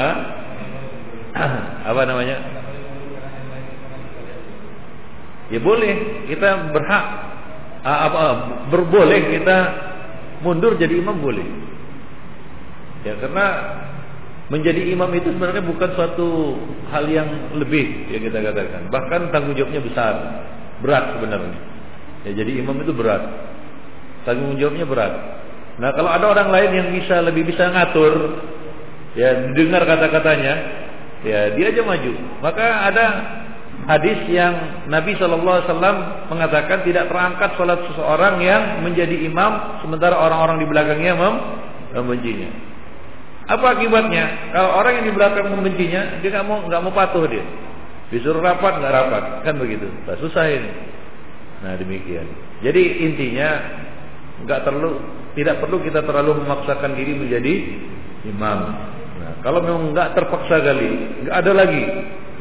Hah? 0.00 0.16
Apa 1.86 2.02
namanya? 2.08 2.36
Ya 5.52 5.60
boleh, 5.60 6.24
kita 6.32 6.72
berhak 6.72 7.04
apa 7.82 8.20
berboleh 8.70 9.36
kita 9.36 9.56
mundur 10.40 10.78
jadi 10.80 10.96
imam 10.96 11.18
boleh. 11.20 11.44
Ya 13.02 13.18
karena 13.18 13.46
menjadi 14.48 14.84
imam 14.92 15.10
itu 15.16 15.32
sebenarnya 15.34 15.64
bukan 15.64 15.90
suatu 15.96 16.56
hal 16.92 17.04
yang 17.08 17.28
lebih 17.58 18.10
ya 18.10 18.18
kita 18.22 18.38
katakan. 18.38 18.88
Bahkan 18.88 19.20
tanggung 19.34 19.54
jawabnya 19.58 19.82
besar, 19.82 20.14
berat 20.80 21.18
sebenarnya. 21.18 21.58
Ya 22.26 22.30
jadi 22.38 22.62
imam 22.62 22.78
itu 22.80 22.94
berat. 22.94 23.22
Tanggung 24.22 24.54
jawabnya 24.58 24.86
berat. 24.86 25.12
Nah, 25.82 25.90
kalau 25.96 26.10
ada 26.12 26.26
orang 26.30 26.48
lain 26.52 26.70
yang 26.76 26.88
bisa 26.94 27.24
lebih 27.24 27.48
bisa 27.48 27.72
ngatur 27.72 28.38
ya 29.18 29.52
dengar 29.52 29.82
kata-katanya, 29.84 30.54
ya 31.26 31.40
dia 31.56 31.66
aja 31.72 31.82
maju. 31.82 32.12
Maka 32.44 32.66
ada 32.92 33.06
hadis 33.88 34.20
yang 34.30 34.86
Nabi 34.86 35.18
Shallallahu 35.18 35.56
Alaihi 35.58 35.68
Wasallam 35.68 35.96
mengatakan 36.30 36.86
tidak 36.86 37.10
terangkat 37.10 37.50
sholat 37.58 37.82
seseorang 37.90 38.38
yang 38.44 38.84
menjadi 38.84 39.16
imam 39.26 39.82
sementara 39.82 40.14
orang-orang 40.14 40.62
di 40.62 40.66
belakangnya 40.70 41.12
mem 41.18 41.34
membencinya. 41.98 42.50
Apa 43.50 43.74
akibatnya? 43.74 44.54
Kalau 44.54 44.70
orang 44.78 45.02
yang 45.02 45.06
di 45.10 45.14
belakang 45.18 45.50
membencinya, 45.50 46.22
dia 46.22 46.30
nggak 46.30 46.46
mau 46.46 46.62
nggak 46.62 46.82
mau 46.84 46.94
patuh 46.94 47.26
dia. 47.26 47.42
Disuruh 48.14 48.44
rapat 48.44 48.78
nggak 48.78 48.92
rapat, 48.92 49.22
kan 49.42 49.54
begitu. 49.58 49.88
Nah, 50.06 50.14
susah. 50.20 50.46
Nah 51.62 51.74
demikian. 51.78 52.26
Jadi 52.62 52.82
intinya 53.02 53.48
nggak 54.44 54.60
perlu 54.66 54.90
tidak 55.32 55.64
perlu 55.64 55.80
kita 55.80 56.04
terlalu 56.04 56.44
memaksakan 56.44 56.92
diri 56.92 57.16
menjadi 57.16 57.54
imam. 58.28 58.58
Nah, 59.22 59.32
kalau 59.40 59.64
memang 59.64 59.96
nggak 59.96 60.12
terpaksa 60.12 60.60
kali, 60.60 60.90
nggak 61.24 61.36
ada 61.36 61.52
lagi. 61.56 61.82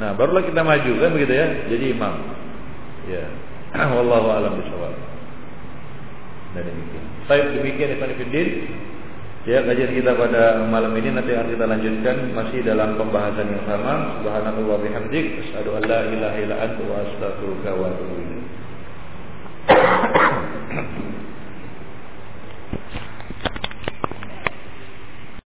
Nah, 0.02 0.18
barulah 0.18 0.44
kita 0.44 0.66
maju 0.66 0.92
kan 0.98 1.10
begitu 1.14 1.34
ya, 1.34 1.48
jadi 1.70 1.86
imam. 1.94 2.16
Ya. 3.08 3.26
Wallahu 3.96 4.28
a'lam 4.28 4.60
bishawab. 4.60 4.94
Dan 6.52 6.68
demikian. 6.68 7.06
Saya 7.32 7.48
demikian 7.48 7.90
Ibn 7.96 8.12
Fiddin. 8.20 8.50
Ya 9.42 9.66
kajian 9.66 9.98
kita 9.98 10.14
pada 10.14 10.70
malam 10.70 10.94
ini 11.02 11.18
nanti 11.18 11.34
akan 11.34 11.50
kita 11.50 11.66
lanjutkan 11.66 12.30
masih 12.38 12.62
dalam 12.62 12.94
pembahasan 12.94 13.50
yang 13.50 13.66
sama. 13.66 14.22
Subhanallah 14.22 14.78
bihamdik 14.86 15.42
asyhadu 15.42 15.82
an 15.82 15.84
la 15.90 16.00
ilaha 16.14 16.38
illa 16.38 16.56
anta 16.62 16.84
wa 16.86 17.02
astaghfiruka 17.02 17.70
wa 17.74 17.90
atubu 17.90 18.16
ilaik. 18.22 18.46